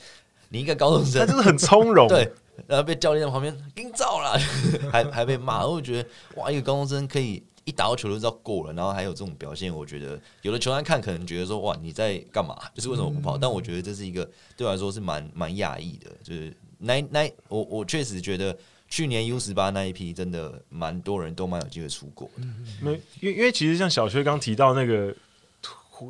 [0.49, 2.07] 你一个高中生，他就是很从容。
[2.09, 2.31] 对，
[2.67, 4.39] 然后被教练在旁边给你照了，
[4.89, 5.65] 还还被骂。
[5.65, 7.43] 我觉得哇，一个高中生可以。
[7.65, 12.55] 一打到球就知道过了，然后还有这种表现，我觉得有的球员看可能觉得说哇，你在干嘛？
[12.75, 13.37] 就是为什么不跑？
[13.39, 14.23] 但我觉得这是一个
[14.55, 16.11] 对我来说是蛮蛮讶异的。
[16.21, 18.55] 就是那那我我确实觉得
[18.87, 22.43] 去年 U 十八那一批真的蛮多人都蛮有机会出国的。
[22.79, 25.15] 没，因为因为其实像小薛刚提到那个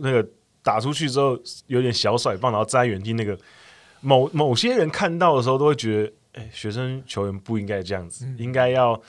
[0.01, 0.27] 那个
[0.61, 3.39] 打出去之后有点小甩棒，然后站在原地那个
[4.01, 9.01] 某某些人看到的时候都会觉得，哎、欸，学生球员不应该这样子，应该要。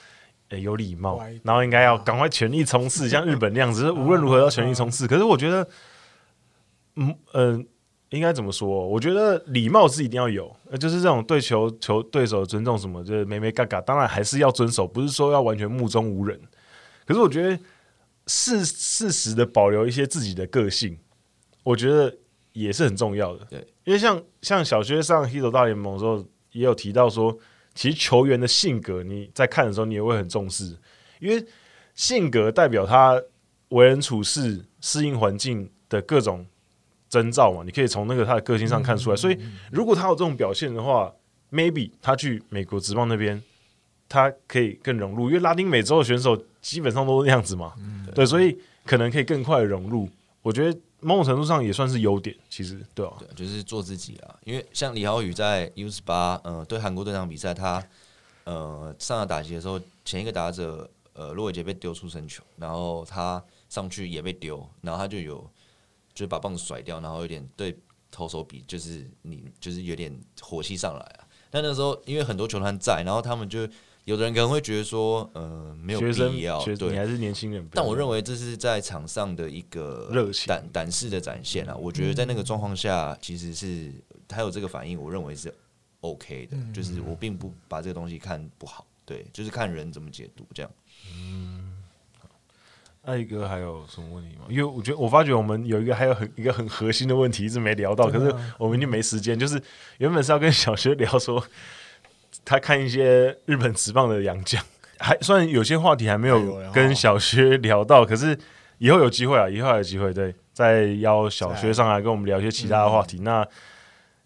[0.49, 5.05] 有礼貌，然后应该要赶快全力冲刺，像日本那样子，无论如何要全力冲刺。
[5.05, 5.67] 可是我觉得，
[6.95, 7.65] 嗯嗯、呃，
[8.11, 8.87] 应该怎么说？
[8.87, 16.39] 我觉得礼貌是一定要有，就是这种对球球对手的尊重什么，就是没没嘎嘎，当然还是要遵守，不是说要完全目中无人。
[17.05, 17.59] 可是我觉得
[18.27, 20.97] 适适时的保留一些自己的个性，
[21.63, 22.15] 我觉得
[22.53, 23.43] 也是很重要的。
[23.49, 27.37] 对，因为像像小薛上 Hito 大联盟的时候，也有提到说。
[27.77, 30.75] 其实球员的性格，你在看的时候，你也会很重视，
[31.19, 31.45] 因为
[31.93, 33.21] 性格代表他
[33.69, 36.43] 为人处事、适应环境的各种
[37.07, 37.61] 征兆嘛。
[37.63, 39.15] 你可以从那个他的个性上看出来。
[39.15, 39.37] 所以，
[39.71, 41.13] 如果他有这种表现的话
[41.51, 43.39] ，maybe 他去美国职棒那边，
[44.09, 45.27] 他可以更融入。
[45.27, 47.73] 因为拉丁美洲的选手基本上都是那样子嘛，
[48.15, 50.09] 对，所以可能可以更快的融入。
[50.41, 50.79] 我觉得。
[50.99, 54.35] 某种程度上也算是优点，其实对啊，对，就是做自己啊。
[54.43, 57.83] 因为像李浩宇在 U 十八，呃，对韩国队那场比赛，他
[58.45, 65.47] 呃上了打击的时候，前一个打者呃洛伟杰被丢出生球，然后他上去也被丢，然后他就有
[66.13, 67.77] 就把棒子甩掉，然后有点对
[68.09, 71.27] 投手比，就是你就是有点火气上来啊。
[71.49, 73.67] 但那时候因为很多球团在，然后他们就。
[74.07, 77.67] 有的人可能会觉得说，呃，没有必要，对，你还是年轻人。
[77.73, 81.75] 但我认为这是在场上的一个热情、胆胆识的展现啊。
[81.75, 83.91] 我觉得在那个状况下，其实是
[84.25, 85.53] 他有这个反应，我认为是
[85.99, 86.55] OK 的。
[86.73, 90.71] 就是我并不把这个东西看不好，对，就是看人怎么解读这样。
[91.13, 91.73] 嗯，
[93.01, 94.45] 艾哥还有什么问题吗？
[94.47, 99.37] 因为我觉得我发觉我们有一个还有很一个很核心的问题一直没聊到，可是我们已经没时间。
[99.37, 99.61] 就是
[99.97, 101.45] 原本是要跟小学聊说。
[102.49, 104.63] 他看一些日本职棒的洋将，
[104.99, 108.37] 还虽然有些话题还没有跟小薛聊到，可是
[108.77, 113.19] 以后有机会啊，以后还有机会，对，再邀小薛上来跟我们聊一些其他的话题。
[113.19, 113.45] 那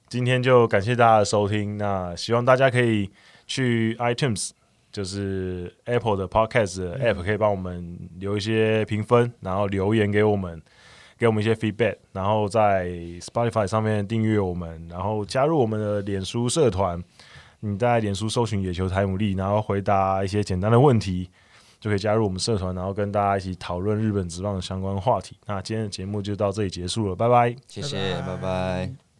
[0.07, 3.09] 今天就感谢大家的收听，那希望大家可以
[3.47, 4.51] 去 iTunes，
[4.91, 10.61] 就是 Apple 的 Podcast 的 App，可以帮我们留一些评分，然后留言给我们，
[11.17, 12.85] 给我们一些 feedback，然后在
[13.19, 17.03] Spotify 上面订阅我们，然后加入我们的脸书社团。
[17.61, 21.29] 你在脸书搜寻野球台姆利，然后回答一些简单的问题，
[21.79, 25.37] 就可以加入我们社团，然后跟大家一起讨论日本职棒的相关话题。
[25.45, 29.10] 那今天的节目就到这里结束了，拜拜，谢谢，拜拜。